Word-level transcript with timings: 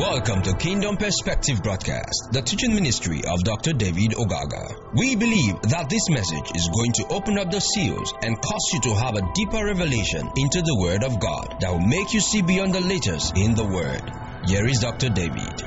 Welcome 0.00 0.40
to 0.44 0.54
Kingdom 0.56 0.96
Perspective 0.96 1.62
Broadcast, 1.62 2.32
the 2.32 2.40
teaching 2.40 2.74
ministry 2.74 3.20
of 3.28 3.44
Dr. 3.44 3.74
David 3.74 4.16
Ogaga. 4.16 4.96
We 4.96 5.14
believe 5.14 5.60
that 5.68 5.90
this 5.90 6.08
message 6.08 6.56
is 6.56 6.72
going 6.72 6.92
to 6.92 7.12
open 7.12 7.38
up 7.38 7.50
the 7.50 7.60
seals 7.60 8.14
and 8.22 8.40
cause 8.40 8.64
you 8.72 8.80
to 8.88 8.94
have 8.96 9.16
a 9.20 9.28
deeper 9.34 9.62
revelation 9.62 10.24
into 10.40 10.62
the 10.64 10.72
Word 10.80 11.04
of 11.04 11.20
God 11.20 11.60
that 11.60 11.70
will 11.70 11.84
make 11.84 12.14
you 12.14 12.20
see 12.20 12.40
beyond 12.40 12.72
the 12.72 12.80
letters 12.80 13.30
in 13.36 13.52
the 13.52 13.68
Word. 13.68 14.00
Here 14.48 14.64
is 14.64 14.80
Dr. 14.80 15.10
David. 15.10 15.60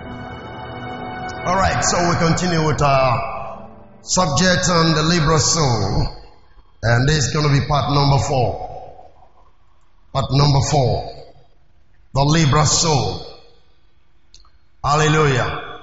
All 1.46 1.54
right, 1.54 1.86
so 1.86 2.02
we 2.10 2.18
continue 2.18 2.66
with 2.66 2.82
our 2.82 3.70
subject 4.02 4.66
on 4.66 4.98
the 4.98 5.04
liberal 5.14 5.38
soul, 5.38 6.10
and 6.82 7.08
this 7.08 7.30
is 7.30 7.34
going 7.38 7.46
to 7.46 7.54
be 7.54 7.68
part 7.70 7.94
number 7.94 8.18
four. 8.26 8.50
Part 10.12 10.26
number 10.34 10.66
four, 10.74 11.06
the 12.16 12.26
liberal 12.26 12.66
soul. 12.66 13.33
Hallelujah. 14.84 15.80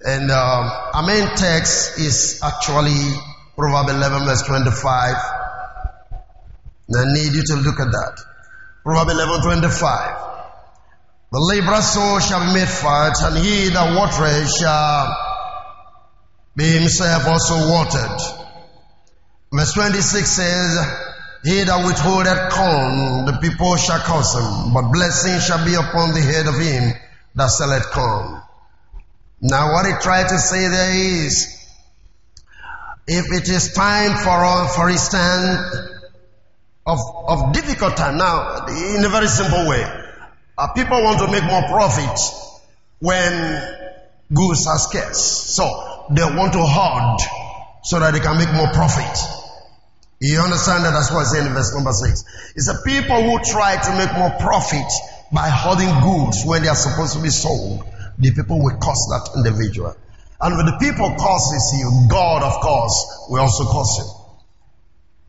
And 0.00 0.30
um, 0.30 0.70
our 0.94 1.02
main 1.04 1.26
text 1.34 1.98
is 1.98 2.40
actually 2.40 2.94
Proverbs 3.56 3.90
11 3.90 4.26
verse 4.26 4.42
25. 4.42 5.16
And 6.88 6.96
I 6.96 7.12
need 7.14 7.34
you 7.34 7.42
to 7.42 7.54
look 7.56 7.80
at 7.80 7.90
that. 7.90 8.14
Proverbs 8.84 9.10
11 9.10 9.42
25. 9.42 10.24
The 11.32 11.40
liberal 11.40 11.82
soul 11.82 12.20
shall 12.20 12.46
be 12.46 12.60
made 12.60 12.68
fat, 12.68 13.18
and 13.26 13.44
he 13.44 13.70
that 13.70 13.90
watereth 13.98 14.48
shall 14.54 15.16
be 16.54 16.78
himself 16.78 17.26
also 17.26 17.68
watered. 17.68 18.20
Verse 19.52 19.72
26 19.74 20.30
says, 20.30 20.78
He 21.42 21.64
that 21.64 21.84
withholdeth 21.84 22.52
corn, 22.54 23.26
the 23.26 23.36
people 23.42 23.74
shall 23.76 23.98
curse 23.98 24.32
him, 24.38 24.72
but 24.72 24.92
blessing 24.92 25.40
shall 25.40 25.64
be 25.66 25.74
upon 25.74 26.14
the 26.14 26.22
head 26.22 26.46
of 26.46 26.54
him 26.54 26.94
that 27.34 27.46
selleth 27.46 27.90
come. 27.90 28.42
Now 29.40 29.72
what 29.72 29.86
he 29.86 29.92
tried 30.00 30.28
to 30.28 30.38
say 30.38 30.68
there 30.68 30.94
is, 31.26 31.54
if 33.06 33.32
it 33.32 33.48
is 33.48 33.72
time 33.72 34.16
for, 34.16 34.68
for 34.74 34.90
instance, 34.90 35.76
of, 36.86 36.98
of 37.28 37.52
difficult 37.52 37.96
time, 37.96 38.18
now, 38.18 38.66
in 38.66 39.04
a 39.04 39.08
very 39.08 39.28
simple 39.28 39.68
way, 39.68 39.84
uh, 40.56 40.72
people 40.72 41.02
want 41.02 41.20
to 41.20 41.30
make 41.30 41.44
more 41.44 41.62
profit 41.68 42.18
when 42.98 43.86
goods 44.32 44.66
are 44.66 44.78
scarce. 44.78 45.18
So, 45.18 46.06
they 46.10 46.22
want 46.22 46.52
to 46.54 46.62
hoard 46.62 47.20
so 47.84 48.00
that 48.00 48.12
they 48.12 48.20
can 48.20 48.38
make 48.38 48.52
more 48.54 48.68
profit. 48.72 49.18
You 50.20 50.40
understand 50.40 50.84
that? 50.84 50.90
That's 50.90 51.12
what 51.12 51.20
I 51.20 51.24
say 51.24 51.46
in 51.46 51.52
verse 51.52 51.72
number 51.74 51.92
six. 51.92 52.24
It's 52.56 52.66
the 52.66 52.82
people 52.84 53.22
who 53.22 53.38
try 53.44 53.76
to 53.76 53.90
make 53.96 54.12
more 54.18 54.30
profit 54.40 54.90
by 55.32 55.48
holding 55.48 55.90
goods 56.00 56.44
when 56.44 56.62
they 56.62 56.68
are 56.68 56.76
supposed 56.76 57.14
to 57.14 57.22
be 57.22 57.30
sold, 57.30 57.84
the 58.18 58.32
people 58.32 58.62
will 58.62 58.76
curse 58.76 59.04
that 59.10 59.30
individual. 59.36 59.94
And 60.40 60.56
when 60.56 60.66
the 60.66 60.78
people 60.78 61.14
curses 61.18 61.74
you, 61.78 62.06
God, 62.08 62.42
of 62.42 62.62
course, 62.62 63.26
will 63.28 63.40
also 63.40 63.64
curse 63.64 63.98
you. 63.98 64.18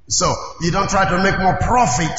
So 0.08 0.34
you 0.62 0.72
don't 0.72 0.90
try 0.90 1.10
to 1.10 1.24
make 1.24 1.40
more 1.40 1.58
profit 1.58 2.18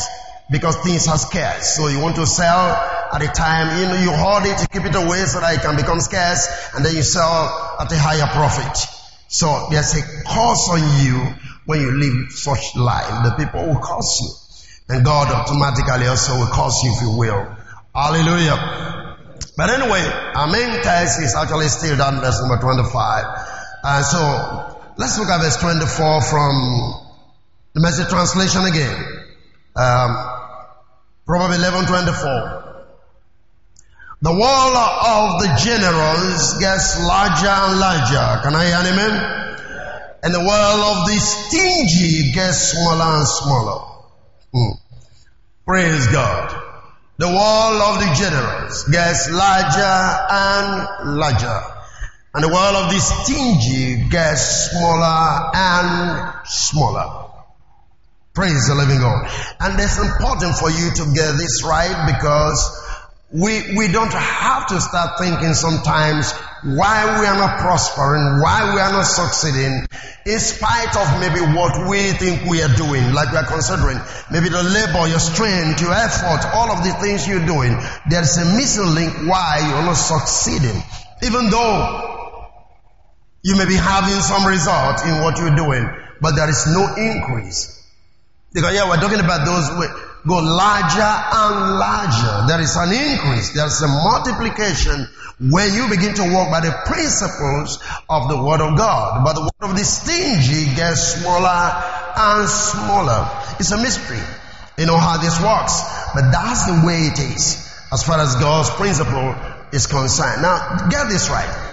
because 0.51 0.77
things 0.83 1.09
are 1.09 1.19
scarce. 1.19 1.77
So 1.77 1.89
you 1.89 2.01
want 2.01 2.17
to 2.17 2.27
sell 2.27 2.75
at 3.13 3.23
a 3.23 3.29
time, 3.29 3.81
you 3.81 3.87
know, 3.87 3.95
you 3.95 4.11
hold 4.11 4.45
it, 4.45 4.61
you 4.61 4.67
keep 4.69 4.85
it 4.85 4.95
away 4.95 5.25
so 5.25 5.41
that 5.41 5.55
it 5.55 5.63
can 5.63 5.77
become 5.77 6.01
scarce, 6.01 6.75
and 6.75 6.85
then 6.85 6.95
you 6.95 7.03
sell 7.03 7.77
at 7.81 7.91
a 7.91 7.99
higher 7.99 8.27
profit. 8.27 8.77
So 9.29 9.69
there's 9.71 9.95
a 9.95 10.03
curse 10.27 10.69
on 10.71 11.05
you 11.05 11.35
when 11.67 11.81
you 11.81 11.93
live 11.93 12.33
such 12.33 12.75
life. 12.77 13.25
The 13.25 13.45
people 13.45 13.67
will 13.67 13.81
curse 13.81 14.21
you. 14.21 14.95
And 14.95 15.05
God 15.05 15.31
automatically 15.31 16.09
also 16.09 16.39
will 16.39 16.51
curse 16.51 16.83
you 16.83 16.93
if 16.93 17.03
you 17.03 17.17
will. 17.17 17.57
Hallelujah. 17.95 19.17
But 19.57 19.71
anyway, 19.71 20.01
our 20.35 20.47
main 20.47 20.83
text 20.83 21.21
is 21.21 21.35
actually 21.35 21.69
still 21.69 21.97
down 21.97 22.21
verse 22.21 22.41
number 22.41 22.59
25. 22.59 23.25
And 23.83 24.05
so 24.05 24.21
let's 24.97 25.19
look 25.19 25.29
at 25.29 25.41
verse 25.43 25.57
24 25.57 26.23
from 26.23 26.55
the 27.75 27.81
message 27.81 28.09
translation 28.09 28.63
again. 28.65 28.95
Um, 29.77 30.17
Proverbs 31.27 31.59
11 31.59 31.87
24. 31.87 32.71
The 34.23 34.33
wall 34.35 34.77
of 34.77 35.41
the 35.43 35.49
generals 35.65 36.59
gets 36.59 37.03
larger 37.03 37.49
and 37.49 37.81
larger. 37.81 38.43
Can 38.43 38.55
I 38.55 38.67
hear 38.67 38.77
an 38.77 38.87
amen? 38.87 39.41
And 40.23 40.35
the 40.35 40.41
wall 40.41 40.81
of 40.95 41.09
the 41.09 41.17
stingy 41.17 42.33
gets 42.33 42.73
smaller 42.73 43.19
and 43.19 43.27
smaller. 43.27 43.81
Hmm. 44.53 44.73
Praise 45.65 46.07
God. 46.09 46.70
The 47.21 47.29
wall 47.29 47.83
of 47.83 48.01
the 48.01 48.15
generous 48.15 48.85
gets 48.85 49.31
larger 49.31 50.01
and 50.33 51.19
larger. 51.19 51.61
And 52.33 52.43
the 52.43 52.49
wall 52.49 52.77
of 52.77 52.91
the 52.91 52.99
stingy 52.99 54.09
gets 54.09 54.71
smaller 54.71 55.51
and 55.53 56.33
smaller. 56.47 57.29
Praise 58.33 58.69
the 58.69 58.75
living 58.75 59.01
God. 59.01 59.29
And 59.61 59.79
it's 59.79 59.99
important 59.99 60.57
for 60.57 60.71
you 60.71 60.89
to 60.97 61.13
get 61.13 61.37
this 61.37 61.63
right 61.63 61.93
because 62.09 62.57
we, 63.33 63.77
we 63.77 63.87
don't 63.87 64.13
have 64.13 64.67
to 64.69 64.81
start 64.81 65.19
thinking 65.19 65.55
sometimes 65.55 66.33
why 66.65 67.21
we 67.21 67.27
are 67.27 67.39
not 67.39 67.61
prospering, 67.61 68.43
why 68.43 68.75
we 68.75 68.81
are 68.81 68.91
not 68.91 69.07
succeeding, 69.07 69.87
in 70.27 70.39
spite 70.41 70.97
of 70.99 71.07
maybe 71.21 71.41
what 71.55 71.89
we 71.89 72.11
think 72.19 72.45
we 72.51 72.61
are 72.61 72.75
doing, 72.75 73.15
like 73.15 73.31
we 73.31 73.39
are 73.39 73.47
considering, 73.47 73.99
maybe 74.33 74.49
the 74.49 74.63
labor, 74.63 75.07
your 75.07 75.23
strength, 75.23 75.81
your 75.81 75.95
effort, 75.95 76.43
all 76.55 76.75
of 76.75 76.83
the 76.83 76.93
things 77.01 77.27
you're 77.29 77.47
doing, 77.47 77.79
there's 78.11 78.37
a 78.37 78.45
missing 78.57 78.95
link 78.95 79.15
why 79.31 79.63
you're 79.63 79.87
not 79.87 79.95
succeeding. 79.95 80.83
Even 81.23 81.51
though 81.51 82.51
you 83.43 83.57
may 83.57 83.67
be 83.67 83.77
having 83.77 84.21
some 84.21 84.45
result 84.45 85.07
in 85.07 85.23
what 85.23 85.39
you're 85.39 85.55
doing, 85.55 85.89
but 86.21 86.35
there 86.35 86.51
is 86.51 86.67
no 86.67 86.83
increase. 86.99 87.79
Because 88.53 88.75
yeah, 88.75 88.89
we're 88.89 89.01
talking 89.01 89.21
about 89.21 89.47
those 89.47 89.71
go 90.27 90.37
larger 90.39 91.01
and 91.01 91.79
larger. 91.79 92.47
There 92.49 92.61
is 92.61 92.77
an 92.77 92.93
increase. 92.93 93.53
There's 93.53 93.81
a 93.83 93.89
multiplication 93.89 95.09
when 95.41 95.73
you 95.73 95.89
begin 95.89 96.15
to 96.15 96.33
walk 96.33 96.51
by 96.51 96.61
the 96.61 96.73
principles 96.87 97.79
of 98.09 98.29
the 98.29 98.43
Word 98.43 98.61
of 98.61 98.77
God. 98.77 99.25
But 99.25 99.35
the 99.35 99.43
Word 99.43 99.71
of 99.71 99.77
the 99.77 99.85
stingy 99.85 100.75
gets 100.77 101.21
smaller 101.21 101.73
and 102.17 102.49
smaller. 102.49 103.29
It's 103.59 103.71
a 103.73 103.79
mystery. 103.79 104.21
You 104.79 104.87
know 104.87 104.99
how 104.99 105.17
this 105.17 105.41
works. 105.41 105.81
But 106.15 106.31
that's 106.31 106.67
the 106.67 106.87
way 106.87 107.09
it 107.09 107.19
is 107.19 107.67
as 107.93 108.03
far 108.03 108.21
as 108.21 108.37
God's 108.37 108.71
principle 108.71 109.35
is 109.73 109.87
concerned. 109.87 110.43
Now, 110.43 110.89
get 110.91 111.09
this 111.09 111.29
right. 111.31 111.67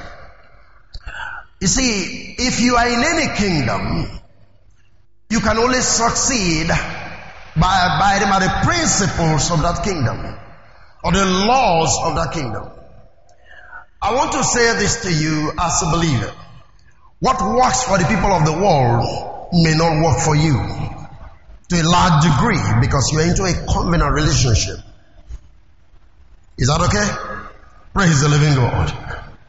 You 1.59 1.67
see, 1.67 2.35
if 2.37 2.59
you 2.59 2.75
are 2.75 2.87
in 2.87 3.03
any 3.03 3.35
kingdom, 3.35 4.07
you 5.29 5.39
can 5.39 5.57
only 5.57 5.81
succeed 5.81 6.69
by 7.59 7.73
abiding 7.95 8.29
by 8.29 8.39
the 8.39 8.53
principles 8.65 9.51
of 9.51 9.61
that 9.61 9.83
kingdom 9.83 10.37
or 11.03 11.11
the 11.11 11.25
laws 11.25 11.97
of 12.03 12.15
that 12.15 12.33
kingdom. 12.33 12.69
I 14.01 14.13
want 14.13 14.31
to 14.33 14.43
say 14.43 14.77
this 14.77 15.01
to 15.03 15.11
you 15.11 15.51
as 15.59 15.81
a 15.81 15.91
believer. 15.91 16.33
What 17.19 17.41
works 17.41 17.83
for 17.83 17.97
the 17.97 18.05
people 18.05 18.29
of 18.29 18.45
the 18.45 18.53
world 18.53 19.49
may 19.53 19.73
not 19.73 20.03
work 20.03 20.19
for 20.19 20.35
you 20.35 20.53
to 20.53 21.81
a 21.81 21.83
large 21.83 22.23
degree 22.23 22.61
because 22.79 23.09
you're 23.11 23.25
into 23.25 23.43
a 23.43 23.65
covenant 23.73 24.13
relationship. 24.13 24.77
Is 26.57 26.67
that 26.67 26.81
okay? 26.81 27.43
Praise 27.93 28.21
the 28.21 28.29
living 28.29 28.55
God. 28.55 28.91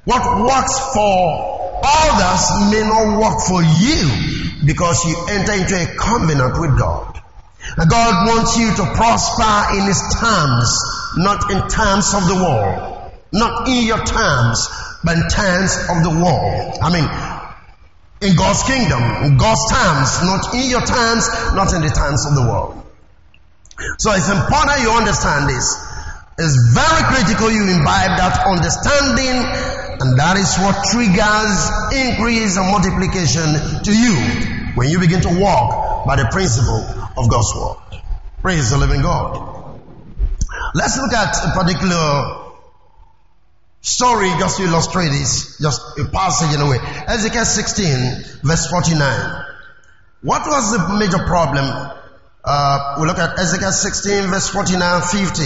What 0.04 0.24
works 0.40 0.78
for 0.94 1.80
others 1.84 2.72
may 2.72 2.82
not 2.82 3.20
work 3.20 3.40
for 3.44 3.62
you 3.62 4.66
because 4.66 5.04
you 5.04 5.16
enter 5.28 5.52
into 5.52 5.76
a 5.76 5.94
covenant 5.96 6.58
with 6.60 6.78
God. 6.78 7.20
God 7.76 8.28
wants 8.28 8.56
you 8.56 8.70
to 8.74 8.84
prosper 8.94 9.76
in 9.76 9.84
His 9.84 10.00
terms, 10.20 10.68
not 11.16 11.50
in 11.50 11.60
terms 11.68 12.14
of 12.14 12.26
the 12.28 12.34
world. 12.34 12.98
Not 13.32 13.68
in 13.68 13.86
your 13.86 14.00
terms, 14.04 14.68
but 15.04 15.16
in 15.16 15.28
terms 15.28 15.76
of 15.90 16.02
the 16.02 16.14
world. 16.16 16.78
I 16.80 16.88
mean, 16.88 17.04
in 18.20 18.36
God's 18.36 18.62
kingdom, 18.64 19.02
in 19.24 19.36
God's 19.36 19.60
terms, 19.68 20.08
not 20.24 20.54
in 20.54 20.70
your 20.70 20.80
terms, 20.80 21.28
not 21.52 21.72
in 21.74 21.82
the 21.82 21.92
terms 21.92 22.24
of 22.26 22.34
the 22.34 22.42
world. 22.42 22.82
So 23.98 24.12
it's 24.12 24.28
important 24.28 24.80
you 24.82 24.90
understand 24.90 25.48
this. 25.48 25.76
It's 26.38 26.56
very 26.72 27.02
critical 27.14 27.50
you 27.50 27.62
imbibe 27.68 28.16
that 28.16 28.46
understanding, 28.46 29.36
and 30.00 30.18
that 30.18 30.38
is 30.38 30.56
what 30.62 30.74
triggers 30.90 31.58
increase 31.92 32.56
and 32.56 32.70
multiplication 32.70 33.82
to 33.84 33.92
you 33.92 34.14
when 34.74 34.88
you 34.88 34.98
begin 35.00 35.20
to 35.20 35.40
walk 35.40 35.87
by 36.08 36.16
the 36.16 36.24
principle 36.32 36.80
of 37.18 37.28
God's 37.28 37.54
word. 37.54 38.00
Praise 38.40 38.70
the 38.70 38.78
living 38.78 39.02
God. 39.02 39.78
Let's 40.74 40.96
look 40.96 41.12
at 41.12 41.36
a 41.44 41.50
particular 41.52 42.54
story 43.82 44.30
just 44.38 44.56
to 44.56 44.62
illustrate 44.62 45.10
this, 45.10 45.58
just 45.58 45.82
a 45.98 46.06
passage 46.06 46.54
in 46.54 46.62
a 46.62 46.70
way. 46.70 46.78
Ezekiel 47.08 47.44
16, 47.44 48.40
verse 48.42 48.70
49. 48.70 49.44
What 50.22 50.46
was 50.46 50.72
the 50.72 50.96
major 50.98 51.26
problem? 51.26 51.66
Uh, 52.42 52.96
we 53.00 53.06
look 53.06 53.18
at 53.18 53.38
Ezekiel 53.38 53.70
16, 53.70 54.30
verse 54.30 54.48
49 54.48 55.02
50. 55.02 55.44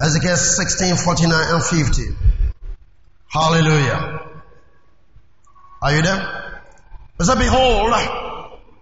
Ezekiel 0.00 0.36
16, 0.36 0.96
49 0.96 1.54
and 1.54 1.62
50. 1.62 2.02
Hallelujah. 3.28 4.20
Are 5.82 5.94
you 5.94 6.00
there? 6.00 6.62
He 7.18 7.24
said, 7.24 7.38
Behold, 7.38 7.90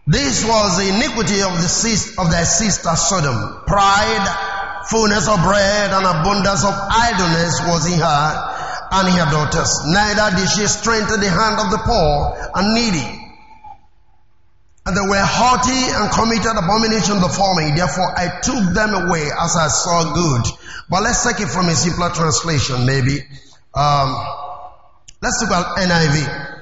this 0.06 0.44
was 0.44 0.78
the 0.78 0.88
iniquity 0.90 1.42
of 1.42 1.54
the 1.62 1.70
of 2.18 2.30
their 2.30 2.44
sister 2.44 2.90
Sodom. 2.96 3.62
Pride, 3.66 4.26
fullness 4.90 5.28
of 5.28 5.38
bread, 5.42 5.90
and 5.94 6.02
abundance 6.02 6.64
of 6.64 6.74
idleness 6.74 7.60
was 7.70 7.86
in 7.86 8.00
her 8.00 8.52
and 8.92 9.08
her 9.14 9.30
daughters. 9.30 9.70
Neither 9.86 10.36
did 10.36 10.48
she 10.50 10.66
strengthen 10.66 11.20
the 11.20 11.30
hand 11.30 11.56
of 11.62 11.70
the 11.70 11.78
poor 11.86 12.34
and 12.54 12.74
needy. 12.74 13.22
And 14.84 14.96
they 14.96 15.06
were 15.06 15.22
haughty 15.22 15.70
and 15.70 16.10
committed 16.10 16.58
abomination 16.58 17.20
before 17.20 17.54
me. 17.54 17.70
Therefore 17.76 18.10
I 18.18 18.40
took 18.42 18.74
them 18.74 19.06
away 19.06 19.30
as 19.30 19.54
I 19.54 19.68
saw 19.68 20.12
good. 20.12 20.50
But 20.90 21.04
let's 21.04 21.22
take 21.22 21.40
it 21.40 21.48
from 21.48 21.68
a 21.68 21.74
simpler 21.74 22.10
translation, 22.10 22.84
maybe. 22.84 23.22
Um, 23.72 24.10
let's 25.22 25.38
look 25.40 25.52
at 25.52 25.78
NIV. 25.78 26.58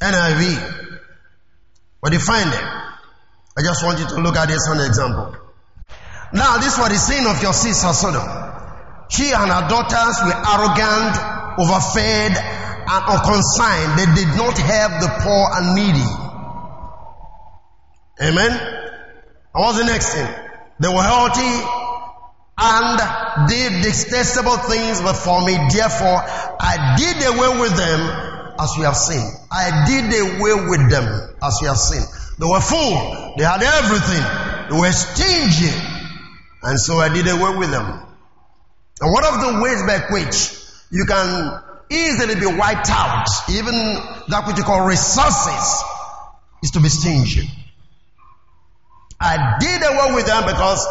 NIV. 0.00 0.87
You 2.06 2.20
find 2.20 2.48
it? 2.48 2.64
I 3.58 3.62
just 3.62 3.84
want 3.84 3.98
you 3.98 4.06
to 4.06 4.22
look 4.22 4.36
at 4.36 4.48
this 4.48 4.68
as 4.68 4.78
an 4.78 4.86
example. 4.86 5.36
Now, 6.32 6.58
this 6.58 6.78
was 6.78 6.88
the 6.88 6.98
sin 6.98 7.26
of 7.26 7.42
your 7.42 7.52
sister 7.52 7.92
Sodom. 7.92 8.22
She 9.10 9.32
and 9.32 9.50
her 9.50 9.68
daughters 9.68 10.16
were 10.22 10.36
arrogant, 10.36 11.16
overfed, 11.58 12.36
and 12.38 13.02
unconsigned. 13.08 13.98
They 13.98 14.06
did 14.14 14.36
not 14.36 14.56
help 14.56 14.92
the 15.00 15.10
poor 15.24 15.48
and 15.56 15.74
needy. 15.74 16.10
Amen. 18.20 18.52
And 18.52 19.64
what's 19.64 19.78
the 19.78 19.84
next 19.84 20.12
thing? 20.14 20.28
They 20.80 20.88
were 20.88 21.02
haughty 21.02 21.88
and 22.58 23.48
did 23.48 23.82
detestable 23.82 24.56
things 24.68 25.00
before 25.00 25.44
me. 25.44 25.56
Therefore, 25.72 26.22
I 26.60 26.96
did 26.98 27.16
away 27.26 27.60
with 27.60 27.76
them 27.76 28.27
as 28.58 28.74
we 28.76 28.84
have 28.84 28.96
seen. 28.96 29.24
I 29.50 29.86
did 29.86 30.12
away 30.12 30.68
with 30.68 30.90
them 30.90 31.36
as 31.42 31.58
we 31.60 31.68
have 31.68 31.78
seen. 31.78 32.02
They 32.38 32.46
were 32.46 32.60
full. 32.60 33.34
They 33.36 33.44
had 33.44 33.62
everything. 33.62 34.24
They 34.70 34.80
were 34.80 34.92
stingy. 34.92 35.74
And 36.62 36.78
so 36.78 36.96
I 36.96 37.08
did 37.08 37.26
away 37.28 37.56
with 37.56 37.70
them. 37.70 37.86
And 39.00 39.12
one 39.12 39.24
of 39.24 39.40
the 39.40 39.60
ways 39.62 39.82
by 39.86 39.98
which 40.10 40.58
you 40.90 41.04
can 41.06 41.62
easily 41.90 42.34
be 42.34 42.46
wiped 42.46 42.90
out, 42.90 43.26
even 43.50 43.74
that 44.28 44.44
which 44.46 44.56
you 44.56 44.64
call 44.64 44.86
resources, 44.86 45.82
is 46.62 46.72
to 46.72 46.80
be 46.80 46.88
stingy. 46.88 47.48
I 49.20 49.56
did 49.60 49.82
away 49.82 50.14
with 50.14 50.26
them 50.26 50.44
because 50.46 50.86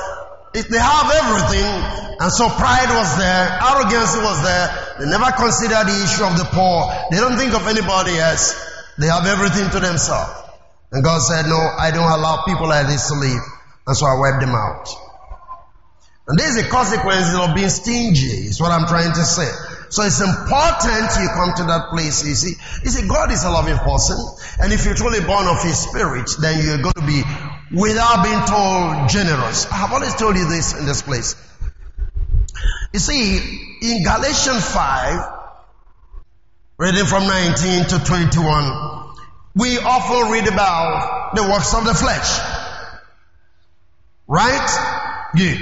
they 0.66 0.82
have 0.82 1.12
everything, 1.14 1.70
and 2.18 2.32
so 2.34 2.50
pride 2.50 2.90
was 2.90 3.18
there, 3.22 3.46
arrogance 3.62 4.18
was 4.18 4.42
there. 4.42 4.66
They 4.98 5.06
never 5.06 5.30
consider 5.38 5.78
the 5.86 5.94
issue 6.02 6.26
of 6.26 6.38
the 6.38 6.50
poor. 6.50 6.90
They 7.14 7.18
don't 7.22 7.38
think 7.38 7.54
of 7.54 7.68
anybody 7.68 8.18
else. 8.18 8.58
They 8.98 9.08
have 9.08 9.26
everything 9.28 9.70
to 9.70 9.80
themselves. 9.80 10.34
And 10.92 11.04
God 11.04 11.20
said, 11.22 11.46
No, 11.46 11.58
I 11.58 11.92
don't 11.92 12.10
allow 12.10 12.44
people 12.46 12.68
like 12.68 12.88
this 12.88 13.08
to 13.10 13.16
live. 13.16 13.44
And 13.86 13.96
so 13.96 14.06
I 14.08 14.18
wiped 14.20 14.42
them 14.42 14.56
out. 14.56 14.88
And 16.28 16.38
this 16.38 16.56
is 16.56 16.64
the 16.64 16.70
consequences 16.70 17.36
of 17.36 17.56
being 17.56 17.70
stingy, 17.70 18.52
is 18.52 18.60
what 18.60 18.72
I'm 18.72 18.86
trying 18.88 19.14
to 19.14 19.24
say. 19.24 19.48
So 19.90 20.04
it's 20.04 20.20
important 20.20 21.08
you 21.24 21.30
come 21.32 21.56
to 21.56 21.64
that 21.72 21.88
place, 21.92 22.26
you 22.28 22.36
see. 22.36 22.60
You 22.84 22.92
see, 22.92 23.08
God 23.08 23.32
is 23.32 23.46
a 23.46 23.50
loving 23.50 23.78
person. 23.78 24.18
And 24.60 24.74
if 24.74 24.84
you're 24.84 24.96
truly 24.96 25.22
born 25.22 25.48
of 25.48 25.64
His 25.64 25.80
Spirit, 25.80 26.28
then 26.42 26.66
you're 26.66 26.84
going 26.84 27.00
to 27.00 27.08
be, 27.08 27.24
without 27.72 28.24
being 28.24 28.40
told, 28.46 29.10
generous. 29.10 29.66
I 29.72 29.76
have 29.76 29.94
always 29.94 30.16
told 30.16 30.36
you 30.36 30.48
this 30.48 30.78
in 30.78 30.86
this 30.86 31.02
place. 31.02 31.36
You 32.94 33.00
see, 33.00 33.38
in 33.82 34.04
Galatians 34.04 34.66
5, 34.66 35.34
reading 36.78 37.06
from 37.06 37.28
19 37.28 37.86
to 37.86 38.00
21, 38.06 39.14
we 39.56 39.78
often 39.80 40.32
read 40.32 40.48
about 40.48 41.36
the 41.36 41.44
works 41.44 41.74
of 41.74 41.86
the 41.86 41.94
flesh. 41.94 42.40
Right? 44.28 45.30
Good. 45.36 45.60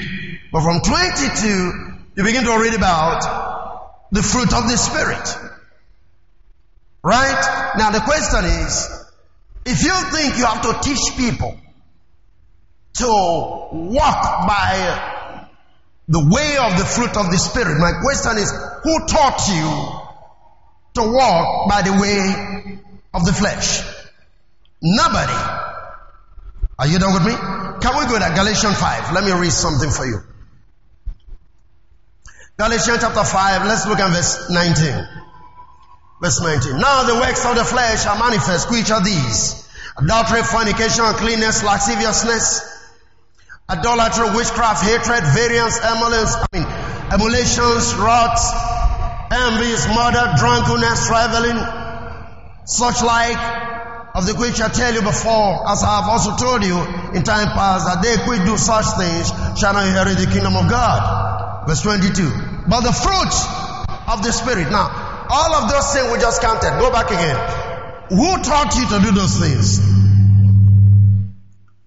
But 0.52 0.62
from 0.62 0.82
22, 0.82 1.48
you 2.18 2.24
begin 2.24 2.44
to 2.44 2.60
read 2.60 2.74
about 2.74 4.12
the 4.12 4.22
fruit 4.22 4.54
of 4.54 4.70
the 4.70 4.78
Spirit. 4.78 5.38
Right? 7.04 7.74
Now 7.78 7.92
the 7.92 8.00
question 8.00 8.46
is, 8.46 9.04
if 9.66 9.84
you 9.84 9.94
think 10.12 10.38
you 10.38 10.46
have 10.46 10.62
to 10.62 10.80
teach 10.88 11.18
people 11.18 11.60
to 12.96 13.08
walk 13.08 14.48
by 14.48 15.48
the 16.08 16.20
way 16.20 16.58
of 16.58 16.78
the 16.78 16.86
fruit 16.86 17.18
of 17.18 17.32
the 17.32 17.38
Spirit, 17.38 17.80
my 17.80 17.94
question 18.02 18.38
is, 18.38 18.52
who 18.84 19.06
taught 19.08 19.42
you 19.50 21.02
to 21.02 21.12
walk 21.12 21.70
by 21.70 21.82
the 21.82 21.92
way 21.92 22.80
of 23.14 23.26
the 23.26 23.34
flesh? 23.34 23.82
Nobody. 24.82 25.34
Are 26.78 26.88
you 26.88 27.00
done 27.00 27.14
with 27.14 27.26
me? 27.26 27.34
Can 27.34 27.98
we 27.98 28.06
go 28.06 28.20
to 28.20 28.34
Galatians 28.36 28.78
5? 28.78 29.14
Let 29.14 29.24
me 29.24 29.32
read 29.32 29.52
something 29.52 29.90
for 29.90 30.06
you. 30.06 30.20
Galatians 32.58 33.00
chapter 33.02 33.24
5, 33.24 33.66
let's 33.68 33.86
look 33.88 34.00
at 34.00 34.10
verse 34.12 34.50
19. 34.50 35.08
Verse 36.22 36.42
19. 36.42 36.80
Now 36.80 37.04
the 37.04 37.16
works 37.16 37.46
of 37.46 37.56
the 37.56 37.66
flesh 37.66 38.06
are 38.06 38.18
manifest, 38.18 38.72
which 38.72 38.92
are 38.92 39.04
these? 39.04 39.68
Adultery, 39.98 40.44
fornication, 40.44 41.04
uncleanness, 41.04 41.64
lasciviousness, 41.64 42.75
idolatry, 43.70 44.30
witchcraft, 44.36 44.84
hatred, 44.84 45.24
variance, 45.34 45.80
emulations, 45.82 46.36
I 46.38 46.46
mean, 46.54 46.68
emulations, 47.14 47.96
wrath, 47.98 48.38
envies, 49.34 49.88
murder, 49.90 50.26
drunkenness, 50.38 51.08
traveling, 51.08 51.58
such 52.66 53.02
like, 53.02 53.38
of 54.16 54.26
the 54.28 54.34
which 54.36 54.62
I 54.62 54.70
tell 54.70 54.94
you 54.94 55.02
before, 55.02 55.68
as 55.68 55.84
I 55.84 56.00
have 56.00 56.10
also 56.10 56.38
told 56.38 56.64
you 56.64 56.78
in 57.18 57.24
time 57.28 57.52
past, 57.52 57.84
that 57.84 58.00
they 58.00 58.16
which 58.24 58.46
do 58.46 58.56
such 58.56 58.86
things 58.96 59.28
shall 59.60 59.74
not 59.74 59.88
inherit 59.88 60.18
the 60.18 60.32
kingdom 60.32 60.56
of 60.56 60.70
God. 60.70 61.68
Verse 61.68 61.82
22. 61.82 62.24
But 62.70 62.82
the 62.88 62.94
fruit 62.94 63.36
of 64.08 64.24
the 64.24 64.32
Spirit. 64.32 64.72
Now, 64.72 64.88
all 65.28 65.52
of 65.56 65.70
those 65.70 65.92
things 65.92 66.14
we 66.14 66.20
just 66.20 66.40
counted. 66.40 66.80
Go 66.80 66.92
back 66.92 67.12
again. 67.12 67.36
Who 68.08 68.40
taught 68.40 68.72
you 68.78 68.88
to 68.88 69.04
do 69.04 69.12
those 69.12 69.36
things? 69.36 69.84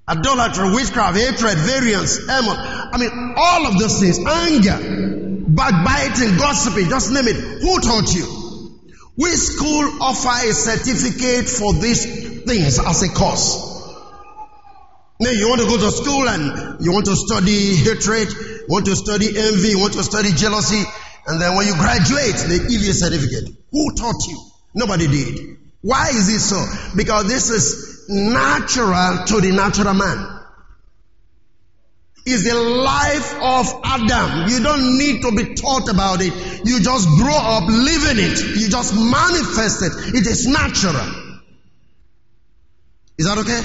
Idolatry, 0.09 0.73
witchcraft, 0.75 1.19
hatred, 1.19 1.59
variance, 1.59 2.19
emon. 2.21 2.57
I 2.93 2.97
mean, 2.97 3.35
all 3.37 3.67
of 3.67 3.79
those 3.79 4.01
things. 4.01 4.19
Anger, 4.19 5.45
backbiting, 5.49 6.39
gossiping, 6.39 6.89
just 6.89 7.13
name 7.13 7.29
it. 7.29 7.37
Who 7.37 7.81
taught 7.81 8.15
you? 8.15 8.25
Which 9.17 9.35
school 9.35 9.99
offer 10.01 10.49
a 10.49 10.53
certificate 10.55 11.49
for 11.49 11.75
these 11.75 12.45
things 12.45 12.79
as 12.79 13.03
a 13.03 13.09
course? 13.11 13.67
Now 15.21 15.31
you 15.31 15.49
want 15.49 15.61
to 15.61 15.67
go 15.67 15.77
to 15.77 15.91
school 15.91 16.29
and 16.29 16.85
you 16.85 16.93
want 16.93 17.07
to 17.07 17.17
study 17.17 17.75
hatred, 17.75 18.29
want 18.69 18.87
to 18.87 18.95
study 18.95 19.27
envy, 19.37 19.75
want 19.75 19.95
to 19.95 20.05
study 20.05 20.31
jealousy, 20.33 20.83
and 21.27 21.41
then 21.43 21.57
when 21.57 21.67
you 21.67 21.75
graduate, 21.75 22.37
they 22.47 22.59
give 22.59 22.81
you 22.81 22.91
a 22.91 22.95
certificate. 22.95 23.51
Who 23.73 23.95
taught 23.95 24.27
you? 24.29 24.41
Nobody 24.75 25.09
did. 25.09 25.59
Why 25.83 26.09
is 26.09 26.29
it 26.29 26.41
so? 26.41 26.65
Because 26.97 27.27
this 27.27 27.51
is 27.51 27.88
natural 28.09 29.25
to 29.27 29.41
the 29.41 29.53
natural 29.53 29.95
man. 29.95 30.35
Is 32.27 32.45
the 32.45 32.55
life 32.55 33.35
of 33.41 33.81
Adam. 33.85 34.51
You 34.51 34.63
don't 34.63 34.99
need 34.99 35.23
to 35.23 35.33
be 35.33 35.55
taught 35.55 35.89
about 35.89 36.21
it. 36.21 36.33
You 36.67 36.81
just 36.81 37.09
grow 37.09 37.37
up 37.37 37.65
living 37.69 38.23
it. 38.23 38.61
You 38.61 38.69
just 38.69 38.95
manifest 38.95 39.83
it. 39.83 40.15
It 40.15 40.27
is 40.27 40.47
natural. 40.47 41.29
Is 43.17 43.27
that 43.27 43.39
okay? 43.39 43.63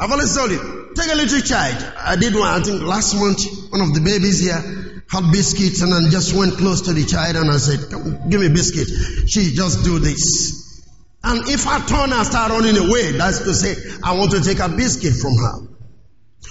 I've 0.00 0.10
always 0.10 0.34
told 0.34 0.50
you, 0.50 0.92
take 0.96 1.12
a 1.12 1.16
little 1.16 1.40
child. 1.40 1.76
I 1.98 2.16
did 2.16 2.34
one, 2.34 2.48
I 2.48 2.60
think 2.62 2.82
last 2.82 3.14
month, 3.14 3.44
one 3.70 3.80
of 3.80 3.94
the 3.94 4.00
babies 4.00 4.40
here 4.40 5.02
had 5.08 5.32
biscuits 5.32 5.80
and 5.82 5.94
I 5.94 6.10
just 6.10 6.34
went 6.34 6.56
close 6.58 6.82
to 6.82 6.92
the 6.92 7.04
child 7.04 7.36
and 7.36 7.50
I 7.50 7.56
said, 7.56 7.90
"Come, 7.90 8.28
give 8.28 8.40
me 8.40 8.48
a 8.48 8.50
biscuit. 8.50 8.88
She 9.28 9.54
just 9.54 9.84
do 9.84 9.98
this. 9.98 10.57
And 11.28 11.46
if 11.48 11.66
I 11.66 11.84
turn 11.84 12.10
and 12.10 12.26
start 12.26 12.52
running 12.52 12.78
away, 12.78 13.12
that's 13.12 13.40
to 13.40 13.52
say, 13.52 13.76
I 14.02 14.16
want 14.16 14.30
to 14.30 14.40
take 14.40 14.60
a 14.60 14.68
biscuit 14.70 15.12
from 15.12 15.36
her. 15.36 15.68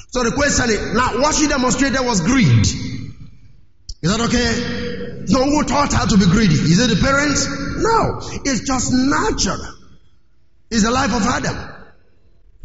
So 0.10 0.24
the 0.24 0.34
question 0.34 0.70
is, 0.70 0.94
now 0.94 1.18
what 1.18 1.34
she 1.34 1.48
demonstrated 1.48 2.00
was 2.02 2.22
greed. 2.22 2.62
Is 2.62 4.12
that 4.14 4.22
okay? 4.22 5.26
No 5.34 5.52
one 5.52 5.66
taught 5.66 5.92
her 5.94 6.06
to 6.06 6.18
be 6.18 6.26
greedy. 6.26 6.54
Is 6.54 6.80
it 6.80 6.94
the 6.94 7.02
parents? 7.02 7.48
No. 7.82 8.22
It's 8.46 8.68
just 8.68 8.94
natural. 8.94 9.66
It's 10.70 10.84
the 10.84 10.92
life 10.92 11.12
of 11.12 11.26
Adam. 11.26 11.58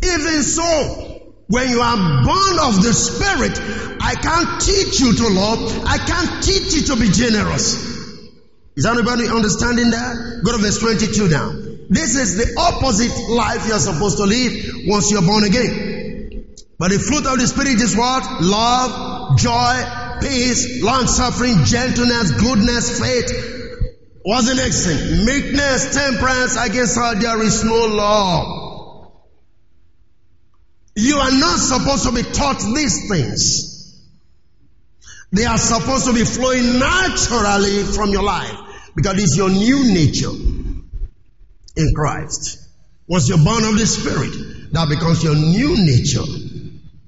Even 0.02 0.42
so, 0.42 1.32
when 1.46 1.70
you 1.70 1.80
are 1.80 1.96
born 1.96 2.58
of 2.60 2.82
the 2.82 2.92
Spirit, 2.92 3.56
I 4.02 4.16
can't 4.16 4.60
teach 4.60 5.00
you 5.00 5.14
to 5.14 5.28
love. 5.32 5.86
I 5.86 5.96
can't 5.96 6.42
teach 6.44 6.74
you 6.74 6.82
to 6.92 6.96
be 6.96 7.10
generous. 7.10 7.88
Is 8.76 8.84
anybody 8.84 9.28
understanding 9.28 9.90
that? 9.90 10.42
Go 10.44 10.52
to 10.52 10.58
verse 10.58 10.78
22 10.78 11.28
now. 11.28 11.61
This 11.88 12.16
is 12.16 12.36
the 12.36 12.60
opposite 12.60 13.30
life 13.30 13.66
you're 13.66 13.78
supposed 13.78 14.18
to 14.18 14.24
live 14.24 14.86
once 14.86 15.10
you're 15.10 15.22
born 15.22 15.44
again. 15.44 16.46
But 16.78 16.90
the 16.90 16.98
fruit 16.98 17.26
of 17.26 17.38
the 17.38 17.46
Spirit 17.46 17.80
is 17.80 17.96
what? 17.96 18.42
Love, 18.42 19.38
joy, 19.38 20.18
peace, 20.20 20.82
long 20.82 21.06
suffering, 21.06 21.64
gentleness, 21.64 22.32
goodness, 22.32 22.98
faith. 22.98 23.88
What's 24.24 24.48
the 24.48 24.54
next 24.54 24.86
thing? 24.86 25.24
Meekness, 25.24 25.94
temperance, 25.94 26.56
against 26.56 26.98
all 26.98 27.14
there 27.16 27.42
is 27.42 27.64
no 27.64 27.86
law. 27.86 29.22
You 30.96 31.16
are 31.16 31.30
not 31.30 31.58
supposed 31.58 32.04
to 32.04 32.12
be 32.12 32.22
taught 32.22 32.60
these 32.74 33.08
things. 33.08 33.72
They 35.32 35.44
are 35.44 35.58
supposed 35.58 36.06
to 36.06 36.12
be 36.12 36.24
flowing 36.24 36.78
naturally 36.78 37.84
from 37.84 38.10
your 38.10 38.22
life 38.22 38.54
because 38.94 39.22
it's 39.22 39.36
your 39.36 39.48
new 39.48 39.92
nature 39.92 40.30
in 41.76 41.92
Christ. 41.94 42.58
Once 43.06 43.28
you're 43.28 43.42
born 43.44 43.64
of 43.64 43.78
the 43.78 43.86
Spirit, 43.86 44.72
that 44.72 44.88
becomes 44.88 45.22
your 45.22 45.34
new 45.34 45.76
nature. 45.84 46.24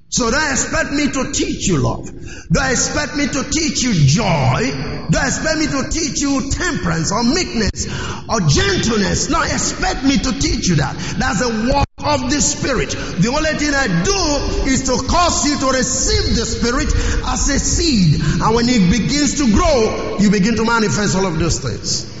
So 0.09 0.31
don't 0.31 0.51
expect 0.51 0.93
me 0.93 1.11
to 1.11 1.33
teach 1.33 1.67
you 1.67 1.77
love. 1.77 2.05
Don't 2.07 2.71
expect 2.71 3.17
me 3.17 3.27
to 3.27 3.43
teach 3.49 3.83
you 3.83 3.93
joy. 3.93 4.71
Don't 5.09 5.25
expect 5.25 5.57
me 5.59 5.67
to 5.67 5.89
teach 5.89 6.21
you 6.21 6.51
temperance 6.51 7.11
or 7.11 7.23
meekness 7.23 7.87
or 8.29 8.39
gentleness. 8.41 9.29
No, 9.29 9.41
expect 9.41 10.03
me 10.05 10.17
to 10.17 10.31
teach 10.39 10.69
you 10.69 10.75
that. 10.75 10.95
That's 11.17 11.41
a 11.41 11.73
work 11.73 11.85
of 11.99 12.29
the 12.29 12.39
Spirit. 12.39 12.91
The 12.91 13.27
only 13.27 13.59
thing 13.59 13.73
I 13.73 13.87
do 14.05 14.69
is 14.71 14.83
to 14.83 15.03
cause 15.09 15.43
you 15.45 15.59
to 15.59 15.67
receive 15.75 16.35
the 16.35 16.45
Spirit 16.45 16.93
as 17.27 17.49
a 17.49 17.59
seed. 17.59 18.21
And 18.41 18.55
when 18.55 18.69
it 18.69 18.89
begins 18.89 19.43
to 19.43 19.51
grow, 19.51 20.17
you 20.19 20.31
begin 20.31 20.55
to 20.55 20.65
manifest 20.65 21.17
all 21.17 21.25
of 21.25 21.39
those 21.39 21.59
things. 21.59 22.14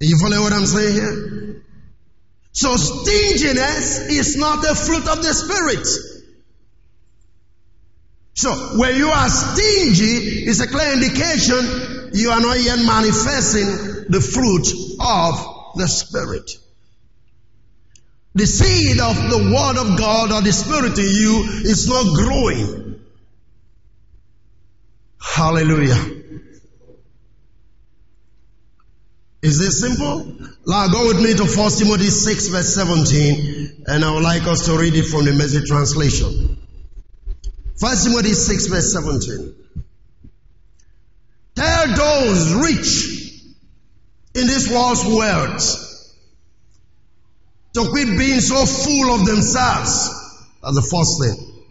You 0.00 0.16
follow 0.18 0.42
what 0.42 0.52
I'm 0.52 0.66
saying 0.66 0.94
here? 0.94 1.62
So 2.52 2.76
stinginess 2.76 4.08
is 4.08 4.36
not 4.36 4.64
a 4.64 4.74
fruit 4.74 5.06
of 5.08 5.22
the 5.22 5.34
Spirit. 5.34 5.86
So 8.34 8.78
when 8.78 8.96
you 8.96 9.08
are 9.08 9.28
stingy, 9.28 10.44
it's 10.46 10.60
a 10.60 10.68
clear 10.68 10.92
indication 10.92 12.10
you 12.12 12.30
are 12.30 12.40
not 12.40 12.60
yet 12.60 12.78
manifesting 12.78 14.06
the 14.08 14.20
fruit 14.20 14.68
of 15.00 15.76
the 15.76 15.88
Spirit. 15.88 16.50
The 18.34 18.46
seed 18.46 19.00
of 19.00 19.16
the 19.16 19.52
Word 19.52 19.76
of 19.78 19.98
God 19.98 20.32
or 20.32 20.42
the 20.42 20.52
Spirit 20.52 20.96
in 20.98 21.04
you 21.04 21.44
is 21.64 21.88
not 21.88 22.14
growing. 22.14 23.00
Hallelujah. 25.20 26.17
Is 29.40 29.58
this 29.58 29.80
simple? 29.80 30.24
Now 30.66 30.88
go 30.88 31.06
with 31.06 31.22
me 31.22 31.32
to 31.34 31.44
1 31.44 31.70
Timothy 31.72 32.10
6 32.10 32.48
verse 32.48 32.74
17 32.74 33.84
and 33.86 34.04
I 34.04 34.12
would 34.12 34.24
like 34.24 34.42
us 34.42 34.66
to 34.66 34.76
read 34.76 34.94
it 34.94 35.04
from 35.04 35.26
the 35.26 35.32
message 35.32 35.68
translation. 35.68 36.58
1 37.78 37.96
Timothy 37.98 38.34
6 38.34 38.66
verse 38.66 38.92
17. 38.92 39.54
Tell 41.54 41.86
those 41.94 42.54
rich 42.54 43.18
in 44.34 44.46
this 44.46 44.70
world's 44.70 45.04
wealth 45.04 45.84
to 47.74 47.90
quit 47.90 48.18
being 48.18 48.40
so 48.40 48.66
full 48.66 49.14
of 49.14 49.24
themselves. 49.24 50.10
That's 50.62 50.74
the 50.74 50.82
first 50.82 51.20
thing. 51.22 51.64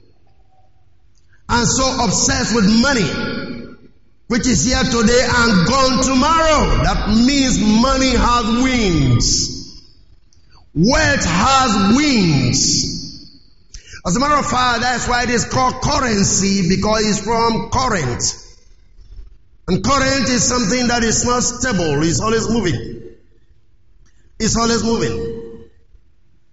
And 1.50 1.68
so 1.68 2.04
obsessed 2.04 2.56
with 2.56 2.66
money 2.82 3.27
which 4.28 4.46
is 4.46 4.66
here 4.66 4.84
today 4.84 5.26
and 5.26 5.68
gone 5.68 6.04
tomorrow. 6.04 6.84
That 6.84 7.10
means 7.10 7.60
money 7.60 8.12
has 8.12 8.64
wings. 8.64 9.58
Wealth 10.74 11.26
has 11.26 11.96
wings. 11.96 12.98
As 14.06 14.16
a 14.16 14.20
matter 14.20 14.36
of 14.36 14.46
fact, 14.46 14.82
that's 14.82 15.08
why 15.08 15.24
it 15.24 15.30
is 15.30 15.46
called 15.46 15.82
currency 15.82 16.70
because 16.70 17.08
it's 17.08 17.20
from 17.20 17.70
current. 17.72 18.24
And 19.68 19.84
current 19.84 20.30
is 20.30 20.48
something 20.48 20.88
that 20.88 21.04
is 21.04 21.26
not 21.26 21.44
stable, 21.44 22.04
it's 22.04 22.22
always 22.22 22.50
moving. 22.50 23.16
It's 24.40 24.56
always 24.56 24.84
moving. 24.84 25.68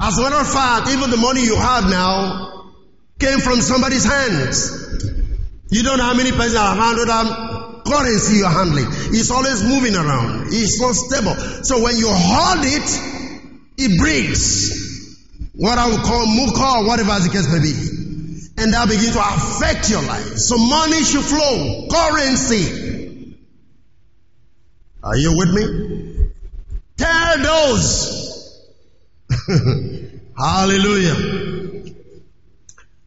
As 0.01 0.19
a 0.19 0.23
matter 0.23 0.37
of 0.37 0.51
fact, 0.53 0.89
even 0.91 1.11
the 1.11 1.17
money 1.17 1.45
you 1.45 1.55
have 1.57 1.89
now 1.89 2.73
came 3.19 3.39
from 3.39 3.61
somebody's 3.61 4.05
hands. 4.05 4.85
You 5.71 5.83
don't 5.83 5.99
know 5.99 6.05
how 6.05 6.15
many 6.15 6.31
persons 6.31 6.57
have 6.57 6.77
handled 6.77 7.09
currency 7.87 8.39
you're 8.39 8.49
handling. 8.49 8.87
It's 9.15 9.31
always 9.31 9.63
moving 9.63 9.95
around. 9.95 10.49
It's 10.49 10.81
not 10.81 10.95
stable. 10.95 11.35
So 11.65 11.83
when 11.83 11.97
you 11.97 12.09
hold 12.09 12.65
it, 12.65 12.89
it 13.79 13.99
breaks. 13.99 14.83
What 15.55 15.79
I 15.79 15.89
would 15.89 16.01
call 16.01 16.27
muka 16.27 16.79
or 16.79 16.87
whatever 16.87 17.21
the 17.21 17.31
case 17.31 17.51
may 17.53 17.61
be. 17.61 17.73
And 18.57 18.73
that 18.73 18.89
begins 18.89 19.13
to 19.13 19.21
affect 19.21 19.91
your 19.91 20.03
life. 20.03 20.39
So 20.39 20.57
money 20.57 21.03
should 21.03 21.25
flow. 21.25 21.89
Currency. 21.91 23.37
Are 25.03 25.17
you 25.17 25.37
with 25.37 25.51
me? 25.51 26.31
Tell 26.97 27.39
those. 27.39 28.65
Hallelujah. 30.39 31.64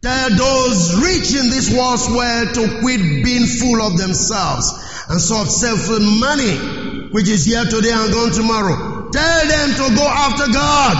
Tell 0.00 0.30
those 0.30 0.94
rich 1.02 1.34
in 1.34 1.50
this 1.50 1.74
world's 1.74 2.08
world 2.08 2.54
to 2.54 2.80
quit 2.80 3.00
being 3.24 3.46
full 3.46 3.82
of 3.82 3.98
themselves 3.98 4.72
and 5.08 5.20
so 5.20 5.42
obsessed 5.42 5.90
with 5.90 6.02
money, 6.02 7.10
which 7.10 7.28
is 7.28 7.46
here 7.46 7.64
today 7.64 7.90
and 7.90 8.12
gone 8.12 8.30
tomorrow. 8.30 9.10
Tell 9.10 9.46
them 9.48 9.70
to 9.74 9.96
go 9.96 10.06
after 10.06 10.52
God. 10.52 10.98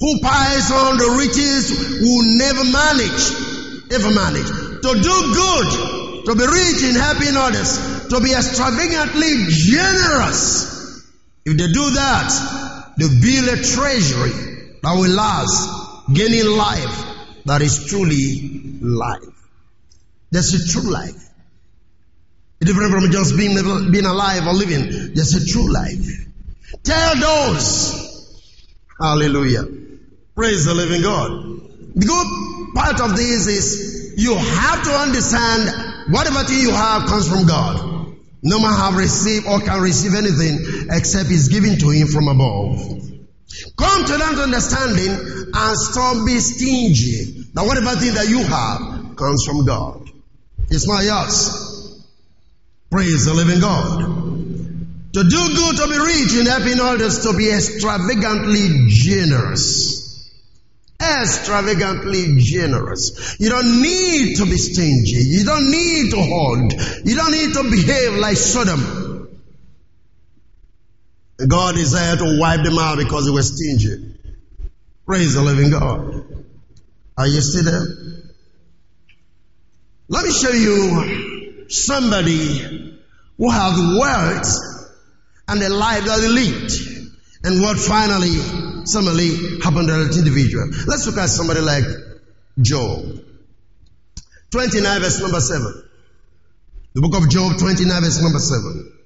Who 0.00 0.20
piles 0.20 0.70
on 0.70 0.96
the 0.96 1.10
riches 1.18 2.00
will 2.00 2.24
never 2.38 2.64
manage, 2.64 3.92
ever 3.92 4.14
manage. 4.14 4.48
To 4.80 4.92
do 4.96 5.16
good, 5.36 6.24
to 6.24 6.34
be 6.34 6.46
rich 6.46 6.82
in 6.82 6.94
helping 6.94 7.36
others, 7.36 8.08
to 8.08 8.20
be 8.20 8.32
extravagantly 8.32 9.44
generous. 9.48 11.04
If 11.44 11.58
they 11.58 11.66
do 11.66 11.90
that, 11.90 12.94
they 12.96 13.08
build 13.20 13.48
a 13.48 13.62
treasury 13.62 14.32
that 14.82 14.94
will 14.94 15.10
last 15.10 15.79
gaining 16.12 16.46
life 16.56 17.04
that 17.44 17.62
is 17.62 17.86
truly 17.86 18.78
life. 18.80 19.22
There's 20.30 20.54
a 20.54 20.72
true 20.72 20.90
life. 20.90 21.28
Different 22.60 22.92
from 22.92 23.10
just 23.10 23.36
being, 23.36 23.54
being 23.90 24.04
alive 24.04 24.46
or 24.46 24.52
living. 24.52 25.14
There's 25.14 25.34
a 25.34 25.46
true 25.46 25.72
life. 25.72 26.26
Tell 26.82 27.16
those. 27.16 28.46
Hallelujah. 29.00 29.64
Praise 30.34 30.66
the 30.66 30.74
living 30.74 31.02
God. 31.02 31.30
The 31.94 32.06
good 32.06 32.74
part 32.74 33.00
of 33.00 33.16
this 33.16 33.46
is 33.46 34.14
you 34.16 34.34
have 34.34 34.84
to 34.84 34.90
understand 34.90 36.12
whatever 36.12 36.44
thing 36.44 36.60
you 36.60 36.70
have 36.70 37.08
comes 37.08 37.28
from 37.28 37.46
God. 37.46 38.16
No 38.42 38.58
man 38.58 38.72
have 38.72 38.96
received 38.96 39.46
or 39.46 39.60
can 39.60 39.80
receive 39.80 40.14
anything 40.14 40.86
except 40.90 41.30
is 41.30 41.48
given 41.48 41.78
to 41.78 41.90
him 41.90 42.08
from 42.08 42.28
above. 42.28 43.10
Come 43.76 44.04
to 44.06 44.12
that 44.16 44.38
understanding 44.38 45.50
and 45.52 45.76
stop 45.78 46.24
being 46.24 46.40
stingy. 46.40 47.48
That 47.54 47.64
whatever 47.66 47.98
thing 47.98 48.14
that 48.14 48.28
you 48.28 48.44
have 48.44 49.16
comes 49.16 49.44
from 49.44 49.66
God. 49.66 50.08
It's 50.70 50.86
not 50.86 51.02
yours. 51.04 52.04
Praise 52.90 53.24
the 53.24 53.34
living 53.34 53.60
God. 53.60 54.00
To 55.12 55.24
do 55.24 55.54
good, 55.54 55.76
to 55.76 55.88
be 55.88 55.98
rich 55.98 56.36
in 56.38 56.46
helping 56.46 56.78
others, 56.80 57.24
to 57.24 57.36
be 57.36 57.50
extravagantly 57.50 58.86
generous. 58.88 60.30
Extravagantly 61.00 62.36
generous. 62.38 63.36
You 63.40 63.48
don't 63.48 63.82
need 63.82 64.36
to 64.36 64.44
be 64.44 64.56
stingy. 64.56 65.24
You 65.24 65.44
don't 65.44 65.70
need 65.70 66.10
to 66.10 66.16
hoard. 66.22 66.74
You 67.04 67.16
don't 67.16 67.32
need 67.32 67.52
to 67.54 67.62
behave 67.64 68.18
like 68.18 68.36
Sodom. 68.36 68.99
God 71.48 71.74
desired 71.74 72.18
to 72.18 72.38
wipe 72.38 72.62
them 72.62 72.78
out 72.78 72.98
because 72.98 73.26
they 73.26 73.32
were 73.32 73.42
stingy. 73.42 74.16
Praise 75.06 75.34
the 75.34 75.42
living 75.42 75.70
God. 75.70 76.24
Are 77.16 77.26
you 77.26 77.40
still 77.40 77.64
there? 77.64 77.86
Let 80.08 80.24
me 80.24 80.32
show 80.32 80.50
you 80.50 81.66
somebody 81.68 83.00
who 83.38 83.50
has 83.50 83.78
wealth 83.98 84.90
and 85.48 85.60
the 85.60 85.68
life 85.68 86.04
that 86.04 86.20
they 86.20 86.28
lived 86.28 86.72
and 87.42 87.62
what 87.62 87.78
finally, 87.78 88.34
suddenly 88.84 89.60
happened 89.60 89.88
to 89.88 90.04
that 90.04 90.16
individual. 90.16 90.68
Let's 90.86 91.06
look 91.06 91.16
at 91.16 91.28
somebody 91.28 91.60
like 91.60 91.84
Job. 92.60 93.24
29 94.50 95.00
verse 95.00 95.20
number 95.20 95.40
7. 95.40 95.84
The 96.94 97.00
book 97.00 97.16
of 97.16 97.28
Job 97.30 97.58
29 97.58 98.02
verse 98.02 98.22
number 98.22 98.38
7. 98.38 98.99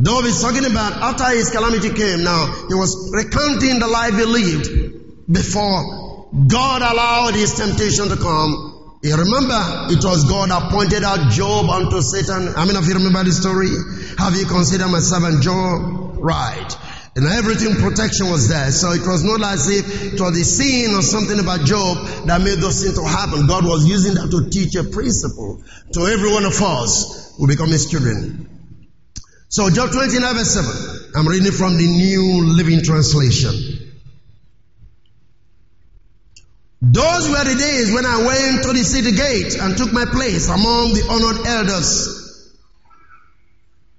Job 0.00 0.24
is 0.24 0.40
talking 0.40 0.64
about 0.64 0.92
after 0.94 1.28
his 1.36 1.50
calamity 1.50 1.92
came 1.92 2.24
now, 2.24 2.66
he 2.68 2.74
was 2.74 3.10
recounting 3.12 3.78
the 3.78 3.86
life 3.86 4.14
he 4.14 4.24
lived 4.24 5.30
before 5.30 6.30
God 6.48 6.80
allowed 6.80 7.34
his 7.34 7.52
temptation 7.54 8.08
to 8.08 8.16
come. 8.16 8.98
You 9.02 9.16
remember, 9.16 9.92
it 9.92 10.02
was 10.02 10.24
God 10.24 10.48
that 10.48 10.70
pointed 10.70 11.04
out 11.04 11.30
Job 11.30 11.68
unto 11.68 12.00
Satan. 12.00 12.54
How 12.54 12.64
many 12.64 12.78
of 12.78 12.86
you 12.86 12.94
remember 12.94 13.22
the 13.24 13.32
story? 13.32 13.68
Have 14.16 14.34
you 14.34 14.46
considered 14.46 14.88
my 14.88 15.00
servant 15.00 15.42
Job? 15.42 16.16
Right. 16.24 16.72
And 17.14 17.26
everything 17.26 17.76
protection 17.76 18.30
was 18.30 18.48
there. 18.48 18.70
So 18.70 18.92
it 18.92 19.04
was 19.04 19.22
not 19.22 19.44
as 19.44 19.68
if 19.68 20.14
it 20.14 20.20
was 20.20 20.32
the 20.32 20.44
sin 20.44 20.96
or 20.96 21.02
something 21.02 21.38
about 21.38 21.66
Job 21.66 21.98
that 22.24 22.40
made 22.40 22.60
those 22.64 22.80
things 22.80 22.96
to 22.96 23.04
happen. 23.04 23.46
God 23.46 23.66
was 23.66 23.84
using 23.84 24.14
that 24.14 24.30
to 24.30 24.48
teach 24.48 24.74
a 24.76 24.84
principle 24.84 25.62
to 25.92 26.06
every 26.06 26.32
one 26.32 26.46
of 26.46 26.56
us 26.62 27.36
who 27.36 27.46
become 27.46 27.68
his 27.68 27.90
children. 27.90 28.51
So 29.52 29.68
Job 29.68 29.92
29 29.92 30.34
verse 30.34 30.54
7. 30.54 31.12
I'm 31.14 31.28
reading 31.28 31.52
from 31.52 31.76
the 31.76 31.86
New 31.86 32.56
Living 32.56 32.82
Translation. 32.82 33.52
Those 36.80 37.28
were 37.28 37.44
the 37.44 37.54
days 37.60 37.92
when 37.92 38.06
I 38.06 38.24
went 38.24 38.62
to 38.62 38.72
the 38.72 38.82
city 38.82 39.12
gate 39.12 39.60
and 39.60 39.76
took 39.76 39.92
my 39.92 40.06
place 40.06 40.48
among 40.48 40.94
the 40.94 41.06
honored 41.06 41.46
elders 41.46 42.22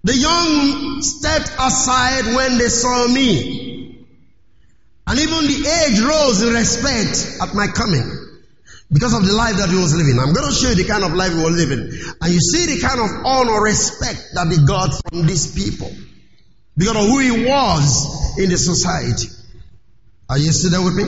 the 0.04 0.16
young 0.18 1.02
stepped 1.04 1.52
aside 1.58 2.36
when 2.36 2.58
they 2.58 2.68
saw 2.68 3.08
me. 3.08 4.06
And 5.06 5.20
even 5.20 5.46
the 5.46 5.86
age 5.86 6.00
rose 6.02 6.42
in 6.42 6.54
respect 6.54 7.42
at 7.42 7.54
my 7.54 7.68
coming 7.68 8.23
because 8.94 9.14
of 9.14 9.26
the 9.26 9.34
life 9.34 9.58
that 9.58 9.70
he 9.70 9.76
was 9.76 9.96
living. 9.96 10.20
I'm 10.20 10.34
going 10.34 10.48
to 10.48 10.54
show 10.54 10.70
you 10.70 10.76
the 10.76 10.86
kind 10.86 11.04
of 11.04 11.14
life 11.14 11.34
he 11.34 11.42
was 11.42 11.58
living. 11.58 11.82
And 12.22 12.30
you 12.32 12.40
see 12.40 12.70
the 12.70 12.80
kind 12.80 13.02
of 13.02 13.10
honor, 13.26 13.60
respect 13.62 14.22
that 14.38 14.48
he 14.54 14.62
got 14.66 14.94
from 15.10 15.26
these 15.26 15.50
people 15.58 15.90
because 16.78 16.96
of 16.96 17.10
who 17.10 17.18
he 17.18 17.46
was 17.46 18.38
in 18.38 18.50
the 18.50 18.58
society. 18.58 19.34
Are 20.30 20.38
you 20.38 20.52
still 20.54 20.72
there 20.72 20.86
with 20.86 20.94
me? 20.94 21.04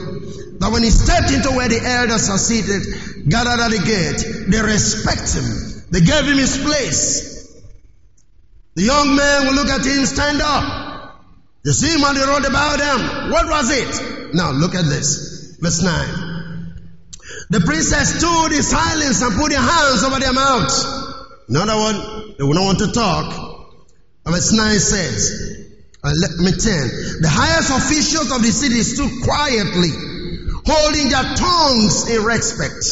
That 0.60 0.72
when 0.74 0.84
he 0.84 0.89
stepped 0.89 1.32
into 1.32 1.54
where 1.54 1.70
the 1.70 1.77
elders 1.77 2.30
are 2.30 2.42
seated, 2.42 3.30
gathered 3.30 3.62
at 3.62 3.70
the 3.70 3.82
gate, 3.86 4.50
they 4.50 4.62
respect 4.62 5.38
him. 5.38 5.46
They 5.92 6.01
gave 6.01 6.25
him 6.25 6.38
his 6.38 6.58
place. 6.58 7.54
The 8.74 8.84
young 8.84 9.15
man 9.15 9.46
will 9.46 9.56
look 9.56 9.70
at 9.70 9.86
him, 9.86 10.06
stand 10.06 10.42
up. 10.42 11.22
You 11.63 11.72
see 11.72 11.94
him 11.94 12.04
on 12.04 12.15
the 12.15 12.25
road 12.25 12.46
about 12.46 12.77
them. 12.77 13.32
What 13.32 13.46
was 13.48 13.70
it? 13.72 14.34
Now 14.34 14.51
look 14.51 14.74
at 14.74 14.86
this. 14.86 15.58
Verse 15.62 15.82
9. 15.82 16.25
The 17.49 17.59
princess 17.59 18.17
stood 18.17 18.51
in 18.53 18.63
silence 18.63 19.21
and 19.21 19.35
put 19.39 19.51
their 19.51 19.61
hands 19.61 20.03
over 20.03 20.19
their 20.19 20.33
mouths. 20.33 20.85
Another 21.47 21.77
one, 21.77 22.35
they 22.37 22.43
will 22.43 22.55
not 22.55 22.65
want 22.65 22.79
to 22.79 22.91
talk. 22.91 23.85
Verse 24.25 24.51
9 24.51 24.79
says, 24.79 25.65
uh, 26.03 26.11
let 26.21 26.31
me 26.37 26.51
tell, 26.51 26.87
the 27.21 27.29
highest 27.29 27.69
officials 27.69 28.31
of 28.31 28.41
the 28.41 28.51
city 28.51 28.81
stood 28.81 29.11
quietly, 29.23 29.89
holding 30.65 31.09
their 31.09 31.35
tongues 31.35 32.09
in 32.09 32.23
respect. 32.23 32.85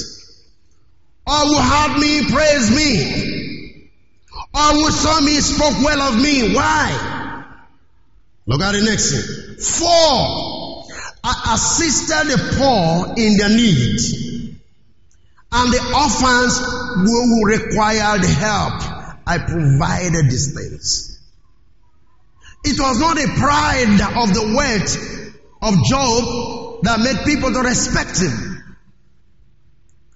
All 1.26 1.48
who 1.48 1.58
heard 1.58 2.00
me 2.00 2.32
praise 2.32 2.70
me. 2.70 3.90
All 4.54 4.74
who 4.76 4.92
saw 4.92 5.20
me 5.22 5.40
spoke 5.42 5.84
well 5.84 6.02
of 6.02 6.22
me. 6.22 6.54
Why? 6.54 7.46
Look 8.46 8.62
at 8.62 8.74
the 8.74 8.84
next 8.84 9.12
thing. 9.12 9.58
Four, 9.58 10.86
I 11.24 11.56
assisted 11.56 12.28
the 12.28 12.56
poor 12.58 13.14
in 13.18 13.38
their 13.38 13.50
need 13.50 14.23
and 15.54 15.72
the 15.72 15.80
orphans 15.94 16.58
who 17.08 17.46
required 17.46 18.26
help. 18.26 18.82
I 19.26 19.38
provided 19.38 20.26
these 20.26 20.54
things. 20.54 21.22
It 22.66 22.80
was 22.80 23.00
not 23.00 23.16
the 23.16 23.28
pride 23.38 24.02
of 24.18 24.34
the 24.34 24.54
wealth 24.56 25.14
of 25.62 25.86
Job 25.86 26.84
that 26.84 27.00
made 27.00 27.26
people 27.26 27.54
to 27.54 27.60
respect 27.60 28.20
him. 28.20 28.64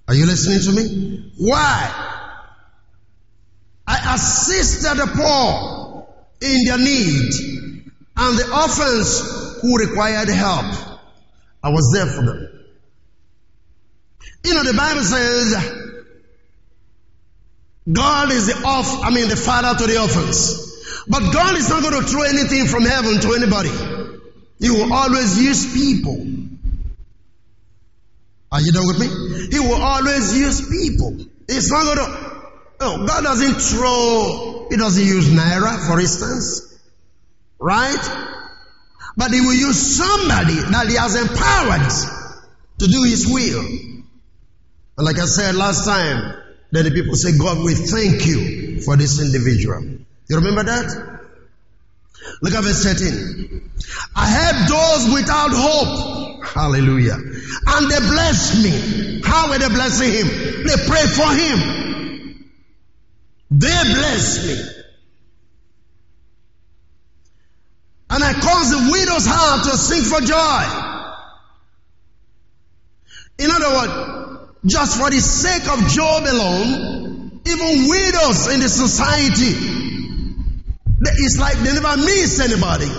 Are 0.08 0.16
you 0.16 0.26
listening 0.26 0.62
to 0.62 0.82
me? 0.82 1.34
Why? 1.38 2.16
I 3.86 4.16
assisted 4.16 4.98
the 4.98 5.08
poor 5.08 6.08
in 6.42 6.66
their 6.66 6.78
need 6.78 7.34
and 8.18 8.38
the 8.38 8.52
orphans 8.54 9.62
who 9.62 9.78
required 9.78 10.30
help. 10.30 11.00
I 11.64 11.70
was 11.70 11.92
there 11.94 12.08
for 12.08 12.26
them. 12.26 12.57
You 14.48 14.54
know, 14.54 14.64
the 14.64 14.78
Bible 14.78 15.04
says 15.04 15.54
God 17.92 18.32
is 18.32 18.48
the 18.48 18.66
off, 18.66 19.04
I 19.04 19.10
mean 19.12 19.30
the 19.30 19.36
father 19.36 19.78
to 19.78 19.88
the 19.88 20.02
orphans. 20.02 20.64
But 21.08 21.32
God 21.32 21.56
is 21.56 21.70
not 21.70 21.84
going 21.84 22.02
to 22.02 22.08
throw 22.08 22.24
anything 22.24 22.68
from 22.68 22.84
heaven 22.84 23.20
to 23.22 23.34
anybody. 23.34 23.72
He 24.60 24.70
will 24.70 24.92
always 24.92 25.42
use 25.42 25.74
people. 25.74 26.26
Are 28.52 28.62
you 28.62 28.72
done 28.72 28.88
with 28.88 29.00
me? 29.00 29.48
He 29.52 29.60
will 29.60 29.82
always 29.82 30.38
use 30.38 30.68
people. 30.70 31.18
He's 31.48 31.72
not 31.72 31.84
going 31.84 31.98
to 31.98 32.38
no, 32.80 33.08
God 33.08 33.24
doesn't 33.24 33.56
throw, 33.56 34.68
He 34.70 34.78
doesn't 34.78 35.04
use 35.04 35.30
Naira, 35.30 35.88
for 35.88 36.00
instance. 36.00 36.80
Right? 37.60 37.98
But 39.16 39.32
He 39.32 39.42
will 39.42 39.54
use 39.54 39.98
somebody 39.98 40.56
that 40.56 40.88
He 40.88 40.96
has 40.96 41.16
empowered 41.16 41.90
to 42.80 42.88
do 42.88 43.04
His 43.04 43.28
will. 43.28 43.97
And 44.98 45.06
like 45.06 45.20
I 45.20 45.26
said 45.26 45.56
last 45.56 45.86
time, 45.86 46.44
then 46.72 46.86
the 46.86 46.92
people 46.92 47.16
say, 47.16 47.38
God, 47.38 47.64
we 47.64 47.76
thank 47.76 48.26
you 48.26 48.82
for 48.82 48.98
this 48.98 49.22
individual. 49.22 49.82
You 50.28 50.36
remember 50.36 50.64
that? 50.64 51.20
Look 52.42 52.54
at 52.54 52.64
verse 52.64 52.84
13. 52.84 53.72
I 54.16 54.26
help 54.28 54.68
those 54.68 55.14
without 55.14 55.52
hope. 55.54 56.46
Hallelujah. 56.46 57.14
And 57.14 57.92
they 57.92 58.00
bless 58.00 58.64
me. 58.64 59.22
How 59.24 59.50
were 59.50 59.58
they 59.60 59.70
blessing 59.70 60.12
him? 60.12 60.28
They 60.66 60.76
pray 60.88 61.06
for 61.06 61.32
him. 61.34 62.52
They 63.52 63.68
bless 63.68 64.46
me. 64.46 64.78
And 68.10 68.24
I 68.24 68.34
cause 68.34 68.72
the 68.72 68.90
widow's 68.92 69.26
heart 69.28 69.64
to 69.66 69.78
sing 69.78 70.04
for 70.04 70.22
joy. 70.22 70.88
In 73.40 73.52
other 73.52 73.70
words, 73.76 74.27
just 74.66 75.00
for 75.00 75.10
the 75.10 75.20
sake 75.20 75.68
of 75.68 75.88
Job 75.90 76.24
alone, 76.24 77.42
even 77.46 77.90
widows 77.90 78.54
in 78.54 78.60
the 78.60 78.70
society, 78.70 79.54
it's 81.00 81.38
like 81.40 81.58
they 81.58 81.74
never 81.74 81.98
miss 81.98 82.40
anybody. 82.40 82.90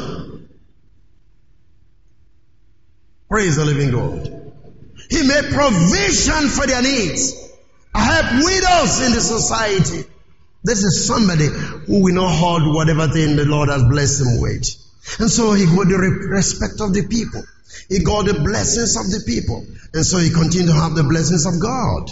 Praise 3.29 3.57
the 3.57 3.65
living 3.65 3.91
God. 3.91 4.53
He 5.11 5.27
made 5.27 5.45
provision 5.53 6.49
for 6.49 6.67
their 6.67 6.83
needs. 6.83 7.35
I 7.95 8.01
have 8.01 8.45
widows 8.45 9.07
in 9.07 9.13
the 9.13 9.21
society. 9.21 10.05
This 10.65 10.83
is 10.83 11.07
somebody 11.07 11.47
who 11.47 12.03
will 12.03 12.15
not 12.15 12.35
hold 12.35 12.75
whatever 12.75 13.09
thing 13.09 13.37
the 13.37 13.45
Lord 13.45 13.69
has 13.69 13.83
blessed 13.85 14.21
him 14.23 14.41
with. 14.41 14.65
And 15.19 15.31
so 15.31 15.53
he 15.53 15.65
got 15.67 15.89
the 15.89 16.29
respect 16.31 16.81
of 16.81 16.93
the 16.93 17.07
people. 17.09 17.43
He 17.89 18.01
got 18.01 18.27
the 18.27 18.35
blessings 18.35 18.97
of 18.97 19.11
the 19.11 19.23
people. 19.27 19.65
And 19.95 20.05
so 20.05 20.19
he 20.19 20.31
continued 20.31 20.69
to 20.69 20.75
have 20.75 20.95
the 20.95 21.05
blessings 21.05 21.47
of 21.47 21.61
God. 21.61 22.11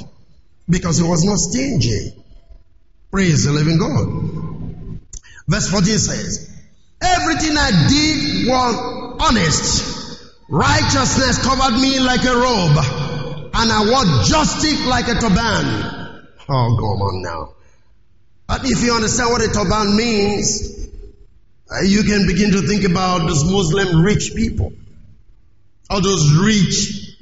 Because 0.68 0.98
he 0.98 1.04
was 1.04 1.24
not 1.24 1.38
stingy. 1.38 2.12
Praise 3.10 3.44
the 3.44 3.52
living 3.52 3.78
God. 3.78 5.00
Verse 5.48 5.70
14 5.70 5.98
says, 5.98 6.50
Everything 7.00 7.56
I 7.56 7.88
did 7.88 8.48
was 8.48 9.16
honest. 9.20 9.96
Righteousness 10.48 11.42
covered 11.42 11.78
me 11.80 12.00
like 12.00 12.24
a 12.24 12.34
robe. 12.34 12.76
And 13.54 13.72
I 13.72 13.84
wore 13.88 14.24
justice 14.24 14.86
like 14.86 15.08
a 15.08 15.14
turban. 15.14 16.26
Oh, 16.48 16.76
come 16.78 17.02
on 17.02 17.22
now. 17.22 17.54
But 18.46 18.60
if 18.64 18.82
you 18.82 18.92
understand 18.94 19.30
what 19.30 19.42
a 19.42 19.52
turban 19.52 19.96
means, 19.96 20.88
uh, 21.70 21.82
you 21.82 22.04
can 22.04 22.26
begin 22.26 22.52
to 22.52 22.62
think 22.62 22.84
about 22.84 23.26
those 23.26 23.44
Muslim 23.44 24.02
rich 24.02 24.32
people. 24.36 24.72
All 25.88 26.00
those 26.00 26.32
rich 26.38 27.16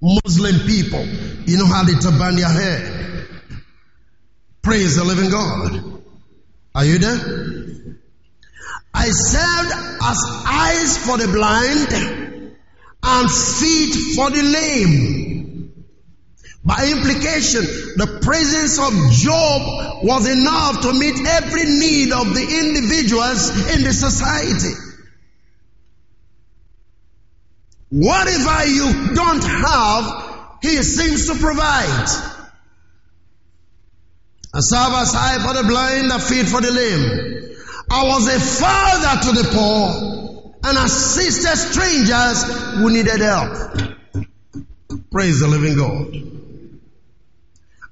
Muslim 0.00 0.66
people. 0.66 1.04
You 1.46 1.58
know 1.58 1.66
how 1.66 1.82
they 1.84 1.94
turban 1.94 2.36
their 2.36 2.48
hair. 2.48 3.26
Praise 4.62 4.96
the 4.96 5.04
living 5.04 5.30
God. 5.30 6.02
Are 6.74 6.84
you 6.84 6.98
there? 6.98 7.96
I 8.94 9.08
served 9.08 9.72
as 10.02 10.18
eyes 10.46 10.98
for 10.98 11.18
the 11.18 11.28
blind 11.28 12.56
and 13.02 13.30
feet 13.30 14.14
for 14.14 14.30
the 14.30 14.42
lame. 14.42 15.86
By 16.64 16.90
implication, 16.90 17.62
the 17.96 18.20
presence 18.22 18.78
of 18.78 18.92
Job 19.12 20.04
was 20.04 20.28
enough 20.28 20.82
to 20.82 20.92
meet 20.92 21.14
every 21.26 21.64
need 21.64 22.12
of 22.12 22.34
the 22.34 22.42
individuals 22.42 23.48
in 23.74 23.84
the 23.84 23.92
society. 23.92 24.87
Whatever 27.90 28.66
you 28.66 29.14
don't 29.14 29.42
have, 29.42 30.58
he 30.62 30.82
seems 30.82 31.26
to 31.28 31.34
provide. 31.34 32.08
A 34.54 34.60
serve 34.60 34.92
as 34.94 35.14
eye 35.14 35.38
for 35.46 35.54
the 35.54 35.68
blind, 35.68 36.10
a 36.10 36.18
feet 36.18 36.46
for 36.46 36.60
the 36.60 36.70
lame. 36.70 37.56
I 37.90 38.06
was 38.06 38.28
a 38.28 38.40
father 38.40 39.22
to 39.26 39.42
the 39.42 39.48
poor 39.54 40.48
and 40.64 40.78
assisted 40.78 41.56
strangers 41.56 42.44
who 42.76 42.90
needed 42.90 43.20
help. 43.20 43.52
Praise 45.10 45.40
the 45.40 45.48
living 45.48 45.76
God. 45.76 46.38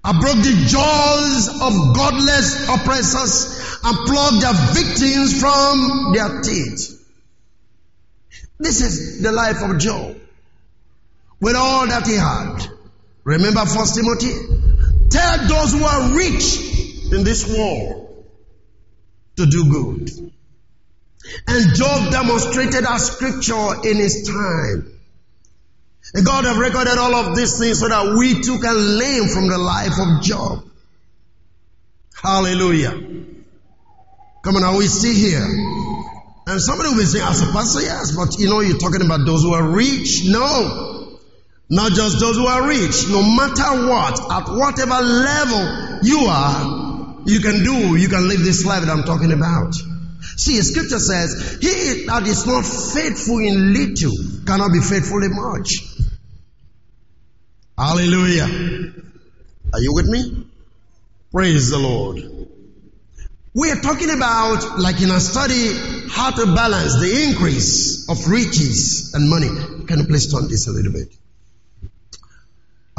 I 0.04 0.20
broke 0.20 0.37
the 0.37 0.66
jaws 0.68 1.48
of 1.48 1.96
godless 1.96 2.68
oppressors 2.68 3.78
and 3.82 3.96
plucked 4.06 4.40
their 4.40 4.54
victims 4.74 5.40
from 5.40 6.12
their 6.12 6.42
teeth. 6.42 6.95
This 8.59 8.81
is 8.81 9.23
the 9.23 9.33
life 9.33 9.62
of 9.62 9.79
Job. 9.79 10.16
With 11.40 11.57
all 11.57 11.87
that 11.87 12.07
he 12.07 12.14
had. 12.14 12.66
Remember 13.25 13.66
First 13.66 13.97
Timothy? 13.97 14.33
Tell 15.11 15.38
those 15.47 15.73
who 15.73 15.85
are 15.85 16.16
rich 16.16 17.12
in 17.12 17.25
this 17.25 17.47
world 17.49 18.25
to 19.37 19.47
do 19.47 19.71
good. 19.71 20.11
And 21.47 21.75
Job 21.75 22.12
demonstrated 22.12 22.85
our 22.85 22.99
scripture 22.99 23.88
in 23.88 23.97
his 23.97 24.27
time. 24.27 24.92
And 26.14 26.25
God 26.25 26.45
have 26.45 26.59
recorded 26.59 26.99
all 26.99 27.14
of 27.14 27.37
these 27.37 27.59
things 27.59 27.81
so 27.81 27.88
that 27.88 28.16
we 28.16 28.40
too 28.40 28.59
can 28.61 28.75
learn 28.75 29.29
from 29.29 29.49
the 29.49 29.59
life 29.59 29.99
of 29.99 30.23
Job. 30.23 30.71
Hallelujah. 32.23 32.92
Come 34.42 34.57
on, 34.57 34.64
are 34.64 34.77
we 34.77 34.87
see 34.87 35.14
here? 35.14 35.45
And 36.46 36.61
somebody 36.61 36.90
will 36.90 36.98
be 36.98 37.04
saying, 37.04 37.26
as 37.26 37.42
a 37.42 37.52
pastor, 37.52 37.82
yes, 37.82 38.14
but 38.14 38.38
you 38.38 38.48
know, 38.48 38.61
you're 38.61 38.78
talking 38.78 39.04
about 39.04 39.26
those 39.26 39.42
who 39.42 39.52
are 39.52 39.68
rich. 39.68 40.22
No. 40.26 41.18
Not 41.68 41.92
just 41.92 42.20
those 42.20 42.37
who 42.37 42.46
are 42.46 42.68
rich. 42.68 43.09
No 43.09 43.20
matter 43.22 43.88
what, 43.88 44.14
at 44.30 44.48
whatever 44.54 45.02
level 45.02 45.98
you 46.04 46.26
are, 46.28 47.22
you 47.26 47.40
can 47.40 47.64
do, 47.64 47.96
you 47.96 48.09
can 48.09 48.28
live 48.28 48.38
this 48.38 48.64
life 48.64 48.85
that 48.85 48.90
I'm 48.90 49.02
talking 49.02 49.32
about. 49.32 49.74
See, 50.37 50.61
scripture 50.62 51.00
says, 51.00 51.59
He 51.61 52.06
that 52.06 52.24
is 52.26 52.46
not 52.46 52.64
faithful 52.64 53.38
in 53.38 53.72
little 53.72 54.12
cannot 54.46 54.72
be 54.72 54.80
faithful 54.80 55.24
in 55.24 55.35
much. 55.35 55.70
Hallelujah. 57.76 58.92
Are 59.72 59.80
you 59.80 59.92
with 59.92 60.06
me? 60.06 60.46
Praise 61.32 61.70
the 61.70 61.78
Lord. 61.78 62.22
We 63.57 63.71
are 63.71 63.81
talking 63.81 64.11
about, 64.11 64.79
like 64.79 65.01
in 65.01 65.11
a 65.11 65.19
study, 65.19 65.73
how 66.11 66.31
to 66.31 66.55
balance 66.55 67.01
the 67.01 67.25
increase 67.27 68.07
of 68.07 68.29
riches 68.29 69.14
and 69.14 69.31
money. 69.31 69.49
Can 69.87 70.01
you 70.01 70.05
please 70.05 70.31
turn 70.31 70.47
this 70.49 70.66
a 70.69 70.73
little 70.73 70.92
bit? 70.92 71.09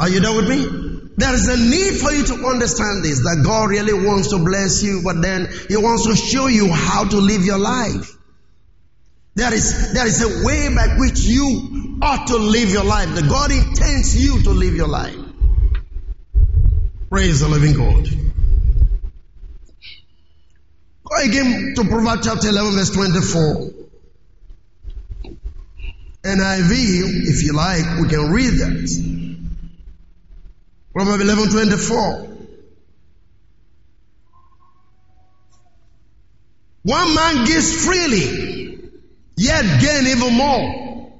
Are 0.00 0.08
you 0.08 0.18
there 0.18 0.34
with 0.34 0.48
me? 0.48 1.10
There 1.16 1.32
is 1.32 1.46
a 1.46 1.56
need 1.56 2.00
for 2.00 2.10
you 2.10 2.24
to 2.24 2.48
understand 2.48 3.04
this 3.04 3.20
that 3.20 3.42
God 3.44 3.70
really 3.70 3.92
wants 4.04 4.30
to 4.30 4.38
bless 4.44 4.82
you, 4.82 5.02
but 5.04 5.22
then 5.22 5.48
He 5.68 5.76
wants 5.76 6.06
to 6.06 6.16
show 6.16 6.48
you 6.48 6.72
how 6.72 7.04
to 7.04 7.16
live 7.18 7.44
your 7.44 7.58
life. 7.58 8.18
There 9.36 9.54
is, 9.54 9.92
there 9.92 10.08
is 10.08 10.20
a 10.22 10.44
way 10.44 10.74
by 10.74 10.96
which 10.98 11.20
you 11.20 12.00
ought 12.02 12.26
to 12.26 12.36
live 12.36 12.70
your 12.70 12.84
life. 12.84 13.14
That 13.14 13.28
God 13.28 13.52
intends 13.52 14.20
you 14.20 14.42
to 14.42 14.50
live 14.50 14.74
your 14.74 14.88
life. 14.88 15.14
Praise 17.10 17.38
the 17.38 17.48
living 17.48 17.74
God. 17.74 18.27
Go 21.08 21.22
again 21.24 21.74
to 21.76 21.84
Proverbs 21.84 22.26
chapter 22.26 22.48
11, 22.48 22.72
verse 22.72 22.90
24. 22.90 23.70
NIV, 26.22 26.70
if 27.28 27.42
you 27.44 27.54
like, 27.54 28.00
we 28.00 28.08
can 28.08 28.30
read 28.30 28.52
that. 28.54 29.38
Proverbs 30.92 31.22
11 31.22 31.50
24. 31.50 32.28
One 36.82 37.14
man 37.14 37.46
gives 37.46 37.84
freely, 37.84 38.78
yet 39.36 39.80
gain 39.80 40.06
even 40.08 40.34
more. 40.34 41.12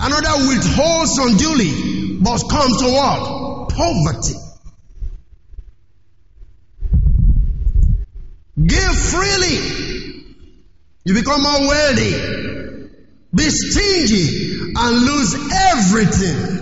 Another 0.00 0.48
withholds 0.48 1.18
unduly, 1.18 2.18
but 2.20 2.42
comes 2.48 2.80
to 2.80 2.88
what? 2.90 3.68
Poverty. 3.70 4.34
Give 8.64 8.95
freely, 9.10 10.24
you 11.04 11.14
become 11.14 11.42
more 11.42 11.60
wealthy. 11.68 12.56
Be 13.34 13.50
stingy 13.50 14.72
and 14.74 15.04
lose 15.04 15.34
everything. 15.52 16.56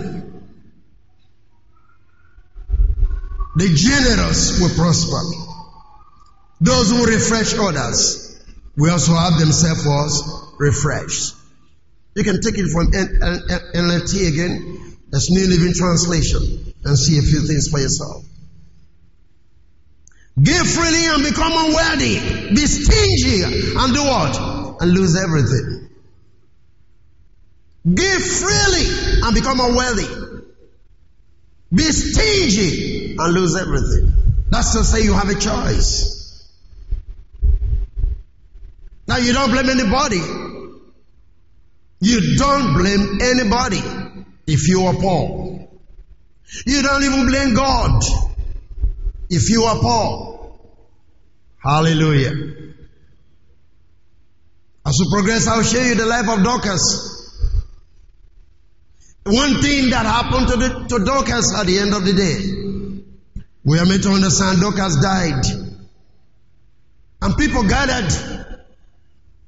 The 3.55 3.69
generous 3.73 4.59
will 4.59 4.75
prosper. 4.75 5.21
Those 6.59 6.89
who 6.89 7.05
refresh 7.05 7.57
others 7.57 8.43
will 8.75 8.91
also 8.91 9.13
have 9.13 9.39
themselves 9.39 10.21
refreshed. 10.59 11.35
You 12.15 12.23
can 12.23 12.41
take 12.41 12.57
it 12.57 12.69
from 12.71 12.91
NLT 12.91 14.27
again, 14.27 14.97
that's 15.09 15.29
New 15.31 15.47
Living 15.47 15.73
Translation, 15.73 16.73
and 16.83 16.97
see 16.97 17.17
a 17.17 17.21
few 17.21 17.41
things 17.41 17.69
for 17.69 17.79
yourself. 17.79 18.23
Give 20.41 20.67
freely 20.67 21.05
and 21.05 21.23
become 21.23 21.53
unworthy. 21.53 22.19
Be 22.53 22.65
stingy 22.65 23.43
and 23.77 23.93
do 23.93 24.03
what? 24.03 24.81
And 24.81 24.91
lose 24.91 25.15
everything. 25.15 25.89
Give 27.93 28.21
freely 28.21 29.21
and 29.23 29.33
become 29.33 29.59
unworthy. 29.61 30.07
Be 31.73 31.83
stingy 31.83 33.15
and 33.17 33.33
lose 33.33 33.55
everything. 33.55 34.13
That's 34.49 34.73
to 34.73 34.83
say 34.83 35.03
you 35.03 35.13
have 35.13 35.29
a 35.29 35.35
choice. 35.35 36.51
Now 39.07 39.17
you 39.17 39.31
don't 39.33 39.51
blame 39.51 39.69
anybody. 39.69 40.21
You 42.01 42.37
don't 42.37 42.73
blame 42.73 43.19
anybody 43.21 43.81
if 44.47 44.67
you 44.67 44.83
are 44.83 44.93
poor. 44.93 45.69
You 46.65 46.81
don't 46.81 47.03
even 47.03 47.25
blame 47.27 47.53
God 47.55 48.03
if 49.29 49.49
you 49.49 49.63
are 49.63 49.77
poor. 49.79 50.57
Hallelujah. 51.63 52.31
As 54.85 54.93
we 54.99 55.07
progress, 55.11 55.47
I'll 55.47 55.63
show 55.63 55.81
you 55.81 55.95
the 55.95 56.05
life 56.05 56.29
of 56.29 56.43
Dorcas. 56.43 57.11
One 59.23 59.61
thing 59.61 59.89
that 59.89 60.05
happened 60.05 60.47
to, 60.49 60.57
the, 60.57 60.85
to 60.89 61.03
Dorcas 61.03 61.57
at 61.59 61.65
the 61.65 61.79
end 61.79 61.95
of 61.95 62.05
the 62.05 62.13
day, 62.13 63.41
we 63.63 63.79
are 63.79 63.85
made 63.85 64.03
to 64.03 64.09
understand 64.09 64.61
Dorcas 64.61 65.01
died. 65.01 65.43
And 67.23 67.35
people 67.35 67.63
gathered 67.63 68.35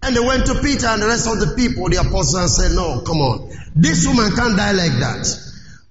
and 0.02 0.16
they 0.16 0.20
went 0.20 0.46
to 0.48 0.56
Peter 0.62 0.88
and 0.88 1.02
the 1.02 1.08
rest 1.08 1.28
of 1.28 1.40
the 1.40 1.54
people, 1.56 1.90
the 1.90 1.98
apostles, 1.98 2.34
and 2.34 2.50
said, 2.50 2.72
No, 2.72 3.02
come 3.02 3.18
on. 3.18 3.52
This 3.76 4.08
woman 4.08 4.32
can't 4.36 4.58
die 4.58 4.72
like 4.72 4.94
that. 4.94 5.47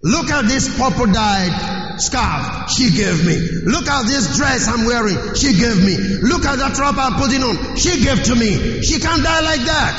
Look 0.06 0.30
at 0.30 0.46
this 0.46 0.78
purple 0.78 1.06
dyed 1.12 2.00
scarf 2.00 2.70
she 2.70 2.90
gave 2.90 3.26
me. 3.26 3.36
Look 3.64 3.88
at 3.88 4.06
this 4.06 4.36
dress 4.36 4.68
I'm 4.68 4.86
wearing. 4.86 5.34
She 5.34 5.58
gave 5.58 5.82
me. 5.82 5.96
Look 6.22 6.44
at 6.44 6.58
that 6.58 6.78
robe 6.78 6.94
I'm 6.96 7.14
putting 7.14 7.42
on. 7.42 7.76
She 7.76 8.04
gave 8.04 8.22
to 8.24 8.36
me. 8.36 8.82
She 8.82 9.00
can't 9.00 9.24
die 9.24 9.40
like 9.40 9.60
that. 9.62 9.98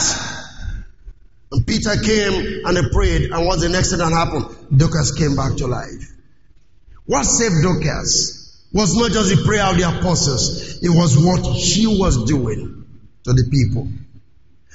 And 1.51 1.67
Peter 1.67 1.95
came 2.01 2.65
and 2.65 2.77
he 2.77 2.89
prayed, 2.93 3.31
and 3.31 3.45
what's 3.45 3.61
the 3.61 3.69
next 3.69 3.89
thing 3.89 3.99
that 3.99 4.11
happened? 4.13 4.45
Dorcas 4.75 5.11
came 5.11 5.35
back 5.35 5.57
to 5.57 5.67
life. 5.67 6.11
What 7.05 7.23
saved 7.25 7.61
Dorcas 7.61 8.65
was 8.71 8.95
not 8.95 9.11
just 9.11 9.29
the 9.29 9.43
prayer 9.43 9.65
of 9.65 9.75
the 9.75 9.83
apostles, 9.83 10.81
it 10.83 10.89
was 10.89 11.17
what 11.17 11.57
she 11.57 11.85
was 11.85 12.23
doing 12.23 12.85
to 13.23 13.33
the 13.33 13.43
people. 13.51 13.89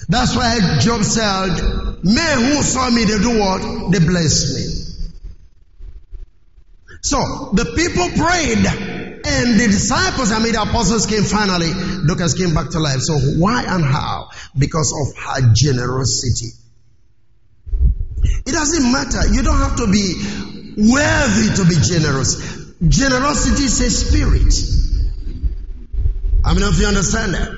That's 0.08 0.36
why 0.36 0.78
Job 0.80 1.04
said, 1.04 2.02
Men 2.04 2.52
who 2.52 2.62
saw 2.62 2.90
me, 2.90 3.04
they 3.04 3.18
do 3.18 3.38
what? 3.38 3.92
They 3.92 3.98
blessed 3.98 4.56
me. 4.56 4.71
So 7.02 7.18
the 7.52 7.64
people 7.64 8.08
prayed, 8.14 8.64
and 9.24 9.58
the 9.58 9.66
disciples, 9.66 10.30
I 10.32 10.38
mean 10.38 10.52
the 10.52 10.62
apostles 10.62 11.06
came 11.06 11.24
finally. 11.24 11.70
Dorcas 12.06 12.34
came 12.34 12.54
back 12.54 12.70
to 12.70 12.78
life. 12.78 13.00
So 13.00 13.18
why 13.38 13.64
and 13.66 13.84
how? 13.84 14.30
Because 14.56 14.92
of 14.94 15.16
her 15.22 15.52
generosity. 15.52 16.50
It 18.46 18.52
doesn't 18.52 18.92
matter. 18.92 19.34
You 19.34 19.42
don't 19.42 19.58
have 19.58 19.76
to 19.76 19.86
be 19.90 20.14
worthy 20.78 21.54
to 21.56 21.64
be 21.68 21.74
generous. 21.82 22.70
Generosity 22.86 23.64
is 23.64 23.80
a 23.80 23.90
spirit. 23.90 24.54
I 26.44 26.54
mean, 26.54 26.62
if 26.62 26.78
you 26.78 26.86
understand 26.86 27.34
that. 27.34 27.50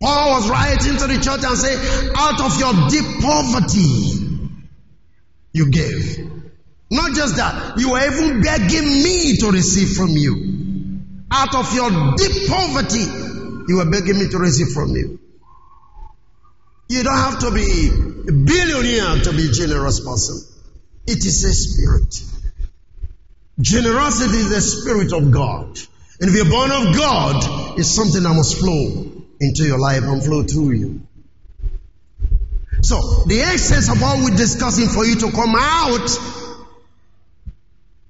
Paul 0.00 0.30
was 0.32 0.50
writing 0.50 0.96
to 0.98 1.06
the 1.06 1.20
church 1.22 1.44
and 1.44 1.56
say, 1.56 1.74
out 2.16 2.40
of 2.40 2.58
your 2.58 2.88
deep 2.90 3.22
poverty, 3.22 4.50
you 5.52 5.70
gave. 5.70 6.33
Not 6.94 7.12
just 7.12 7.34
that, 7.36 7.76
you 7.76 7.90
were 7.90 8.06
even 8.06 8.40
begging 8.40 9.02
me 9.02 9.36
to 9.38 9.50
receive 9.50 9.96
from 9.96 10.10
you. 10.10 11.00
Out 11.28 11.52
of 11.56 11.74
your 11.74 11.90
deep 12.14 12.46
poverty, 12.48 13.02
you 13.66 13.78
were 13.78 13.90
begging 13.90 14.16
me 14.20 14.28
to 14.28 14.38
receive 14.38 14.68
from 14.68 14.90
you. 14.94 15.18
You 16.88 17.02
don't 17.02 17.16
have 17.16 17.40
to 17.40 17.50
be 17.50 17.90
a 18.28 18.32
billionaire 18.32 19.24
to 19.24 19.32
be 19.32 19.48
a 19.48 19.50
generous 19.50 19.98
person. 19.98 20.38
It 21.08 21.18
is 21.18 21.42
a 21.42 21.52
spirit. 21.52 22.22
Generosity 23.60 24.38
is 24.38 24.50
the 24.50 24.60
spirit 24.60 25.12
of 25.12 25.32
God. 25.32 25.76
And 26.20 26.30
if 26.30 26.36
you're 26.36 26.48
born 26.48 26.70
of 26.70 26.96
God, 26.96 27.76
it's 27.76 27.92
something 27.92 28.22
that 28.22 28.34
must 28.34 28.60
flow 28.60 29.24
into 29.40 29.64
your 29.64 29.80
life 29.80 30.04
and 30.04 30.22
flow 30.22 30.44
through 30.44 30.70
you. 30.72 31.00
So, 32.82 33.24
the 33.26 33.40
essence 33.40 33.90
of 33.90 34.00
what 34.00 34.22
we're 34.22 34.36
discussing 34.36 34.86
for 34.86 35.04
you 35.04 35.16
to 35.16 35.32
come 35.32 35.56
out 35.58 36.43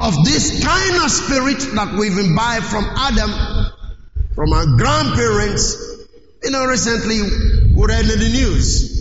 of 0.05 0.25
this 0.25 0.63
kind 0.63 1.03
of 1.03 1.11
spirit 1.11 1.61
that 1.75 1.97
we've 1.99 2.19
imbibed 2.19 2.67
from 2.67 2.85
Adam, 2.85 3.31
from 4.35 4.53
our 4.53 4.67
grandparents, 4.77 5.77
you 6.43 6.51
know, 6.51 6.67
recently 6.67 7.23
we 7.75 7.87
read 7.87 8.05
in 8.05 8.21
the 8.21 8.29
news 8.29 8.95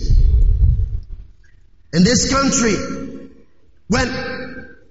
In 1.94 2.04
this 2.04 2.32
country, 2.32 2.74
when 3.88 4.08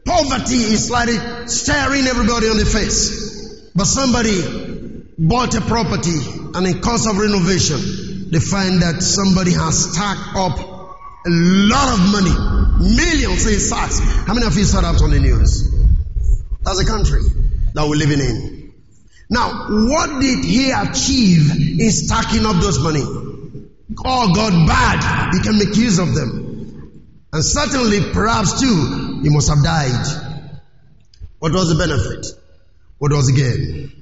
poverty 0.04 0.54
is 0.54 0.90
like 0.90 1.48
staring 1.48 2.06
everybody 2.06 2.46
on 2.48 2.58
the 2.58 2.64
face, 2.66 3.70
but 3.74 3.86
somebody 3.86 4.38
bought 5.18 5.54
a 5.54 5.62
property 5.62 6.14
and 6.54 6.66
in 6.66 6.80
course 6.80 7.06
of 7.06 7.16
renovation, 7.16 8.30
they 8.30 8.38
find 8.38 8.82
that 8.82 9.02
somebody 9.02 9.52
has 9.52 9.92
stacked 9.92 10.36
up 10.36 10.58
a 11.24 11.30
lot 11.30 11.94
of 11.94 12.00
money, 12.12 12.94
millions 12.94 13.46
in 13.46 13.58
sacks. 13.58 13.98
How 13.98 14.34
many 14.34 14.46
of 14.46 14.56
you 14.56 14.64
saw 14.64 14.82
that 14.82 15.02
on 15.02 15.10
the 15.10 15.20
news? 15.20 15.71
That's 16.64 16.78
the 16.78 16.84
country 16.84 17.22
that 17.74 17.88
we're 17.88 17.96
living 17.96 18.20
in. 18.20 18.74
Now, 19.30 19.66
what 19.88 20.20
did 20.20 20.44
he 20.44 20.70
achieve 20.70 21.80
in 21.80 21.90
stacking 21.90 22.44
up 22.44 22.56
those 22.60 22.78
money? 22.78 23.02
All 24.04 24.34
God 24.34 24.66
bad. 24.66 25.34
He 25.34 25.40
can 25.40 25.58
make 25.58 25.74
use 25.76 25.98
of 25.98 26.14
them. 26.14 26.42
And 27.32 27.44
certainly, 27.44 28.12
perhaps 28.12 28.60
too, 28.60 29.20
he 29.22 29.30
must 29.30 29.48
have 29.48 29.64
died. 29.64 30.06
What 31.38 31.52
was 31.52 31.70
the 31.70 31.76
benefit? 31.76 32.26
What 32.98 33.12
was 33.12 33.26
the 33.26 33.32
gain? 33.32 33.92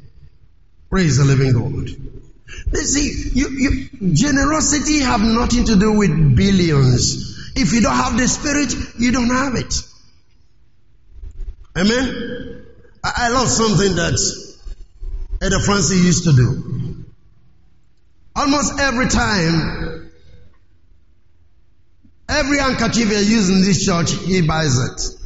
Praise 0.90 1.16
the 1.16 1.24
living 1.24 1.52
God. 1.52 1.88
You 1.88 2.82
see, 2.82 3.30
you, 3.32 3.48
you, 3.48 4.12
generosity 4.12 4.98
have 5.00 5.20
nothing 5.20 5.64
to 5.66 5.76
do 5.76 5.92
with 5.92 6.36
billions. 6.36 7.52
If 7.54 7.72
you 7.72 7.80
don't 7.80 7.94
have 7.94 8.16
the 8.16 8.26
spirit, 8.26 8.74
you 8.98 9.12
don't 9.12 9.30
have 9.30 9.54
it. 9.54 9.74
Amen. 11.76 12.66
I, 13.04 13.12
I 13.16 13.28
love 13.30 13.48
something 13.48 13.96
that 13.96 14.18
Elder 15.42 15.58
Francis 15.60 16.04
used 16.04 16.24
to 16.24 16.32
do. 16.32 17.04
Almost 18.34 18.78
every 18.80 19.08
time, 19.08 20.10
every 22.28 22.58
handkerchief 22.58 23.10
you 23.10 23.18
use 23.18 23.48
in 23.50 23.60
this 23.60 23.84
church, 23.84 24.12
he 24.12 24.42
buys 24.42 24.78
it. 24.78 25.20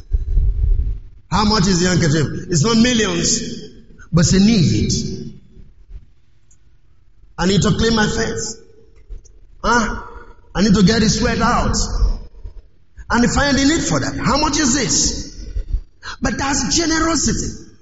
How 1.29 1.45
much 1.45 1.67
is 1.67 1.81
the 1.81 1.89
handkerchief? 1.89 2.47
It's 2.49 2.63
not 2.63 2.77
millions, 2.77 3.61
but 4.11 4.21
it's 4.21 4.33
a 4.33 4.39
need. 4.39 5.25
I 7.37 7.47
need 7.47 7.61
to 7.61 7.71
clean 7.71 7.95
my 7.95 8.07
face. 8.07 8.61
Huh? 9.63 10.03
I 10.55 10.61
need 10.61 10.73
to 10.75 10.83
get 10.83 11.01
the 11.01 11.09
sweat 11.09 11.41
out. 11.41 11.75
And 13.09 13.31
find 13.33 13.57
the 13.57 13.65
need 13.65 13.83
for 13.83 13.99
that. 13.99 14.15
How 14.15 14.37
much 14.37 14.57
is 14.57 14.73
this? 14.73 15.24
But 16.21 16.37
that's 16.37 16.75
generosity. 16.75 17.73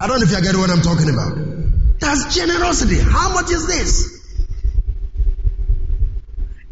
I 0.00 0.06
don't 0.06 0.20
know 0.20 0.26
if 0.26 0.30
you 0.30 0.42
get 0.42 0.56
what 0.56 0.70
I'm 0.70 0.82
talking 0.82 1.10
about. 1.10 1.98
That's 1.98 2.34
generosity. 2.34 2.98
How 3.00 3.32
much 3.34 3.50
is 3.50 3.66
this? 3.66 4.18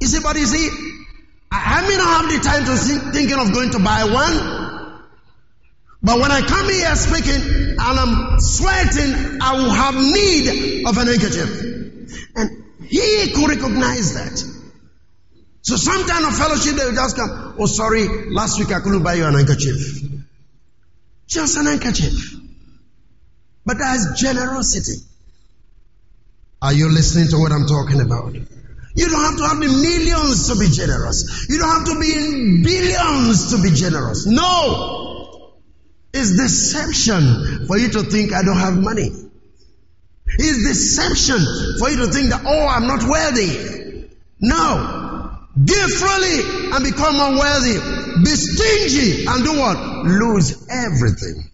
You 0.00 0.06
see, 0.06 0.20
but 0.22 0.36
you 0.36 0.46
see, 0.46 0.70
I 1.50 1.80
may 1.88 1.96
not 1.96 2.22
have 2.22 2.30
the 2.30 2.38
time 2.44 2.64
to 2.66 2.76
think, 2.76 3.14
thinking 3.14 3.38
of 3.38 3.52
going 3.52 3.70
to 3.70 3.78
buy 3.78 4.04
one. 4.04 4.66
But 6.02 6.20
when 6.20 6.30
I 6.30 6.40
come 6.42 6.68
here 6.68 6.94
speaking 6.94 7.42
and 7.42 7.80
I'm 7.80 8.38
sweating, 8.38 9.40
I 9.40 9.54
will 9.54 9.70
have 9.70 9.94
need 9.96 10.86
of 10.86 10.96
an 10.98 11.06
handkerchief. 11.08 11.62
And 12.36 12.64
he 12.86 13.32
could 13.34 13.48
recognize 13.48 14.14
that. 14.14 14.55
So 15.66 15.74
some 15.74 16.06
kind 16.06 16.24
of 16.24 16.36
fellowship, 16.38 16.76
they 16.76 16.84
will 16.84 16.94
just 16.94 17.16
come, 17.16 17.56
oh 17.58 17.66
sorry, 17.66 18.06
last 18.30 18.60
week 18.60 18.70
I 18.70 18.78
couldn't 18.78 19.02
buy 19.02 19.14
you 19.14 19.24
an 19.24 19.34
handkerchief. 19.34 20.00
Just 21.26 21.56
an 21.56 21.66
handkerchief. 21.66 22.36
But 23.64 23.78
that's 23.78 24.20
generosity. 24.20 25.02
Are 26.62 26.72
you 26.72 26.88
listening 26.88 27.26
to 27.30 27.38
what 27.38 27.50
I'm 27.50 27.66
talking 27.66 28.00
about? 28.00 28.34
You 28.34 29.08
don't 29.10 29.20
have 29.20 29.36
to 29.38 29.48
have 29.48 29.58
the 29.58 29.66
millions 29.66 30.46
to 30.46 30.56
be 30.56 30.68
generous. 30.68 31.48
You 31.48 31.58
don't 31.58 31.68
have 31.68 31.86
to 31.86 31.98
be 31.98 32.12
in 32.12 32.62
billions 32.62 33.50
to 33.50 33.60
be 33.60 33.72
generous. 33.74 34.24
No! 34.24 35.50
It's 36.14 36.36
deception 36.36 37.66
for 37.66 37.76
you 37.76 37.88
to 37.88 38.04
think 38.04 38.32
I 38.32 38.44
don't 38.44 38.56
have 38.56 38.78
money. 38.78 39.10
It's 40.26 40.64
deception 40.64 41.40
for 41.80 41.90
you 41.90 42.06
to 42.06 42.12
think 42.12 42.30
that, 42.30 42.42
oh, 42.46 42.68
I'm 42.68 42.86
not 42.86 43.02
worthy. 43.02 44.10
No. 44.38 45.15
Give 45.64 45.90
freely 45.90 46.70
and 46.72 46.84
become 46.84 47.16
unworthy. 47.18 47.78
Be 48.22 48.30
stingy 48.30 49.26
and 49.26 49.44
do 49.44 49.58
what? 49.58 50.04
Lose 50.04 50.66
everything. 50.68 51.50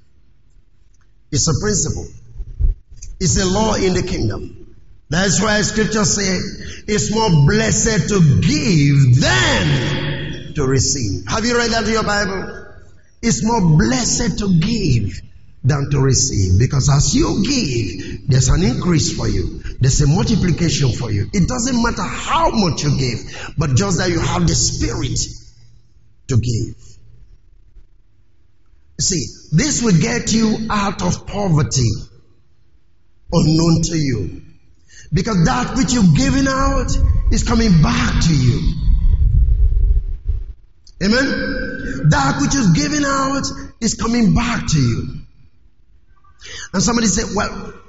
It's 1.30 1.48
a 1.48 1.60
principle. 1.62 2.06
It's 3.20 3.40
a 3.40 3.46
law 3.46 3.74
in 3.74 3.94
the 3.94 4.02
kingdom. 4.02 4.76
That's 5.08 5.40
why 5.40 5.60
scripture 5.62 6.04
says 6.04 6.84
it's 6.88 7.14
more 7.14 7.30
blessed 7.46 8.08
to 8.08 8.40
give 8.40 9.20
than 9.20 10.54
to 10.54 10.66
receive. 10.66 11.24
Have 11.28 11.44
you 11.44 11.56
read 11.56 11.70
that 11.70 11.84
in 11.84 11.92
your 11.92 12.02
Bible? 12.02 12.66
It's 13.22 13.44
more 13.44 13.60
blessed 13.60 14.38
to 14.40 14.58
give 14.58 15.20
than 15.62 15.90
to 15.90 16.00
receive. 16.00 16.58
Because 16.58 16.90
as 16.90 17.14
you 17.14 17.44
give, 17.44 18.28
there's 18.28 18.48
an 18.48 18.64
increase 18.64 19.16
for 19.16 19.28
you. 19.28 19.62
There's 19.82 20.00
a 20.00 20.06
multiplication 20.06 20.92
for 20.92 21.10
you. 21.10 21.28
It 21.32 21.48
doesn't 21.48 21.82
matter 21.82 22.04
how 22.04 22.50
much 22.50 22.84
you 22.84 22.96
give, 22.96 23.54
but 23.58 23.74
just 23.74 23.98
that 23.98 24.10
you 24.10 24.20
have 24.20 24.46
the 24.46 24.54
spirit 24.54 25.18
to 26.28 26.36
give. 26.36 26.76
See, 29.00 29.26
this 29.50 29.82
will 29.82 30.00
get 30.00 30.32
you 30.32 30.68
out 30.70 31.02
of 31.02 31.26
poverty 31.26 31.90
unknown 33.32 33.82
to 33.82 33.96
you. 33.96 34.42
Because 35.12 35.44
that 35.46 35.76
which 35.76 35.92
you've 35.92 36.14
given 36.16 36.46
out 36.46 36.96
is 37.32 37.42
coming 37.42 37.82
back 37.82 38.22
to 38.22 38.32
you. 38.32 38.60
Amen? 41.02 42.08
That 42.08 42.38
which 42.40 42.54
is 42.54 42.70
given 42.70 43.04
out 43.04 43.46
is 43.80 43.94
coming 43.94 44.32
back 44.32 44.64
to 44.68 44.78
you. 44.78 45.08
And 46.72 46.80
somebody 46.80 47.08
said, 47.08 47.34
well, 47.34 47.81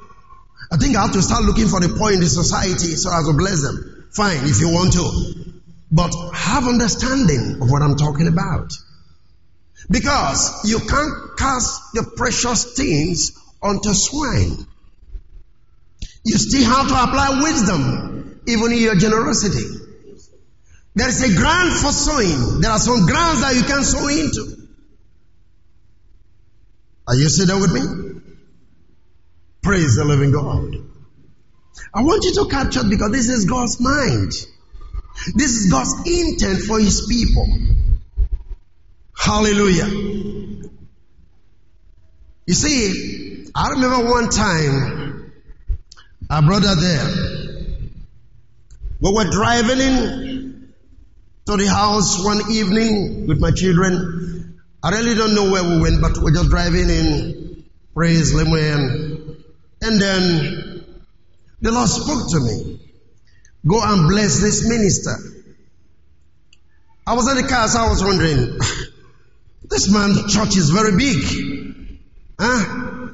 I 0.74 0.78
think 0.78 0.98
I 0.98 1.04
have 1.04 1.14
to 1.14 1.22
start 1.22 1.44
looking 1.44 1.68
for 1.68 1.80
the 1.80 1.90
poor 1.90 2.12
in 2.12 2.20
the 2.20 2.26
society 2.26 2.96
so 2.96 3.14
as 3.14 3.28
to 3.28 3.34
bless 3.34 3.62
them. 3.62 4.08
Fine, 4.10 4.50
if 4.50 4.60
you 4.60 4.70
want 4.70 4.94
to. 4.94 5.54
But 5.92 6.12
have 6.34 6.66
understanding 6.66 7.62
of 7.62 7.70
what 7.70 7.84
I'm 7.84 7.96
talking 7.96 8.28
about. 8.28 8.74
Because 9.88 10.66
you 10.66 10.80
can't 10.80 11.38
cast 11.38 11.94
the 11.94 12.12
precious 12.18 12.74
things 12.74 13.38
onto 13.62 13.94
swine. 13.94 14.66
You 16.26 16.38
still 16.38 16.66
have 16.66 16.88
to 16.88 17.04
apply 17.04 17.42
wisdom, 17.44 18.42
even 18.48 18.72
in 18.72 18.80
your 18.80 18.96
generosity. 18.96 19.68
There 20.96 21.08
is 21.08 21.22
a 21.22 21.36
ground 21.38 21.74
for 21.74 21.92
sowing. 21.92 22.62
There 22.62 22.72
are 22.72 22.80
some 22.80 23.06
grounds 23.06 23.42
that 23.42 23.54
you 23.56 23.62
can 23.62 23.84
sow 23.84 24.08
into. 24.08 24.58
Are 27.06 27.16
you 27.16 27.30
sitting 27.30 27.62
with 27.62 27.74
me? 27.74 28.03
Praise 29.64 29.96
the 29.96 30.04
living 30.04 30.32
God. 30.32 30.76
I 31.96 32.04
want 32.04 32.26
you 32.26 32.34
to 32.34 32.50
capture 32.50 32.84
because 32.84 33.12
this 33.12 33.30
is 33.30 33.46
God's 33.46 33.80
mind. 33.80 34.34
This 35.36 35.52
is 35.52 35.72
God's 35.72 35.94
intent 36.06 36.64
for 36.64 36.80
His 36.80 37.08
people. 37.08 37.48
Hallelujah. 39.18 39.88
You 42.46 42.54
see, 42.54 43.46
I 43.56 43.70
remember 43.70 44.10
one 44.12 44.30
time, 44.30 45.32
our 46.30 46.42
brother 46.42 46.76
there, 46.76 47.64
we 49.00 49.14
were 49.14 49.30
driving 49.30 49.80
in 49.80 50.74
to 51.46 51.58
the 51.58 51.68
house 51.68 52.24
one 52.24 52.52
evening 52.52 53.28
with 53.28 53.40
my 53.40 53.52
children. 53.52 54.60
I 54.84 54.90
really 54.90 55.16
don't 55.16 55.36
know 55.36 55.52
where 55.52 55.64
we 55.64 55.80
went, 55.82 56.02
but 56.02 56.18
we 56.18 56.26
we're 56.26 56.32
just 56.32 56.50
driving 56.50 56.90
in. 56.90 57.64
Praise 57.94 58.34
Lemon. 58.34 59.13
And 59.84 60.02
then 60.02 60.86
the 61.62 61.72
Lord 61.72 61.90
spoke 61.90 62.32
to 62.32 62.40
me. 62.40 62.80
Go 63.68 63.80
and 63.82 64.10
bless 64.10 64.42
this 64.42 64.68
minister. 64.68 65.16
I 67.06 67.14
was 67.14 67.30
in 67.30 67.44
the 67.44 67.48
car, 67.48 67.68
so 67.68 67.80
I 67.80 67.90
was 67.90 68.04
wondering, 68.04 68.58
This 69.74 69.92
man's 69.92 70.34
church 70.34 70.56
is 70.58 70.70
very 70.70 70.96
big. 70.96 71.18
Huh? 72.40 73.10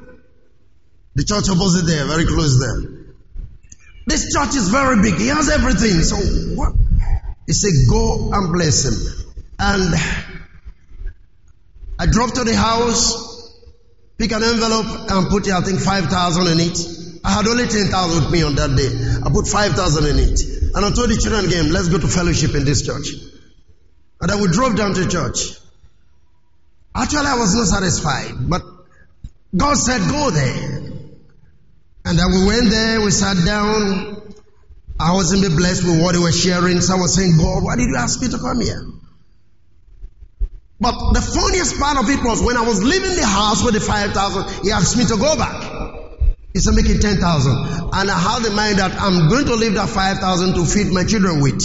The 1.16 1.24
church 1.24 1.50
opposite 1.50 1.86
there, 1.86 2.06
very 2.06 2.26
close 2.26 2.60
there. 2.60 2.82
This 4.08 4.34
church 4.34 4.56
is 4.56 4.68
very 4.70 5.02
big. 5.02 5.16
He 5.20 5.28
has 5.28 5.50
everything. 5.50 6.02
So 6.02 6.18
what? 6.56 6.74
He 7.46 7.54
said, 7.54 7.72
go 7.90 8.32
and 8.34 8.52
bless 8.52 8.84
him. 8.86 8.94
And 9.58 9.94
I 12.00 12.06
drove 12.08 12.34
to 12.34 12.44
the 12.44 12.56
house, 12.56 13.39
pick 14.20 14.32
an 14.34 14.44
envelope 14.44 15.10
and 15.10 15.30
put, 15.30 15.50
I 15.50 15.62
think, 15.62 15.80
5,000 15.80 16.48
in 16.48 16.60
it. 16.60 16.78
I 17.24 17.32
had 17.32 17.48
only 17.48 17.68
10,000 17.68 18.24
with 18.24 18.32
me 18.32 18.44
on 18.44 18.56
that 18.56 18.76
day. 18.76 18.92
I 19.26 19.32
put 19.32 19.48
5,000 19.48 20.06
in 20.06 20.20
it. 20.20 20.42
And 20.76 20.86
I 20.86 20.92
told 20.92 21.10
the 21.10 21.18
children 21.18 21.46
again, 21.46 21.72
let's 21.72 21.88
go 21.88 21.98
to 21.98 22.08
fellowship 22.08 22.54
in 22.54 22.66
this 22.66 22.86
church. 22.86 23.08
And 24.22 24.30
then 24.30 24.42
we 24.42 24.50
drove 24.50 24.76
down 24.76 24.94
to 24.94 25.08
church. 25.08 25.56
Actually, 26.94 27.28
I 27.28 27.36
was 27.36 27.56
not 27.56 27.68
satisfied, 27.68 28.50
but 28.50 28.62
God 29.56 29.78
said, 29.78 30.00
go 30.12 30.30
there. 30.32 30.92
And 32.06 32.18
then 32.18 32.28
we 32.32 32.46
went 32.46 32.70
there, 32.70 33.02
we 33.02 33.12
sat 33.12 33.38
down, 33.46 34.34
I 35.00 35.14
wasn't 35.14 35.56
blessed 35.56 35.84
with 35.84 36.02
what 36.02 36.14
they 36.14 36.20
were 36.20 36.32
sharing. 36.32 36.82
So 36.82 36.96
I 36.96 37.00
was 37.00 37.16
saying, 37.16 37.38
God, 37.38 37.64
why 37.64 37.78
did 37.78 37.88
you 37.88 37.96
ask 37.96 38.22
me 38.22 38.28
to 38.30 38.38
come 38.38 38.60
here? 38.60 38.84
But 40.80 40.96
the 41.14 41.22
funniest 41.22 41.78
part 41.78 41.98
of 41.98 42.10
it 42.10 42.24
was 42.24 42.42
when 42.42 42.56
I 42.56 42.62
was 42.62 42.82
leaving 42.82 43.16
the 43.16 43.26
house 43.26 43.64
with 43.64 43.74
the 43.74 43.82
5,000, 43.82 44.64
he 44.64 44.72
asked 44.72 44.96
me 44.96 45.06
to 45.06 45.18
go 45.18 45.36
back. 45.36 45.60
He 46.54 46.60
said, 46.60 46.74
make 46.74 46.88
it 46.88 47.02
10,000. 47.02 47.20
And 47.20 48.10
I 48.10 48.18
had 48.18 48.46
in 48.48 48.56
mind 48.56 48.80
that 48.80 48.96
I'm 48.96 49.30
going 49.30 49.46
to 49.46 49.56
leave 49.56 49.76
that 49.76 49.90
5,000 49.90 50.56
to 50.56 50.66
feed 50.66 50.92
my 50.92 51.04
children 51.04 51.42
with. 51.42 51.62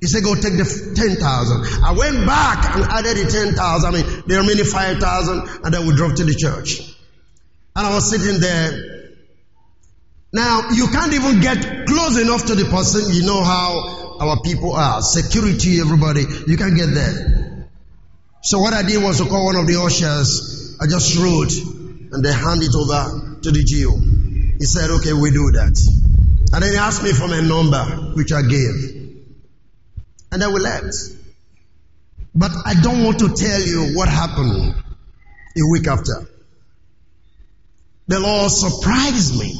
He 0.00 0.06
said, 0.06 0.22
go 0.22 0.34
take 0.34 0.54
the 0.54 0.64
10,000. 0.94 1.82
I 1.82 1.92
went 1.92 2.26
back 2.26 2.76
and 2.76 2.84
added 2.84 3.16
the 3.18 3.30
10,000. 3.30 3.58
I 3.58 3.90
mean, 3.90 4.06
the 4.26 4.36
remaining 4.38 4.64
5,000 4.64 5.64
and 5.64 5.74
then 5.74 5.86
we 5.86 5.94
drove 5.96 6.14
to 6.16 6.24
the 6.24 6.34
church. 6.34 6.78
And 7.74 7.86
I 7.86 7.92
was 7.92 8.08
sitting 8.08 8.40
there. 8.40 9.10
Now, 10.32 10.70
you 10.70 10.86
can't 10.88 11.12
even 11.12 11.40
get 11.40 11.86
close 11.86 12.20
enough 12.20 12.46
to 12.46 12.54
the 12.54 12.64
person. 12.70 13.12
You 13.12 13.26
know 13.26 13.42
how 13.42 14.18
our 14.20 14.40
people 14.42 14.72
are. 14.72 15.02
Security, 15.02 15.80
everybody. 15.80 16.24
You 16.46 16.56
can't 16.56 16.76
get 16.76 16.94
there. 16.94 17.45
So 18.46 18.60
what 18.60 18.72
I 18.72 18.84
did 18.84 19.02
was 19.02 19.18
to 19.18 19.24
call 19.24 19.46
one 19.46 19.56
of 19.56 19.66
the 19.66 19.74
ushers. 19.74 20.78
I 20.80 20.86
just 20.86 21.16
wrote 21.18 21.50
and 22.12 22.24
they 22.24 22.32
hand 22.32 22.62
it 22.62 22.76
over 22.76 23.40
to 23.42 23.50
the 23.50 23.64
GO. 23.66 23.98
He 24.60 24.64
said, 24.64 24.88
okay, 24.88 25.12
we 25.12 25.32
do 25.32 25.50
that. 25.50 25.74
And 26.52 26.62
then 26.62 26.70
he 26.70 26.76
asked 26.76 27.02
me 27.02 27.10
for 27.10 27.26
my 27.26 27.40
number, 27.40 27.82
which 28.14 28.30
I 28.30 28.42
gave. 28.42 29.18
And 30.30 30.40
then 30.40 30.54
we 30.54 30.60
left. 30.60 30.94
But 32.36 32.52
I 32.64 32.74
don't 32.74 33.02
want 33.02 33.18
to 33.18 33.34
tell 33.34 33.60
you 33.60 33.96
what 33.96 34.08
happened 34.08 34.76
a 34.78 35.66
week 35.72 35.88
after. 35.88 36.28
The 38.06 38.20
Lord 38.20 38.52
surprised 38.52 39.40
me 39.40 39.58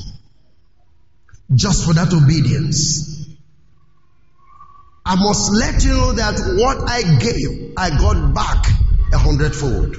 just 1.52 1.84
for 1.84 1.92
that 1.94 2.14
obedience. 2.14 3.15
I 5.06 5.14
must 5.14 5.52
let 5.52 5.84
you 5.84 5.90
know 5.90 6.12
that 6.14 6.34
what 6.58 6.90
I 6.90 7.02
gave, 7.18 7.74
I 7.76 7.90
got 7.90 8.34
back 8.34 8.66
a 9.12 9.18
hundredfold. 9.18 9.96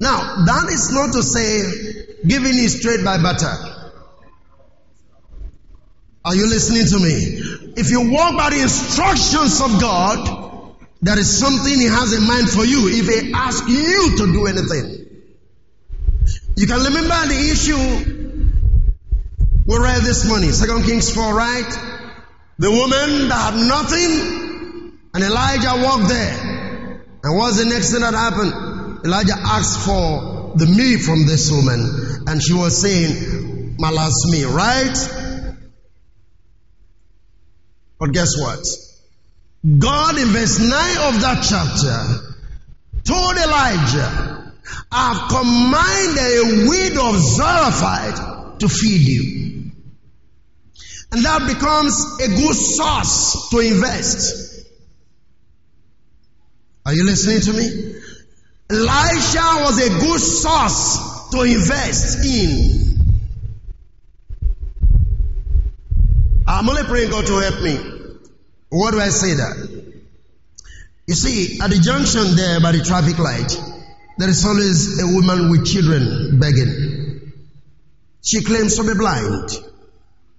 Now, 0.00 0.46
that 0.46 0.70
is 0.72 0.90
not 0.90 1.12
to 1.12 1.22
say 1.22 2.16
giving 2.26 2.54
is 2.54 2.80
straight 2.80 3.04
by 3.04 3.22
butter. 3.22 3.52
Are 6.24 6.34
you 6.34 6.46
listening 6.46 6.86
to 6.86 6.98
me? 7.04 7.74
If 7.76 7.90
you 7.90 8.10
walk 8.10 8.34
by 8.34 8.48
the 8.48 8.62
instructions 8.62 9.60
of 9.60 9.78
God, 9.78 10.74
there 11.02 11.18
is 11.18 11.38
something 11.38 11.80
He 11.80 11.86
has 11.86 12.14
in 12.14 12.26
mind 12.26 12.48
for 12.48 12.64
you 12.64 12.88
if 12.88 13.08
He 13.08 13.32
asks 13.34 13.68
you 13.68 14.16
to 14.16 14.32
do 14.32 14.46
anything. 14.46 15.06
You 16.56 16.66
can 16.66 16.80
remember 16.80 17.28
the 17.28 17.50
issue 17.52 18.32
we 19.66 19.78
read 19.78 20.02
this 20.02 20.26
morning, 20.26 20.52
Second 20.52 20.84
Kings 20.84 21.12
4, 21.12 21.34
right? 21.34 21.91
The 22.62 22.70
woman 22.70 23.26
that 23.26 23.54
had 23.54 23.58
nothing, 23.66 24.96
and 25.12 25.24
Elijah 25.24 25.82
walked 25.82 26.08
there. 26.08 27.02
And 27.24 27.36
what's 27.36 27.58
the 27.58 27.64
next 27.64 27.90
thing 27.90 28.02
that 28.02 28.14
happened? 28.14 29.04
Elijah 29.04 29.34
asked 29.36 29.84
for 29.84 30.54
the 30.54 30.66
meal 30.66 31.00
from 31.00 31.26
this 31.26 31.50
woman, 31.50 32.22
and 32.28 32.40
she 32.40 32.52
was 32.52 32.80
saying, 32.80 33.74
My 33.80 33.90
last 33.90 34.14
meal, 34.30 34.52
right? 34.52 34.94
But 37.98 38.12
guess 38.12 38.38
what? 38.38 38.64
God 39.78 40.18
in 40.18 40.28
verse 40.28 40.60
9 40.60 40.70
of 40.70 41.20
that 41.20 41.42
chapter 41.42 41.98
told 43.02 43.38
Elijah, 43.38 44.52
I've 44.92 45.28
commanded 45.28 46.62
a 46.62 46.68
widow 46.68 47.10
of 47.10 47.16
Zarephath 47.18 48.58
to 48.58 48.68
feed 48.68 49.08
you. 49.08 49.51
And 51.12 51.22
that 51.24 51.46
becomes 51.46 52.20
a 52.20 52.28
good 52.28 52.56
source 52.56 53.50
to 53.50 53.58
invest. 53.58 54.66
Are 56.86 56.94
you 56.94 57.04
listening 57.04 57.40
to 57.42 57.52
me? 57.52 58.00
Elisha 58.70 59.62
was 59.62 59.78
a 59.78 59.90
good 60.00 60.20
source 60.20 61.30
to 61.32 61.42
invest 61.42 62.24
in. 62.24 62.82
I'm 66.46 66.68
only 66.68 66.82
praying 66.84 67.10
God 67.10 67.26
to 67.26 67.38
help 67.38 67.62
me. 67.62 67.76
What 68.70 68.92
do 68.92 69.00
I 69.00 69.10
say 69.10 69.34
that? 69.34 69.92
You 71.06 71.14
see, 71.14 71.60
at 71.60 71.68
the 71.68 71.78
junction 71.78 72.36
there 72.36 72.58
by 72.60 72.72
the 72.72 72.82
traffic 72.82 73.18
light, 73.18 73.60
there 74.16 74.30
is 74.30 74.44
always 74.46 74.98
a 75.02 75.06
woman 75.06 75.50
with 75.50 75.66
children 75.66 76.40
begging. 76.40 77.32
She 78.22 78.42
claims 78.42 78.76
to 78.76 78.84
be 78.84 78.94
blind. 78.94 79.50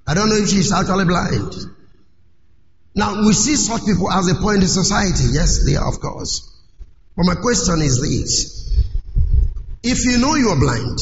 I 0.05 0.13
don't 0.13 0.29
know 0.29 0.35
if 0.35 0.49
she's 0.49 0.71
actually 0.71 1.05
blind. 1.05 1.53
Now, 2.95 3.25
we 3.25 3.33
see 3.33 3.55
such 3.55 3.85
people 3.85 4.11
as 4.11 4.29
a 4.29 4.35
point 4.35 4.61
in 4.61 4.67
society. 4.67 5.31
Yes, 5.31 5.65
they 5.65 5.75
are, 5.75 5.87
of 5.87 5.99
course. 5.99 6.49
But 7.15 7.25
my 7.25 7.35
question 7.35 7.81
is 7.81 8.01
this. 8.01 8.73
If 9.83 10.05
you 10.05 10.17
know 10.19 10.35
you 10.35 10.49
are 10.49 10.59
blind, 10.59 10.99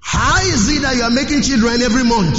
how 0.00 0.40
is 0.40 0.76
it 0.76 0.82
that 0.82 0.96
you 0.96 1.02
are 1.02 1.10
making 1.10 1.42
children 1.42 1.82
every 1.82 2.04
month? 2.04 2.38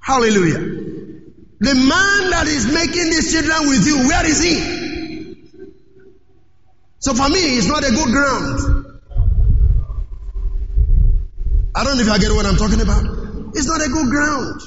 Hallelujah. 0.00 0.58
The 1.60 1.74
man 1.74 2.30
that 2.30 2.46
is 2.46 2.66
making 2.66 3.04
these 3.04 3.32
children 3.32 3.68
with 3.68 3.86
you, 3.86 4.08
where 4.08 4.26
is 4.26 4.42
he? 4.42 4.74
So 6.98 7.14
for 7.14 7.28
me, 7.28 7.38
it's 7.56 7.68
not 7.68 7.84
a 7.84 7.90
good 7.90 8.10
ground. 8.10 8.83
I 11.74 11.84
don't 11.84 11.96
know 11.96 12.02
if 12.02 12.10
I 12.10 12.18
get 12.18 12.32
what 12.32 12.46
I'm 12.46 12.56
talking 12.56 12.80
about. 12.80 13.04
It's 13.54 13.66
not 13.66 13.84
a 13.84 13.88
good 13.88 14.08
ground. 14.10 14.60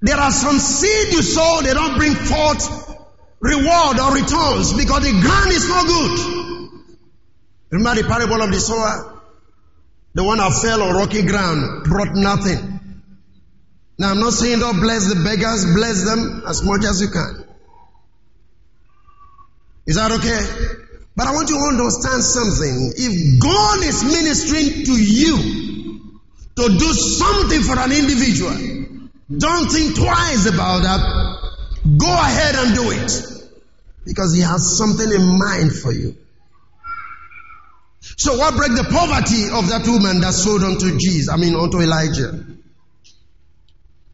There 0.00 0.16
are 0.16 0.30
some 0.30 0.58
seed 0.58 1.12
you 1.12 1.22
sow, 1.22 1.60
they 1.62 1.74
don't 1.74 1.96
bring 1.96 2.14
forth 2.14 2.96
reward 3.40 3.98
or 3.98 4.14
returns 4.14 4.72
because 4.72 5.02
the 5.04 5.20
ground 5.20 5.50
is 5.50 5.68
not 5.68 5.86
good. 5.86 7.00
Remember 7.70 8.02
the 8.02 8.08
parable 8.08 8.42
of 8.42 8.50
the 8.50 8.60
sower? 8.60 9.20
The 10.14 10.24
one 10.24 10.38
that 10.38 10.52
fell 10.62 10.82
on 10.82 10.94
rocky 10.94 11.22
ground 11.22 11.84
brought 11.84 12.14
nothing. 12.14 13.02
Now 13.98 14.10
I'm 14.10 14.20
not 14.20 14.32
saying 14.32 14.60
don't 14.60 14.80
bless 14.80 15.12
the 15.12 15.22
beggars, 15.22 15.64
bless 15.74 16.04
them 16.04 16.42
as 16.46 16.62
much 16.64 16.84
as 16.84 17.00
you 17.00 17.08
can. 17.08 17.44
Is 19.86 19.96
that 19.96 20.12
okay? 20.12 20.84
But 21.18 21.26
I 21.26 21.32
want 21.32 21.50
you 21.50 21.56
to 21.56 21.64
understand 21.64 22.22
something. 22.22 22.92
If 22.94 23.40
God 23.42 23.82
is 23.82 24.04
ministering 24.04 24.84
to 24.86 24.92
you 24.92 26.22
to 26.54 26.78
do 26.78 26.92
something 26.92 27.60
for 27.62 27.76
an 27.76 27.90
individual, 27.90 28.54
don't 29.36 29.68
think 29.68 29.96
twice 29.96 30.46
about 30.46 30.84
that. 30.84 31.00
Go 31.98 32.06
ahead 32.06 32.54
and 32.54 32.72
do 32.72 32.90
it. 32.92 33.10
Because 34.04 34.32
He 34.32 34.42
has 34.42 34.78
something 34.78 35.10
in 35.10 35.36
mind 35.36 35.72
for 35.72 35.90
you. 35.90 36.16
So 38.16 38.38
what 38.38 38.54
break 38.54 38.76
the 38.76 38.84
poverty 38.84 39.50
of 39.50 39.68
that 39.70 39.88
woman 39.88 40.20
that 40.20 40.34
sold 40.34 40.62
unto 40.62 40.96
Jesus, 40.98 41.28
I 41.28 41.36
mean 41.36 41.56
unto 41.56 41.80
Elijah? 41.80 42.46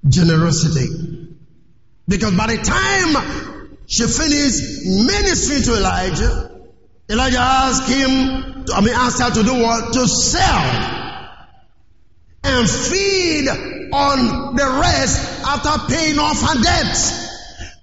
Generosity. 0.08 1.36
Because 2.08 2.34
by 2.34 2.46
the 2.46 2.62
time 2.62 3.76
she 3.86 4.04
finished 4.04 4.86
ministering 4.86 5.62
to 5.64 5.76
Elijah, 5.76 6.53
Elijah 7.08 7.38
asked 7.38 7.88
him, 7.88 8.64
I 8.74 8.80
mean, 8.80 8.94
asked 8.94 9.20
her 9.20 9.30
to 9.30 9.42
do 9.42 9.62
what? 9.62 9.92
To 9.92 10.08
sell 10.08 10.94
and 12.44 12.68
feed 12.68 13.48
on 13.92 14.56
the 14.56 14.80
rest 14.80 15.44
after 15.44 15.92
paying 15.92 16.18
off 16.18 16.40
her 16.40 16.62
debts. 16.62 17.24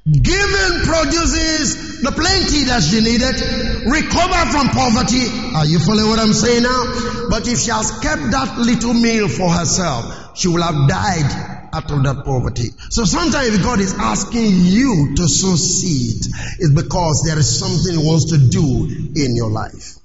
Giving 0.10 0.82
produces 0.86 2.02
the 2.02 2.12
plenty 2.12 2.64
that 2.66 2.82
she 2.82 3.02
needed, 3.02 3.38
recover 3.86 4.42
from 4.50 4.70
poverty. 4.70 5.30
Are 5.56 5.66
you 5.66 5.78
following 5.78 6.10
what 6.10 6.20
I'm 6.20 6.34
saying 6.34 6.64
now? 6.64 7.30
But 7.30 7.48
if 7.48 7.60
she 7.60 7.70
has 7.70 7.92
kept 8.00 8.32
that 8.32 8.58
little 8.58 8.96
meal 8.96 9.28
for 9.30 9.50
herself, 9.50 10.36
she 10.38 10.48
will 10.48 10.64
have 10.64 10.90
died 10.90 11.51
out 11.74 11.92
of 11.92 12.04
that 12.04 12.24
poverty. 12.26 12.70
So 12.90 13.06
sometimes 13.06 13.58
God 13.64 13.80
is 13.80 13.94
asking 13.94 14.52
you 14.66 15.16
to 15.16 15.28
sow 15.28 15.56
seed, 15.56 16.26
it's 16.60 16.74
because 16.74 17.24
there 17.26 17.38
is 17.38 17.60
something 17.60 18.00
He 18.00 18.06
wants 18.06 18.32
to 18.32 18.38
do 18.38 18.86
in 19.16 19.36
your 19.36 19.50
life. 19.50 19.98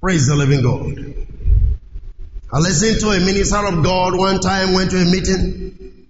Praise 0.00 0.26
the 0.26 0.34
living 0.34 0.62
God. 0.62 1.22
I 2.52 2.58
listened 2.58 3.00
to 3.00 3.08
a 3.10 3.20
minister 3.20 3.64
of 3.64 3.82
God 3.82 4.18
one 4.18 4.40
time, 4.40 4.74
went 4.74 4.90
to 4.90 4.96
a 4.98 5.04
meeting, 5.04 6.06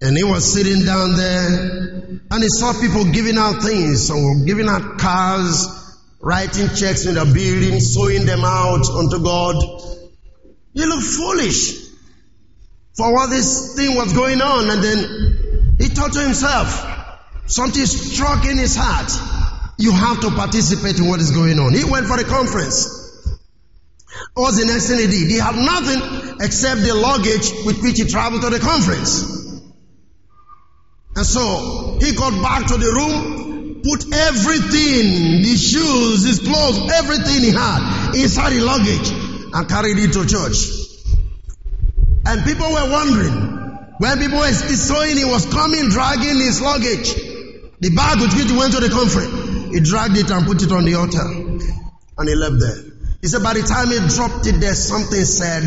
and 0.00 0.16
he 0.16 0.22
was 0.22 0.52
sitting 0.52 0.84
down 0.84 1.16
there, 1.16 2.20
and 2.30 2.42
he 2.42 2.48
saw 2.48 2.78
people 2.78 3.10
giving 3.10 3.38
out 3.38 3.62
things, 3.62 4.06
so 4.06 4.14
giving 4.44 4.68
out 4.68 4.98
cars, 4.98 5.66
writing 6.20 6.68
checks 6.76 7.06
in 7.06 7.14
the 7.14 7.24
building, 7.24 7.80
sowing 7.80 8.26
them 8.26 8.44
out 8.44 8.86
unto 8.88 9.22
God. 9.24 9.56
You 10.74 10.88
look 10.88 11.02
foolish 11.02 11.83
for 12.96 13.12
what 13.12 13.30
this 13.30 13.74
thing 13.74 13.96
was 13.96 14.12
going 14.12 14.40
on. 14.40 14.70
And 14.70 14.82
then 14.82 15.76
he 15.78 15.88
thought 15.88 16.12
to 16.12 16.20
himself, 16.20 16.68
something 17.46 17.86
struck 17.86 18.46
in 18.46 18.56
his 18.58 18.76
heart. 18.76 19.10
You 19.78 19.92
have 19.92 20.20
to 20.20 20.30
participate 20.30 20.98
in 20.98 21.08
what 21.08 21.20
is 21.20 21.32
going 21.32 21.58
on. 21.58 21.74
He 21.74 21.84
went 21.84 22.06
for 22.06 22.16
the 22.16 22.24
conference. 22.24 23.00
What 24.34 24.54
was 24.54 24.56
the 24.58 24.66
next 24.66 24.88
thing 24.88 24.98
he 24.98 25.06
did? 25.06 25.30
He 25.30 25.38
had 25.38 25.56
nothing 25.56 26.38
except 26.40 26.82
the 26.82 26.94
luggage 26.94 27.50
with 27.66 27.82
which 27.82 27.98
he 27.98 28.04
traveled 28.04 28.42
to 28.42 28.50
the 28.50 28.60
conference. 28.60 29.42
And 31.16 31.26
so 31.26 31.98
he 32.00 32.14
got 32.14 32.40
back 32.42 32.66
to 32.68 32.76
the 32.76 32.90
room, 32.90 33.82
put 33.82 34.12
everything, 34.12 35.42
the 35.42 35.56
shoes, 35.56 36.24
his 36.24 36.40
clothes, 36.40 36.90
everything 36.92 37.42
he 37.42 37.50
had 37.50 38.14
inside 38.14 38.50
the 38.50 38.60
luggage 38.60 39.10
and 39.10 39.68
carried 39.68 39.98
it 39.98 40.12
to 40.14 40.26
church. 40.26 40.83
And 42.26 42.44
people 42.44 42.70
were 42.72 42.90
wondering, 42.90 43.54
when 43.98 44.18
people 44.18 44.38
were 44.38 44.52
saying 44.52 45.16
he 45.16 45.24
was 45.24 45.46
coming 45.46 45.88
dragging 45.90 46.36
his 46.40 46.60
luggage, 46.60 47.14
the 47.80 47.90
bag 47.94 48.20
with 48.20 48.34
which 48.34 48.50
he 48.50 48.56
went 48.56 48.72
to 48.72 48.80
the 48.80 48.88
conference, 48.88 49.72
he 49.72 49.80
dragged 49.80 50.16
it 50.16 50.30
and 50.30 50.46
put 50.46 50.62
it 50.62 50.72
on 50.72 50.84
the 50.84 50.94
altar 50.94 51.20
and 52.16 52.28
he 52.28 52.34
left 52.34 52.56
there. 52.60 52.92
He 53.20 53.28
said, 53.28 53.42
by 53.42 53.54
the 53.54 53.62
time 53.62 53.88
he 53.88 53.98
dropped 54.14 54.46
it 54.46 54.60
there, 54.60 54.74
something 54.74 55.24
said, 55.24 55.64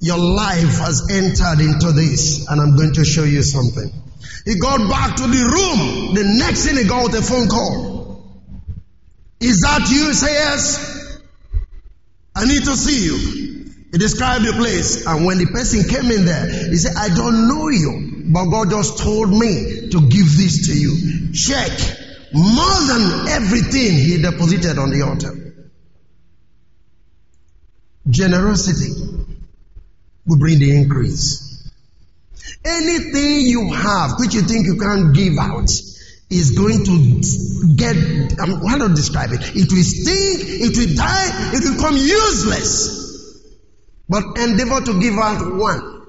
your 0.00 0.18
life 0.18 0.78
has 0.78 1.08
entered 1.10 1.60
into 1.60 1.92
this 1.92 2.48
and 2.48 2.60
I'm 2.60 2.76
going 2.76 2.94
to 2.94 3.04
show 3.04 3.24
you 3.24 3.42
something. 3.42 3.92
He 4.44 4.58
got 4.58 4.88
back 4.88 5.16
to 5.16 5.22
the 5.22 5.44
room. 5.44 6.14
The 6.14 6.24
next 6.38 6.64
thing 6.64 6.76
he 6.76 6.84
got 6.84 7.14
a 7.14 7.22
phone 7.22 7.48
call. 7.48 8.00
Is 9.40 9.60
that 9.60 9.88
you? 9.90 10.12
Say 10.14 10.32
yes. 10.32 11.18
I 12.34 12.46
need 12.46 12.64
to 12.64 12.76
see 12.76 13.04
you. 13.04 13.39
He 13.92 13.98
described 13.98 14.44
the 14.44 14.52
place. 14.52 15.06
And 15.06 15.26
when 15.26 15.38
the 15.38 15.46
person 15.46 15.88
came 15.88 16.10
in 16.10 16.24
there, 16.24 16.46
he 16.46 16.76
said, 16.76 16.96
I 16.96 17.08
don't 17.14 17.48
know 17.48 17.68
you, 17.68 18.22
but 18.32 18.46
God 18.46 18.70
just 18.70 18.98
told 18.98 19.30
me 19.30 19.88
to 19.90 20.08
give 20.08 20.36
this 20.36 20.68
to 20.68 20.74
you. 20.78 21.32
Check. 21.32 21.70
More 22.32 22.80
than 22.86 23.28
everything 23.28 23.96
he 23.96 24.22
deposited 24.22 24.78
on 24.78 24.90
the 24.90 25.02
altar. 25.02 25.36
Generosity 28.08 28.92
will 30.26 30.38
bring 30.38 30.60
the 30.60 30.76
increase. 30.76 31.70
Anything 32.64 33.40
you 33.40 33.72
have 33.72 34.20
which 34.20 34.34
you 34.34 34.42
think 34.42 34.66
you 34.66 34.78
can't 34.78 35.14
give 35.14 35.36
out 35.38 35.70
is 36.30 36.52
going 36.52 36.84
to 36.84 37.74
get, 37.74 37.96
um, 38.38 38.64
how 38.64 38.84
I 38.84 38.88
describe 38.94 39.30
it? 39.32 39.40
It 39.56 39.72
will 39.72 39.82
stink, 39.82 40.40
it 40.46 40.76
will 40.78 40.94
die, 40.94 41.52
it 41.54 41.64
will 41.64 41.74
become 41.74 41.96
useless. 41.96 43.09
But 44.10 44.24
endeavor 44.38 44.80
to 44.86 45.00
give 45.00 45.14
out 45.14 45.54
one. 45.54 46.02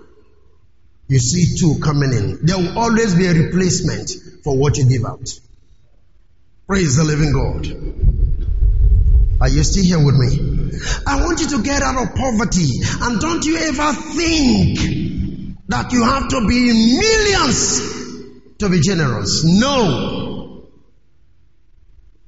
You 1.08 1.20
see 1.20 1.56
two 1.60 1.80
coming 1.84 2.12
in. 2.14 2.40
There 2.42 2.58
will 2.58 2.80
always 2.80 3.14
be 3.14 3.28
a 3.28 3.34
replacement 3.34 4.10
for 4.44 4.58
what 4.58 4.76
you 4.78 4.90
give 4.90 5.06
out. 5.06 5.30
Praise 6.66 6.96
the 6.96 7.04
living 7.04 7.32
God. 7.32 7.68
Are 9.40 9.50
you 9.50 9.64
still 9.64 9.84
here 9.84 10.04
with 10.04 10.16
me? 10.16 10.80
I 11.06 11.22
want 11.22 11.42
you 11.42 11.50
to 11.50 11.62
get 11.62 11.84
out 11.84 12.02
of 12.02 12.16
poverty. 12.16 12.82
And 13.02 13.22
don't 13.22 13.46
you 13.46 13.58
ever 13.58 13.94
think 13.94 14.80
that 15.68 15.92
you 15.92 16.04
have 16.04 16.28
to 16.30 16.48
be 16.48 16.98
millions 16.98 17.82
to 18.58 18.70
be 18.70 18.80
generous. 18.80 19.44
No. 19.44 20.66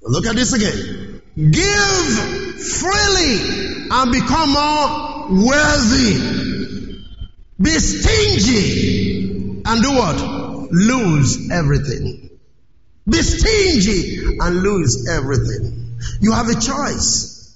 Look 0.04 0.28
at 0.28 0.36
this 0.36 0.54
again. 0.54 1.22
Give 1.36 2.62
freely 2.62 3.88
and 3.90 4.12
become 4.12 4.52
more 4.52 5.13
worthy. 5.34 6.64
Be 7.60 7.72
stingy 7.72 9.62
and 9.66 9.82
do 9.82 9.92
what? 9.92 10.72
Lose 10.72 11.52
everything. 11.52 12.30
Be 13.08 13.22
stingy 13.22 14.38
and 14.40 14.62
lose 14.62 15.08
everything. 15.10 15.98
You 16.22 16.32
have 16.34 16.50
a 16.50 16.60
choice. 16.60 17.56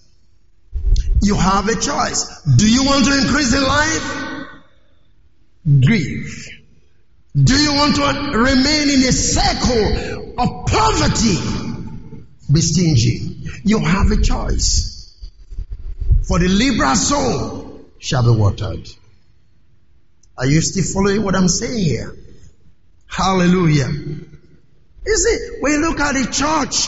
You 1.21 1.35
have 1.35 1.67
a 1.67 1.75
choice. 1.75 2.41
Do 2.43 2.69
you 2.69 2.83
want 2.83 3.05
to 3.05 3.17
increase 3.19 3.53
in 3.53 3.63
life? 3.63 4.13
Give. 5.65 6.47
Do 7.35 7.55
you 7.55 7.73
want 7.73 7.95
to 7.95 8.37
remain 8.37 8.89
in 8.89 9.03
a 9.03 9.11
circle 9.11 10.33
of 10.37 10.65
poverty? 10.67 11.37
Be 12.51 12.61
stingy. 12.61 13.49
You 13.63 13.79
have 13.79 14.11
a 14.11 14.21
choice. 14.21 14.95
For 16.27 16.39
the 16.39 16.47
liberal 16.47 16.95
soul 16.95 17.56
shall 18.07 18.23
be 18.23 18.39
watered. 18.39 18.87
Are 20.37 20.45
you 20.45 20.61
still 20.61 20.85
following 20.93 21.23
what 21.23 21.35
I'm 21.35 21.49
saying 21.49 21.83
here? 21.83 22.15
Hallelujah. 23.05 23.89
You 23.89 25.17
see, 25.17 25.57
when 25.59 25.73
you 25.73 25.81
look 25.81 25.99
at 25.99 26.13
the 26.13 26.23
church, 26.31 26.87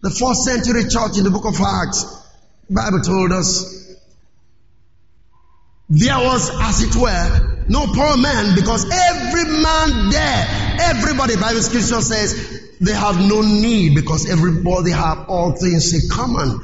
the 0.00 0.08
first 0.08 0.44
century 0.44 0.88
church 0.88 1.18
in 1.18 1.24
the 1.24 1.30
book 1.30 1.44
of 1.44 1.60
Acts, 1.60 2.06
Bible 2.70 3.00
told 3.00 3.32
us 3.32 3.94
there 5.90 6.18
was, 6.18 6.50
as 6.54 6.84
it 6.84 6.96
were, 6.96 7.64
no 7.68 7.86
poor 7.86 8.16
man 8.16 8.54
because 8.54 8.88
every 8.90 9.44
man 9.44 10.08
there, 10.08 10.46
everybody, 10.80 11.36
Bible 11.36 11.60
scripture 11.60 12.00
says, 12.00 12.78
they 12.80 12.94
have 12.94 13.20
no 13.20 13.42
need 13.42 13.94
because 13.94 14.30
everybody 14.30 14.92
have 14.92 15.28
all 15.28 15.52
things 15.52 15.92
in 15.92 16.08
common. 16.08 16.60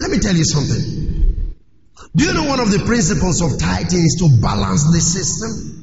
Let 0.00 0.10
me 0.10 0.18
tell 0.18 0.34
you 0.34 0.44
something. 0.44 1.21
Do 2.14 2.24
you 2.24 2.34
know 2.34 2.44
one 2.44 2.60
of 2.60 2.70
the 2.70 2.84
principles 2.84 3.40
of 3.40 3.58
tithing 3.58 4.04
is 4.04 4.16
to 4.20 4.28
balance 4.40 4.84
the 4.92 5.00
system? 5.00 5.82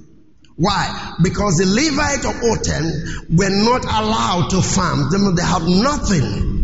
Why? 0.55 1.15
Because 1.23 1.57
the 1.57 1.65
Levite 1.65 2.25
of 2.25 2.35
Oten 2.43 3.35
were 3.35 3.49
not 3.49 3.85
allowed 3.85 4.49
to 4.51 4.61
farm. 4.61 5.09
They 5.35 5.41
have 5.41 5.63
nothing. 5.67 6.59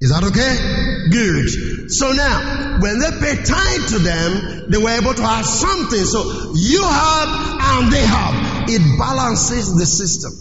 Is 0.00 0.10
that 0.10 0.24
okay? 0.24 1.10
Good. 1.10 1.92
So 1.92 2.10
now, 2.10 2.78
when 2.80 2.98
they 2.98 3.10
pay 3.20 3.36
tithe 3.36 3.88
to 3.90 3.98
them, 4.00 4.70
they 4.70 4.78
were 4.78 4.90
able 4.90 5.14
to 5.14 5.22
have 5.22 5.46
something. 5.46 6.04
So 6.04 6.54
you 6.56 6.82
have 6.82 7.28
and 7.60 7.92
they 7.92 8.00
have. 8.00 8.68
It 8.68 8.98
balances 8.98 9.76
the 9.76 9.86
system. 9.86 10.32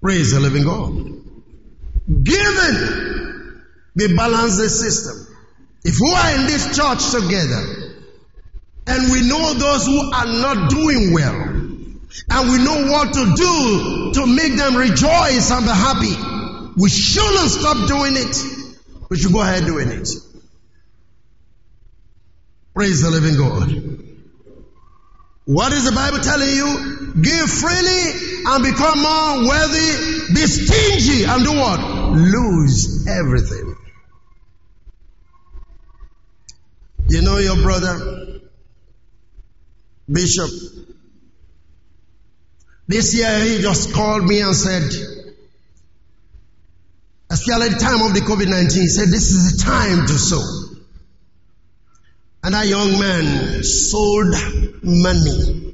Praise 0.00 0.32
the 0.32 0.40
living 0.40 0.64
God. 0.64 0.94
Giving, 2.24 3.62
they 3.94 4.12
balance 4.12 4.56
the 4.56 4.68
system. 4.68 5.29
If 5.82 5.96
we 6.00 6.12
are 6.12 6.34
in 6.36 6.46
this 6.46 6.76
church 6.76 7.10
together, 7.10 7.90
and 8.86 9.12
we 9.12 9.26
know 9.28 9.54
those 9.54 9.86
who 9.86 10.12
are 10.12 10.26
not 10.26 10.70
doing 10.70 11.12
well. 11.12 11.60
And 12.28 12.50
we 12.50 12.58
know 12.58 12.90
what 12.90 13.12
to 13.12 13.34
do 13.36 14.12
to 14.14 14.26
make 14.26 14.56
them 14.56 14.76
rejoice 14.76 15.50
and 15.50 15.64
be 15.64 15.70
happy. 15.70 16.72
We 16.76 16.88
shouldn't 16.88 17.50
stop 17.50 17.86
doing 17.86 18.16
it. 18.16 18.36
We 19.08 19.16
should 19.18 19.32
go 19.32 19.42
ahead 19.42 19.64
doing 19.64 19.88
it. 19.88 20.08
Praise 22.74 23.02
the 23.02 23.10
living 23.10 23.36
God. 23.36 24.06
What 25.44 25.72
is 25.72 25.84
the 25.84 25.92
Bible 25.92 26.18
telling 26.18 26.50
you? 26.50 27.12
Give 27.22 27.48
freely 27.48 28.42
and 28.46 28.64
become 28.64 29.02
more 29.02 29.48
worthy. 29.48 30.34
Be 30.34 30.46
stingy 30.46 31.24
and 31.24 31.44
do 31.44 31.52
what? 31.52 31.80
Lose 32.16 33.06
everything. 33.06 33.69
You 37.10 37.22
know 37.22 37.38
your 37.38 37.56
brother 37.56 38.40
Bishop, 40.08 40.50
this 42.86 43.14
year 43.14 43.40
he 43.40 43.60
just 43.60 43.92
called 43.92 44.24
me 44.24 44.40
and 44.40 44.54
said, 44.54 44.84
especially 47.30 47.66
at 47.66 47.72
the 47.72 47.78
time 47.80 48.02
of 48.06 48.14
the 48.14 48.20
COVID 48.20 48.48
19, 48.48 48.82
he 48.82 48.86
said, 48.86 49.08
This 49.08 49.32
is 49.32 49.58
the 49.58 49.64
time 49.64 50.06
to 50.06 50.12
sow. 50.12 50.76
And 52.44 52.54
that 52.54 52.68
young 52.68 52.98
man 53.00 53.64
sold 53.64 54.34
money. 54.84 55.72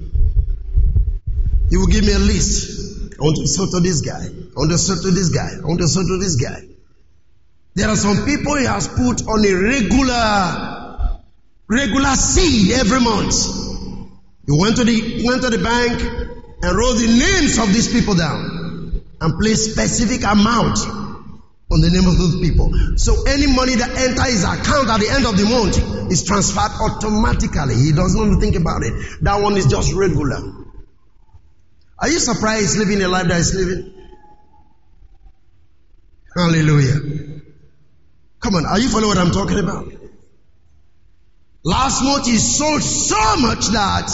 He 1.68 1.76
will 1.76 1.86
give 1.86 2.04
me 2.04 2.12
a 2.14 2.18
list. 2.18 3.12
I 3.18 3.22
want 3.22 3.36
to 3.36 3.46
sell 3.46 3.66
to 3.72 3.80
this 3.80 4.00
guy. 4.00 4.24
I 4.24 4.58
want 4.58 4.70
to 4.70 4.78
sell 4.78 4.96
to 4.96 5.10
this 5.10 5.28
guy. 5.28 5.50
I 5.62 5.66
want 5.66 5.80
to 5.80 5.88
sell 5.88 6.02
to 6.02 6.18
this 6.18 6.36
guy. 6.36 6.62
There 7.74 7.90
are 7.90 7.96
some 7.96 8.24
people 8.24 8.56
he 8.56 8.64
has 8.64 8.88
put 8.88 9.28
on 9.28 9.44
a 9.44 9.52
regular, 9.52 10.75
regular 11.68 12.14
seed 12.14 12.72
every 12.72 13.00
month. 13.00 13.34
He 14.46 14.52
went 14.58 14.76
to 14.76 14.84
the, 14.84 15.24
went 15.26 15.42
to 15.42 15.50
the 15.50 15.58
bank 15.58 16.00
and 16.00 16.76
wrote 16.76 16.94
the 16.94 17.08
names 17.08 17.58
of 17.58 17.72
these 17.72 17.92
people 17.92 18.14
down 18.14 19.02
and 19.20 19.38
placed 19.40 19.72
specific 19.72 20.22
amount 20.22 20.78
on 21.68 21.80
the 21.80 21.90
name 21.90 22.06
of 22.06 22.16
those 22.16 22.38
people. 22.40 22.70
So 22.96 23.24
any 23.26 23.46
money 23.46 23.74
that 23.74 23.90
enters 23.90 24.30
his 24.30 24.44
account 24.44 24.88
at 24.88 25.00
the 25.00 25.10
end 25.10 25.26
of 25.26 25.36
the 25.36 25.44
month 25.44 26.12
is 26.12 26.24
transferred 26.24 26.70
automatically. 26.78 27.74
He 27.74 27.92
doesn't 27.92 28.20
even 28.20 28.40
think 28.40 28.54
about 28.54 28.82
it. 28.82 28.94
That 29.22 29.42
one 29.42 29.56
is 29.56 29.66
just 29.66 29.92
regular. 29.92 30.38
Are 31.98 32.08
you 32.08 32.18
surprised 32.18 32.78
living 32.78 33.02
a 33.02 33.08
life 33.08 33.26
that 33.26 33.36
he's 33.38 33.54
living? 33.54 33.94
Hallelujah. 36.36 37.40
Come 38.40 38.54
on, 38.54 38.66
are 38.66 38.78
you 38.78 38.88
following 38.88 39.08
what 39.08 39.18
I'm 39.18 39.32
talking 39.32 39.58
about? 39.58 39.95
Last 41.66 42.00
month 42.04 42.26
he 42.26 42.36
sold 42.36 42.80
so 42.80 43.36
much 43.38 43.66
that 43.74 44.06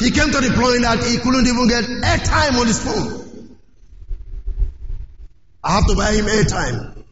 he 0.00 0.10
came 0.10 0.32
to 0.32 0.40
the 0.40 0.50
point 0.50 0.82
that 0.82 0.98
he 0.98 1.16
couldn't 1.18 1.46
even 1.46 1.68
get 1.68 1.84
airtime 1.84 2.58
on 2.58 2.66
his 2.66 2.82
phone. 2.82 3.56
I 5.62 5.76
have 5.76 5.86
to 5.86 5.94
buy 5.94 6.10
him 6.10 6.24
airtime. 6.24 7.04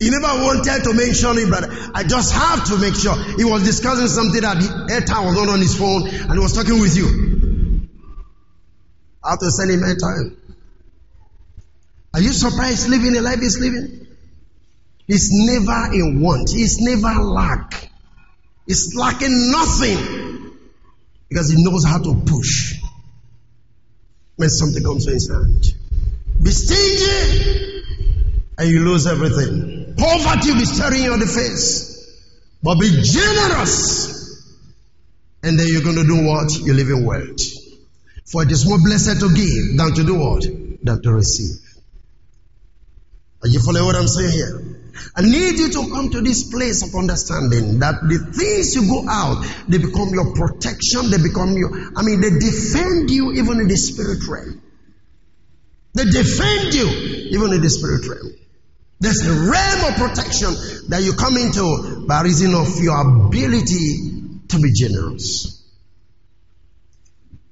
He 0.00 0.10
never 0.10 0.42
wanted 0.42 0.82
to 0.82 0.92
mention 0.92 1.38
it, 1.38 1.48
but 1.48 1.70
I 1.94 2.02
just 2.02 2.32
have 2.32 2.64
to 2.66 2.78
make 2.78 2.96
sure. 2.96 3.14
He 3.38 3.44
was 3.44 3.62
discussing 3.62 4.08
something 4.08 4.40
that 4.40 4.58
the 4.58 4.92
airtime 4.92 5.26
was 5.26 5.36
not 5.36 5.50
on 5.50 5.60
his 5.60 5.78
phone 5.78 6.08
and 6.08 6.32
he 6.32 6.38
was 6.40 6.52
talking 6.52 6.80
with 6.80 6.96
you. 6.96 7.86
I 9.22 9.30
have 9.30 9.38
to 9.38 9.50
send 9.52 9.70
him 9.70 9.82
airtime. 9.82 10.36
Are 12.12 12.20
you 12.20 12.32
surprised 12.32 12.88
living 12.88 13.12
the 13.12 13.22
life 13.22 13.38
he's 13.38 13.60
living? 13.60 14.08
He's 15.06 15.28
never 15.30 15.94
in 15.94 16.20
want. 16.20 16.50
He's 16.50 16.80
never 16.80 17.22
lack. 17.22 17.92
He's 18.66 18.94
lacking 18.94 19.50
nothing 19.50 20.52
because 21.28 21.50
he 21.50 21.62
knows 21.62 21.84
how 21.84 21.98
to 21.98 22.14
push 22.26 22.74
when 24.36 24.48
something 24.48 24.82
comes 24.82 25.06
to 25.06 25.12
his 25.12 25.28
hand. 25.28 25.74
Be 26.42 26.50
stingy 26.50 27.84
and 28.58 28.68
you 28.68 28.80
lose 28.80 29.06
everything. 29.06 29.94
Poverty 29.96 30.50
will 30.50 30.58
be 30.58 30.64
staring 30.64 31.02
you 31.02 31.14
in 31.14 31.20
the 31.20 31.26
face. 31.26 31.96
But 32.62 32.80
be 32.80 32.90
generous. 33.02 34.14
And 35.42 35.58
then 35.58 35.66
you're 35.68 35.82
going 35.82 35.96
to 35.96 36.04
do 36.04 36.26
what? 36.26 36.52
You 36.58 36.74
live 36.74 36.88
in 36.88 37.04
wealth. 37.04 37.40
For 38.26 38.42
it 38.42 38.50
is 38.50 38.68
more 38.68 38.78
blessed 38.78 39.20
to 39.20 39.32
give 39.32 39.76
than 39.76 39.94
to 39.94 40.04
do 40.04 40.16
what? 40.16 40.42
Than 40.82 41.02
to 41.02 41.12
receive. 41.12 41.62
Are 43.42 43.48
you 43.48 43.60
following 43.60 43.86
what 43.86 43.94
I'm 43.94 44.08
saying 44.08 44.32
here? 44.32 44.65
I 45.14 45.22
need 45.22 45.58
you 45.58 45.70
to 45.70 45.90
come 45.90 46.10
to 46.10 46.20
this 46.20 46.50
place 46.50 46.82
of 46.82 46.94
understanding 46.94 47.78
that 47.80 48.00
the 48.02 48.18
things 48.32 48.74
you 48.74 48.88
go 48.88 49.08
out, 49.08 49.44
they 49.68 49.78
become 49.78 50.10
your 50.10 50.34
protection, 50.34 51.10
they 51.10 51.18
become 51.18 51.56
your, 51.56 51.70
I 51.96 52.02
mean, 52.02 52.20
they 52.20 52.30
defend 52.30 53.10
you 53.10 53.32
even 53.32 53.60
in 53.60 53.68
the 53.68 53.76
spirit 53.76 54.26
realm. 54.28 54.62
They 55.94 56.04
defend 56.04 56.74
you 56.74 56.88
even 57.32 57.52
in 57.52 57.60
the 57.60 57.70
spirit 57.70 58.06
realm. 58.06 58.32
There's 59.00 59.26
a 59.26 59.50
realm 59.50 59.92
of 59.92 59.98
protection 59.98 60.54
that 60.88 61.02
you 61.02 61.12
come 61.12 61.36
into 61.36 62.06
by 62.06 62.22
reason 62.22 62.54
of 62.54 62.80
your 62.82 62.96
ability 63.00 64.42
to 64.48 64.58
be 64.58 64.72
generous. 64.72 65.62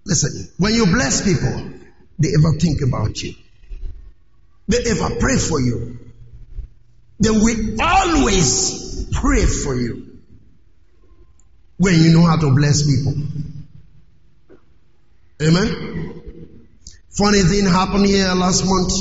Listen, 0.07 0.53
when 0.59 0.75
you 0.75 0.87
bless 0.87 1.25
people, 1.25 1.71
they 2.19 2.29
ever 2.39 2.59
think 2.59 2.81
about 2.83 3.21
you. 3.23 3.35
They 4.69 4.79
ever 4.91 5.17
pray 5.19 5.37
for 5.37 5.61
you. 5.61 5.99
They 7.21 7.31
will 7.31 7.81
always 7.81 9.07
pray 9.13 9.47
for 9.47 9.75
you 9.75 10.19
when 11.79 11.95
you 11.95 12.13
know 12.13 12.23
how 12.27 12.37
to 12.37 12.55
bless 12.55 12.83
people. 12.87 13.15
Amen. 15.43 16.69
Funny 17.11 17.43
thing 17.43 17.67
happened 17.67 18.07
here 18.07 18.33
last 18.35 18.65
month. 18.65 18.93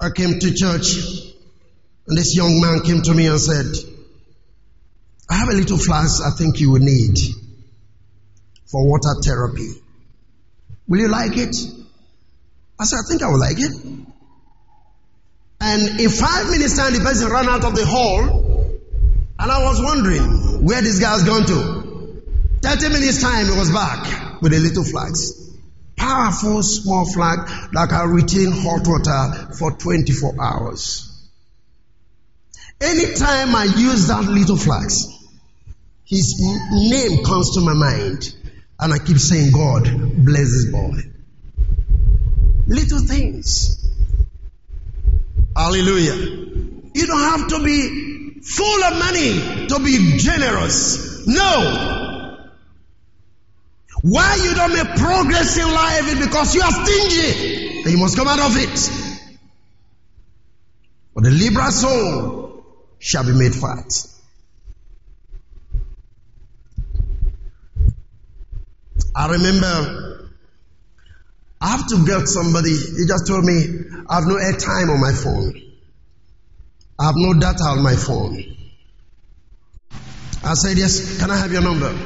I 0.00 0.10
came 0.10 0.38
to 0.38 0.54
church 0.54 0.96
and 2.06 2.18
this 2.18 2.36
young 2.36 2.60
man 2.60 2.80
came 2.80 3.02
to 3.02 3.14
me 3.14 3.26
and 3.26 3.40
said, 3.40 3.66
I 5.30 5.36
have 5.36 5.48
a 5.48 5.52
little 5.52 5.78
flask 5.78 6.22
I 6.22 6.30
think 6.30 6.60
you 6.60 6.72
will 6.72 6.80
need 6.80 7.18
for 8.66 8.86
water 8.86 9.14
therapy. 9.24 9.68
Will 10.88 11.00
you 11.00 11.08
like 11.08 11.36
it? 11.36 11.56
I 12.78 12.84
said, 12.84 12.98
I 13.04 13.08
think 13.08 13.22
I 13.22 13.28
will 13.28 13.40
like 13.40 13.58
it. 13.58 14.11
And 15.62 16.00
in 16.00 16.10
five 16.10 16.50
minutes 16.50 16.76
time, 16.76 16.92
the 16.92 17.00
person 17.00 17.30
ran 17.30 17.48
out 17.48 17.64
of 17.64 17.76
the 17.76 17.86
hall 17.86 18.78
and 19.38 19.50
I 19.50 19.62
was 19.62 19.80
wondering 19.80 20.64
where 20.64 20.82
this 20.82 20.98
guy's 20.98 21.22
gone 21.22 21.46
to. 21.46 22.22
30 22.62 22.88
minutes 22.88 23.22
time, 23.22 23.46
he 23.46 23.58
was 23.58 23.70
back 23.70 24.42
with 24.42 24.52
a 24.52 24.58
little 24.58 24.84
flask 24.84 25.42
powerful 26.02 26.62
small 26.64 27.04
flag 27.04 27.46
that 27.72 27.88
can 27.88 28.10
retain 28.10 28.50
hot 28.50 28.86
water 28.86 29.54
for 29.54 29.70
24 29.70 30.34
hours. 30.42 31.08
Anytime 32.80 33.54
I 33.54 33.64
use 33.64 34.08
that 34.08 34.24
little 34.24 34.56
flask, 34.56 35.08
his 36.04 36.34
name 36.72 37.24
comes 37.24 37.54
to 37.54 37.60
my 37.60 37.74
mind, 37.74 38.34
and 38.80 38.92
I 38.92 38.98
keep 38.98 39.18
saying, 39.18 39.52
God 39.52 39.84
bless 40.24 40.50
this 40.50 40.72
boy. 40.72 40.98
Little 42.66 43.06
things. 43.06 43.81
Hallelujah. 45.56 46.14
You 46.94 47.06
don't 47.06 47.38
have 47.38 47.48
to 47.48 47.64
be 47.64 48.40
full 48.42 48.84
of 48.84 48.98
money 48.98 49.66
to 49.68 49.78
be 49.84 50.16
generous. 50.18 51.26
No. 51.26 52.12
Why 54.02 54.34
you 54.42 54.54
don't 54.54 54.72
make 54.72 54.96
progress 54.96 55.56
in 55.56 55.72
life 55.72 56.12
is 56.12 56.26
because 56.26 56.54
you 56.54 56.62
are 56.62 56.72
stingy 56.72 57.82
and 57.82 57.90
you 57.92 57.98
must 57.98 58.16
come 58.16 58.26
out 58.26 58.40
of 58.40 58.56
it. 58.56 58.90
But 61.14 61.24
the 61.24 61.30
liberal 61.30 61.70
soul 61.70 62.64
shall 62.98 63.24
be 63.24 63.32
made 63.32 63.54
fat. 63.54 64.06
I 69.14 69.30
remember 69.30 70.11
I 71.62 71.68
have 71.68 71.86
to 71.86 72.04
get 72.04 72.26
somebody, 72.26 72.70
he 72.70 73.06
just 73.06 73.28
told 73.28 73.44
me, 73.44 73.54
I 74.08 74.16
have 74.16 74.26
no 74.26 74.34
airtime 74.34 74.92
on 74.92 75.00
my 75.00 75.12
phone. 75.12 75.62
I 76.98 77.04
have 77.04 77.14
no 77.16 77.34
data 77.34 77.62
on 77.62 77.82
my 77.84 77.94
phone. 77.94 78.56
I 80.44 80.54
said, 80.54 80.76
Yes, 80.76 81.20
can 81.20 81.30
I 81.30 81.36
have 81.36 81.52
your 81.52 81.62
number? 81.62 81.96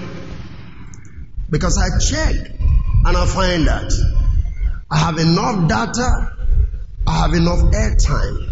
Because 1.48 1.78
I 1.78 1.98
check 1.98 2.50
and 3.06 3.16
I 3.16 3.24
find 3.24 3.66
that 3.66 3.90
I 4.90 4.98
have 4.98 5.16
enough 5.16 5.68
data, 5.70 6.32
I 7.06 7.18
have 7.20 7.32
enough 7.32 7.60
airtime. 7.72 8.50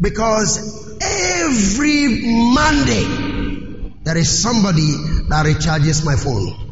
Because 0.00 0.98
every 1.02 2.22
Monday, 2.54 3.92
there 4.02 4.16
is 4.16 4.42
somebody 4.42 4.92
that 5.28 5.44
recharges 5.44 6.06
my 6.06 6.16
phone. 6.16 6.71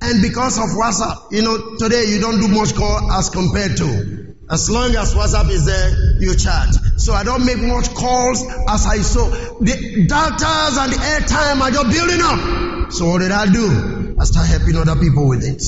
And 0.00 0.22
because 0.22 0.58
of 0.58 0.70
WhatsApp, 0.78 1.32
you 1.32 1.42
know, 1.42 1.76
today 1.76 2.04
you 2.04 2.20
don't 2.20 2.40
do 2.40 2.48
much 2.48 2.74
call 2.74 3.10
as 3.12 3.30
compared 3.30 3.76
to. 3.78 4.34
As 4.50 4.70
long 4.70 4.94
as 4.94 5.14
WhatsApp 5.14 5.50
is 5.50 5.66
there, 5.66 6.20
you 6.20 6.34
chat. 6.34 6.68
So 6.96 7.12
I 7.12 7.22
don't 7.24 7.44
make 7.44 7.58
much 7.58 7.92
calls 7.94 8.42
as 8.42 8.86
I 8.86 8.98
saw. 8.98 9.28
The 9.60 10.06
data 10.08 10.80
and 10.80 10.92
the 10.92 10.96
airtime 10.96 11.60
are 11.60 11.70
just 11.70 11.90
building 11.90 12.20
up. 12.22 12.92
So 12.92 13.10
what 13.10 13.18
did 13.20 13.32
I 13.32 13.52
do? 13.52 14.16
I 14.18 14.24
start 14.24 14.46
helping 14.46 14.76
other 14.76 14.96
people 14.96 15.28
with 15.28 15.44
it. 15.44 15.62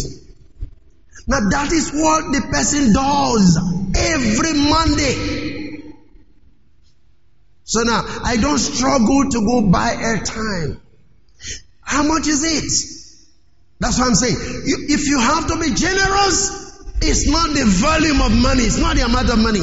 Now 1.26 1.40
that 1.50 1.70
is 1.72 1.90
what 1.92 2.32
the 2.32 2.40
person 2.50 2.92
does 2.92 3.58
every 3.94 4.54
Monday. 4.54 5.94
So 7.64 7.82
now 7.82 8.02
I 8.24 8.36
don't 8.36 8.58
struggle 8.58 9.28
to 9.30 9.46
go 9.46 9.70
buy 9.70 9.90
airtime. 9.90 10.80
How 11.82 12.02
much 12.02 12.26
is 12.26 12.42
it? 12.42 12.99
That's 13.80 13.98
what 13.98 14.08
I'm 14.08 14.14
saying. 14.14 14.36
If 14.38 15.08
you 15.08 15.18
have 15.18 15.48
to 15.48 15.58
be 15.58 15.74
generous, 15.74 16.84
it's 17.00 17.26
not 17.26 17.48
the 17.54 17.64
volume 17.64 18.20
of 18.20 18.30
money, 18.30 18.64
it's 18.64 18.78
not 18.78 18.96
the 18.96 19.04
amount 19.06 19.30
of 19.30 19.38
money. 19.38 19.62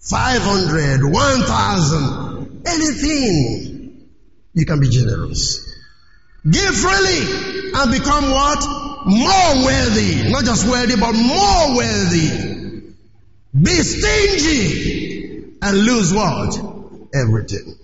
500, 0.00 1.04
1000, 1.04 2.62
anything. 2.66 4.08
You 4.54 4.64
can 4.64 4.80
be 4.80 4.88
generous. 4.88 5.66
Give 6.48 6.74
freely 6.74 7.72
and 7.74 7.90
become 7.90 8.30
what? 8.30 8.64
More 9.06 9.64
wealthy. 9.64 10.30
Not 10.30 10.44
just 10.44 10.66
wealthy, 10.68 10.96
but 10.96 11.12
more 11.12 11.76
wealthy. 11.76 12.94
Be 13.60 13.70
stingy 13.70 15.56
and 15.60 15.78
lose 15.78 16.12
what? 16.14 16.58
Everything. 17.14 17.74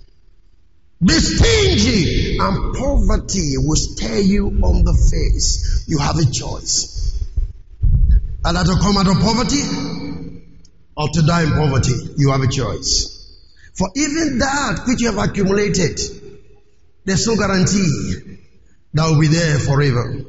Be 1.05 1.13
stingy 1.13 2.37
and 2.39 2.75
poverty 2.75 3.53
will 3.57 3.75
stare 3.75 4.21
you 4.21 4.47
on 4.63 4.83
the 4.83 4.93
face. 4.93 5.85
You 5.87 5.99
have 5.99 6.17
a 6.17 6.25
choice. 6.25 7.23
Either 8.43 8.63
to 8.63 8.79
come 8.79 8.97
out 8.97 9.07
of 9.07 9.21
poverty 9.21 9.61
or 10.97 11.07
to 11.09 11.21
die 11.21 11.43
in 11.43 11.51
poverty. 11.51 11.93
You 12.17 12.31
have 12.31 12.41
a 12.41 12.47
choice. 12.47 13.11
For 13.77 13.89
even 13.95 14.39
that 14.39 14.83
which 14.87 15.01
you 15.01 15.11
have 15.11 15.29
accumulated, 15.29 15.99
there's 17.03 17.27
no 17.27 17.35
guarantee 17.35 18.39
that 18.93 19.07
will 19.07 19.19
be 19.19 19.27
there 19.27 19.59
forever. 19.59 20.25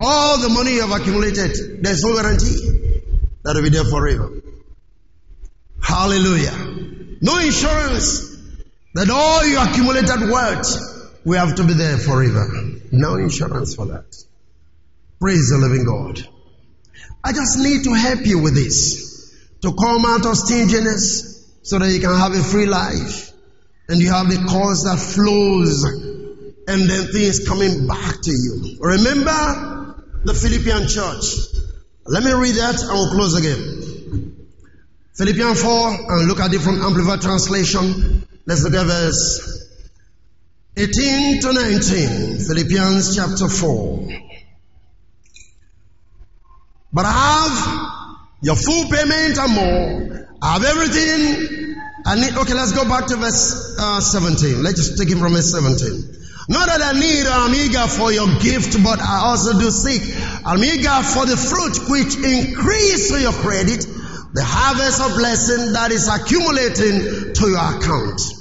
All 0.00 0.38
the 0.38 0.50
money 0.50 0.74
you 0.74 0.86
have 0.86 1.00
accumulated, 1.00 1.82
there's 1.82 2.02
no 2.02 2.14
guarantee 2.14 3.02
that 3.44 3.54
will 3.54 3.62
be 3.62 3.70
there 3.70 3.84
forever. 3.84 4.42
Hallelujah. 5.80 7.16
No 7.22 7.38
insurance 7.38 8.27
that 8.98 9.10
all 9.10 9.46
your 9.46 9.62
accumulated 9.62 10.28
wealth 10.28 11.22
will 11.24 11.38
have 11.38 11.54
to 11.54 11.62
be 11.62 11.72
there 11.72 11.98
forever. 11.98 12.48
No 12.90 13.14
insurance 13.14 13.76
for 13.76 13.86
that. 13.86 14.10
Praise 15.20 15.50
the 15.50 15.58
living 15.58 15.84
God. 15.84 16.26
I 17.22 17.30
just 17.30 17.60
need 17.60 17.84
to 17.84 17.94
help 17.94 18.26
you 18.26 18.42
with 18.42 18.56
this. 18.56 19.32
To 19.62 19.72
come 19.72 20.04
out 20.04 20.26
of 20.26 20.36
stinginess 20.36 21.46
so 21.62 21.78
that 21.78 21.92
you 21.92 22.00
can 22.00 22.12
have 22.12 22.32
a 22.32 22.42
free 22.42 22.66
life. 22.66 23.30
And 23.88 24.00
you 24.00 24.10
have 24.10 24.28
the 24.30 24.44
cause 24.50 24.82
that 24.82 24.98
flows 24.98 25.84
and 26.66 26.90
then 26.90 27.12
things 27.12 27.46
coming 27.46 27.86
back 27.86 28.20
to 28.22 28.32
you. 28.32 28.78
Remember 28.80 29.94
the 30.24 30.34
Philippian 30.34 30.88
church. 30.88 31.54
Let 32.04 32.24
me 32.24 32.32
read 32.32 32.56
that 32.56 32.82
and 32.82 32.90
we'll 32.90 33.12
close 33.12 33.38
again. 33.38 34.34
Philippians 35.14 35.62
4, 35.62 36.12
and 36.14 36.26
look 36.26 36.40
at 36.40 36.52
it 36.52 36.60
from 36.60 36.82
Amplified 36.82 37.20
Translation. 37.20 38.26
Let's 38.48 38.64
look 38.64 38.72
at 38.72 38.86
verse 38.86 39.68
18 40.74 41.42
to 41.42 41.52
19. 41.52 42.38
Philippians 42.38 43.14
chapter 43.14 43.46
4. 43.46 44.08
But 46.90 47.04
I 47.04 47.12
have 47.12 48.38
your 48.40 48.56
full 48.56 48.88
payment 48.88 49.36
and 49.36 49.52
more. 49.52 50.28
I 50.40 50.52
have 50.54 50.64
everything 50.64 51.76
I 52.06 52.14
need. 52.14 52.38
Okay, 52.38 52.54
let's 52.54 52.72
go 52.72 52.88
back 52.88 53.08
to 53.08 53.16
verse 53.16 53.76
uh, 53.78 54.00
17. 54.00 54.62
Let's 54.62 54.78
just 54.78 54.96
take 54.96 55.10
it 55.10 55.18
from 55.18 55.34
verse 55.34 55.52
17. 55.52 56.16
Not 56.48 56.68
that 56.68 56.80
I 56.80 56.98
need 56.98 57.26
or 57.26 57.36
I'm 57.36 57.54
eager 57.54 57.86
for 57.86 58.10
your 58.10 58.28
gift, 58.40 58.82
but 58.82 58.98
I 58.98 59.28
also 59.28 59.58
do 59.58 59.70
seek. 59.70 60.00
I'm 60.46 60.64
eager 60.64 61.02
for 61.04 61.26
the 61.26 61.36
fruit 61.36 61.84
which 61.90 62.16
increase 62.16 63.10
to 63.10 63.20
your 63.20 63.34
credit, 63.34 63.84
the 64.32 64.42
harvest 64.42 65.02
of 65.02 65.18
blessing 65.18 65.74
that 65.74 65.92
is 65.92 66.08
accumulating 66.08 67.34
to 67.34 67.48
your 67.50 67.76
account. 67.76 68.37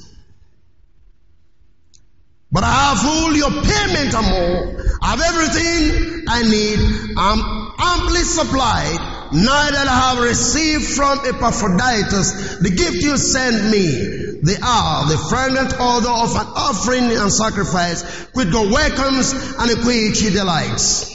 But 2.51 2.63
I 2.63 2.71
have 2.71 3.05
all 3.05 3.35
your 3.35 3.51
payment 3.51 4.13
and 4.13 4.27
more. 4.27 4.85
I 5.01 5.15
have 5.15 5.21
everything 5.21 6.23
I 6.29 6.43
need. 6.43 6.79
I'm 7.17 7.73
amply 7.77 8.21
supplied. 8.21 8.99
Now 9.33 9.69
that 9.69 9.87
I 9.87 10.15
have 10.15 10.23
received 10.23 10.85
from 10.85 11.19
Epaphroditus 11.25 12.59
the 12.59 12.69
gift 12.69 13.03
you 13.03 13.17
sent 13.17 13.69
me, 13.69 14.39
they 14.43 14.55
are 14.63 15.09
the 15.09 15.17
fragrant 15.29 15.73
odor 15.77 16.09
of 16.09 16.31
an 16.35 16.47
offering 16.55 17.11
and 17.11 17.31
sacrifice 17.31 18.03
which 18.33 18.51
God 18.51 18.71
welcomes 18.71 19.33
and 19.33 19.85
which 19.85 20.21
he 20.21 20.29
delights. 20.29 21.13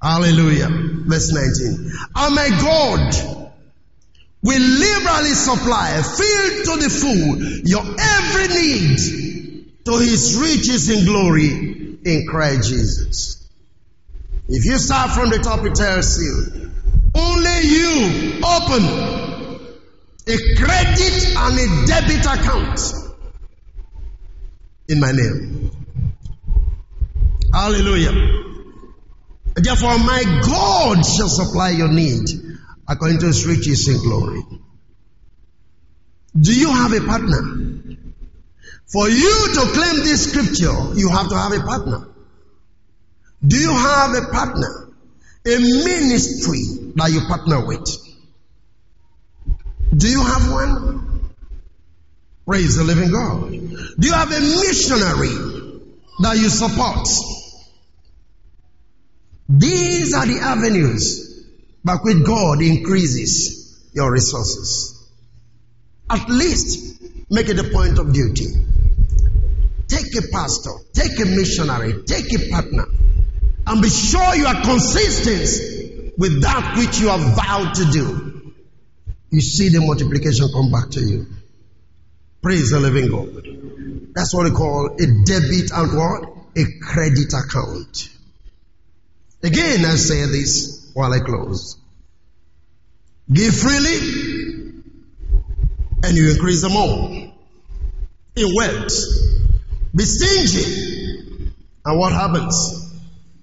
Hallelujah. 0.00 0.68
Verse 0.70 1.30
19. 1.32 1.92
And 2.16 2.34
my 2.34 2.48
God 2.48 3.50
will 4.42 4.62
liberally 4.62 5.34
supply, 5.34 6.00
fill 6.00 6.64
to 6.64 6.82
the 6.82 6.88
full, 6.88 7.42
your 7.68 7.84
every 7.98 8.48
need 8.48 9.29
to 9.84 9.98
his 9.98 10.36
riches 10.36 10.88
in 10.90 11.04
glory 11.04 11.98
in 12.04 12.26
Christ 12.28 12.68
Jesus. 12.68 13.48
If 14.48 14.64
you 14.64 14.78
start 14.78 15.10
from 15.10 15.30
the 15.30 15.38
top, 15.38 15.64
it 15.64 15.74
tells 15.74 16.20
you, 16.20 16.70
only 17.14 17.60
you 17.62 18.40
open 18.44 18.82
a 20.26 20.36
credit 20.56 21.36
and 21.36 21.58
a 21.58 21.86
debit 21.86 22.24
account 22.26 22.80
in 24.88 25.00
my 25.00 25.12
name. 25.12 25.70
Hallelujah. 27.52 28.12
Therefore, 29.54 29.98
my 29.98 30.22
God 30.46 31.04
shall 31.04 31.28
supply 31.28 31.70
your 31.70 31.88
need 31.88 32.28
according 32.88 33.18
to 33.20 33.26
his 33.26 33.46
riches 33.46 33.88
in 33.88 33.98
glory. 33.98 34.42
Do 36.38 36.54
you 36.54 36.70
have 36.70 36.92
a 36.92 37.00
partner? 37.00 37.89
For 38.90 39.08
you 39.08 39.48
to 39.54 39.60
claim 39.72 39.96
this 40.04 40.30
scripture, 40.30 40.98
you 40.98 41.08
have 41.10 41.28
to 41.28 41.36
have 41.36 41.52
a 41.52 41.60
partner. 41.60 42.08
Do 43.46 43.56
you 43.56 43.70
have 43.70 44.14
a 44.14 44.32
partner? 44.32 44.88
A 45.46 45.58
ministry 45.58 46.92
that 46.96 47.10
you 47.12 47.20
partner 47.28 47.66
with? 47.66 47.88
Do 49.96 50.08
you 50.08 50.22
have 50.22 50.50
one? 50.50 51.30
Praise 52.46 52.76
the 52.76 52.84
living 52.84 53.12
God. 53.12 53.50
Do 53.50 54.08
you 54.08 54.12
have 54.12 54.32
a 54.32 54.40
missionary 54.40 55.36
that 56.22 56.36
you 56.36 56.48
support? 56.48 57.06
These 59.48 60.14
are 60.14 60.26
the 60.26 60.40
avenues 60.40 61.44
by 61.84 61.94
which 61.94 62.24
God 62.24 62.60
increases 62.60 63.88
your 63.92 64.12
resources. 64.12 65.08
At 66.10 66.28
least 66.28 67.02
make 67.30 67.48
it 67.48 67.58
a 67.60 67.64
point 67.70 67.98
of 67.98 68.12
duty. 68.12 68.46
Take 69.90 70.14
a 70.16 70.28
pastor, 70.32 70.70
take 70.94 71.18
a 71.20 71.26
missionary, 71.26 72.02
take 72.04 72.32
a 72.32 72.50
partner, 72.50 72.86
and 73.66 73.82
be 73.82 73.90
sure 73.90 74.34
you 74.36 74.46
are 74.46 74.62
consistent 74.62 76.14
with 76.16 76.42
that 76.42 76.76
which 76.78 77.00
you 77.00 77.08
have 77.08 77.36
vowed 77.36 77.74
to 77.74 77.84
do 77.90 78.30
you 79.30 79.40
see 79.40 79.68
the 79.68 79.80
multiplication 79.80 80.48
come 80.52 80.70
back 80.72 80.90
to 80.90 81.00
you. 81.00 81.26
Praise 82.42 82.70
the 82.70 82.80
living 82.80 83.10
God. 83.10 84.12
That's 84.14 84.34
what 84.34 84.44
we 84.44 84.50
call 84.50 84.86
a 84.86 85.06
debit 85.24 85.70
and 85.72 85.96
what? 85.96 86.28
A 86.56 86.64
credit 86.82 87.32
account. 87.32 88.08
Again, 89.42 89.84
I 89.84 89.94
say 89.94 90.26
this 90.26 90.90
while 90.94 91.12
I 91.12 91.20
close. 91.20 91.76
Give 93.32 93.54
freely 93.54 94.72
and 96.02 96.16
you 96.16 96.32
increase 96.32 96.62
the 96.62 96.70
more 96.70 97.32
in 98.34 98.54
wealth. 98.56 99.39
Be 99.94 100.04
stingy. 100.04 101.52
And 101.84 101.98
what 101.98 102.12
happens? 102.12 102.92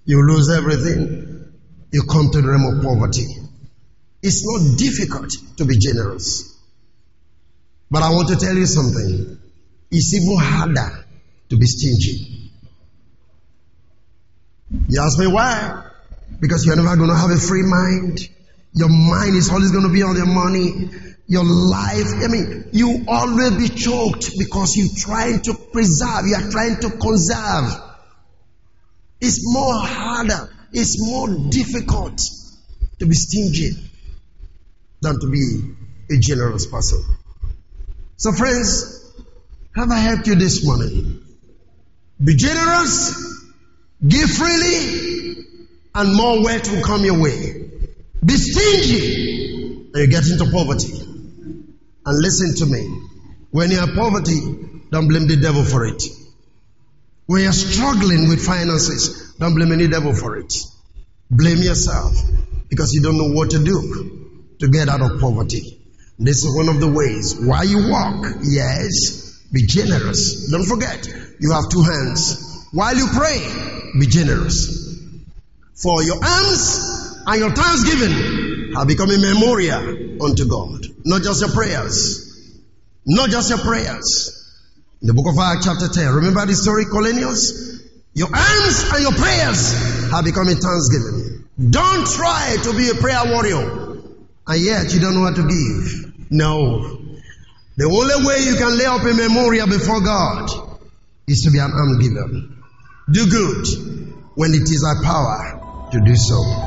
You 0.05 0.25
lose 0.25 0.49
everything. 0.49 1.53
You 1.91 2.03
come 2.03 2.29
to 2.31 2.41
the 2.41 2.47
realm 2.47 2.77
of 2.77 2.83
poverty. 2.83 3.25
It's 4.21 4.43
not 4.45 4.77
difficult 4.77 5.31
to 5.57 5.65
be 5.65 5.77
generous. 5.77 6.57
But 7.89 8.03
I 8.03 8.09
want 8.09 8.29
to 8.29 8.35
tell 8.35 8.55
you 8.55 8.65
something. 8.65 9.39
It's 9.91 10.13
even 10.13 10.37
harder 10.37 11.05
to 11.49 11.57
be 11.57 11.65
stingy. 11.65 12.51
You 14.89 15.01
ask 15.01 15.17
me 15.17 15.27
why? 15.27 15.83
Because 16.39 16.65
you're 16.65 16.75
never 16.75 16.95
going 16.95 17.09
to 17.09 17.15
have 17.15 17.31
a 17.31 17.37
free 17.37 17.63
mind. 17.63 18.19
Your 18.73 18.89
mind 18.89 19.35
is 19.35 19.49
always 19.49 19.71
going 19.71 19.87
to 19.87 19.93
be 19.93 20.03
on 20.03 20.17
your 20.17 20.25
money. 20.25 20.89
Your 21.27 21.43
life, 21.43 22.07
I 22.23 22.27
mean, 22.27 22.69
you 22.71 23.03
always 23.07 23.57
be 23.57 23.67
choked 23.75 24.31
because 24.37 24.77
you're 24.77 24.95
trying 24.95 25.41
to 25.41 25.53
preserve, 25.53 26.25
you 26.25 26.35
are 26.35 26.49
trying 26.49 26.79
to 26.79 26.89
conserve. 26.89 27.83
It's 29.19 29.39
more 29.43 29.73
harder, 29.73 30.49
it's 30.71 30.95
more 31.05 31.27
difficult 31.49 32.21
to 32.99 33.05
be 33.05 33.13
stingy 33.13 33.71
than 35.01 35.19
to 35.19 35.29
be 35.29 35.75
a 36.15 36.17
generous 36.17 36.65
person. 36.65 37.03
So, 38.15 38.31
friends, 38.31 39.13
have 39.75 39.91
I 39.91 39.99
helped 39.99 40.27
you 40.27 40.35
this 40.35 40.65
morning? 40.65 41.23
Be 42.23 42.35
generous, 42.35 43.43
give 44.07 44.29
freely, 44.29 45.45
and 45.93 46.15
more 46.15 46.43
wealth 46.43 46.71
will 46.71 46.83
come 46.83 47.03
your 47.03 47.21
way. 47.21 47.69
Be 48.25 48.33
stingy, 48.35 49.89
and 49.93 49.95
you 49.95 50.07
get 50.07 50.27
into 50.27 50.49
poverty. 50.51 51.06
And 52.07 52.17
listen 52.19 52.55
to 52.55 52.65
me. 52.71 52.87
When 53.51 53.69
you 53.69 53.79
have 53.79 53.93
poverty, 53.93 54.39
don't 54.91 55.09
blame 55.09 55.27
the 55.27 55.35
devil 55.35 55.65
for 55.65 55.85
it. 55.85 56.01
When 57.25 57.41
you're 57.41 57.51
struggling 57.51 58.29
with 58.29 58.45
finances, 58.45 59.33
don't 59.37 59.55
blame 59.55 59.73
any 59.73 59.89
devil 59.89 60.13
for 60.13 60.37
it. 60.37 60.53
Blame 61.29 61.57
yourself 61.57 62.13
because 62.69 62.93
you 62.93 63.01
don't 63.01 63.17
know 63.17 63.35
what 63.35 63.49
to 63.49 63.61
do 63.61 64.55
to 64.59 64.69
get 64.69 64.87
out 64.87 65.01
of 65.01 65.19
poverty. 65.19 65.81
This 66.17 66.45
is 66.45 66.55
one 66.55 66.69
of 66.73 66.79
the 66.79 66.87
ways. 66.87 67.35
While 67.41 67.65
you 67.65 67.89
walk, 67.89 68.25
yes, 68.41 69.43
be 69.51 69.67
generous. 69.67 70.49
Don't 70.49 70.65
forget, 70.65 71.05
you 71.41 71.51
have 71.51 71.67
two 71.69 71.83
hands. 71.83 72.67
While 72.71 72.95
you 72.95 73.07
pray, 73.07 73.91
be 73.99 74.07
generous. 74.07 74.95
For 75.75 76.01
your 76.03 76.23
alms 76.23 77.21
and 77.27 77.39
your 77.41 77.51
thanksgiving 77.51 78.46
have 78.77 78.87
become 78.87 79.09
a 79.09 79.17
memorial 79.17 80.23
unto 80.23 80.45
God. 80.47 80.85
Not 81.03 81.23
just 81.23 81.41
your 81.41 81.49
prayers. 81.49 82.61
Not 83.05 83.29
just 83.29 83.49
your 83.49 83.59
prayers. 83.59 84.33
In 85.01 85.07
the 85.07 85.13
book 85.13 85.27
of 85.27 85.37
Acts 85.39 85.65
chapter 85.65 85.87
10, 85.87 86.13
remember 86.13 86.45
the 86.45 86.53
story, 86.53 86.85
Cornelius? 86.85 87.81
Your 88.13 88.27
alms 88.27 88.91
and 88.93 89.01
your 89.01 89.13
prayers 89.13 90.11
have 90.11 90.25
become 90.25 90.47
a 90.47 90.55
thanksgiving. 90.55 91.47
Don't 91.57 92.05
try 92.07 92.57
to 92.63 92.73
be 92.77 92.89
a 92.89 92.95
prayer 92.95 93.25
warrior 93.25 93.87
and 94.47 94.61
yet 94.61 94.93
you 94.93 94.99
don't 94.99 95.15
know 95.15 95.21
what 95.21 95.35
to 95.35 95.43
give. 95.43 96.31
No. 96.31 96.99
The 97.77 97.85
only 97.85 98.25
way 98.25 98.45
you 98.45 98.55
can 98.57 98.77
lay 98.77 98.85
up 98.85 99.01
a 99.01 99.13
memorial 99.13 99.67
before 99.67 100.01
God 100.01 100.49
is 101.27 101.43
to 101.43 101.51
be 101.51 101.59
an 101.59 101.71
alms 101.71 101.97
giver. 101.97 102.27
Do 103.09 103.29
good 103.29 103.67
when 104.35 104.53
it 104.53 104.69
is 104.69 104.83
our 104.83 105.03
power 105.03 105.89
to 105.91 106.01
do 106.01 106.15
so. 106.15 106.66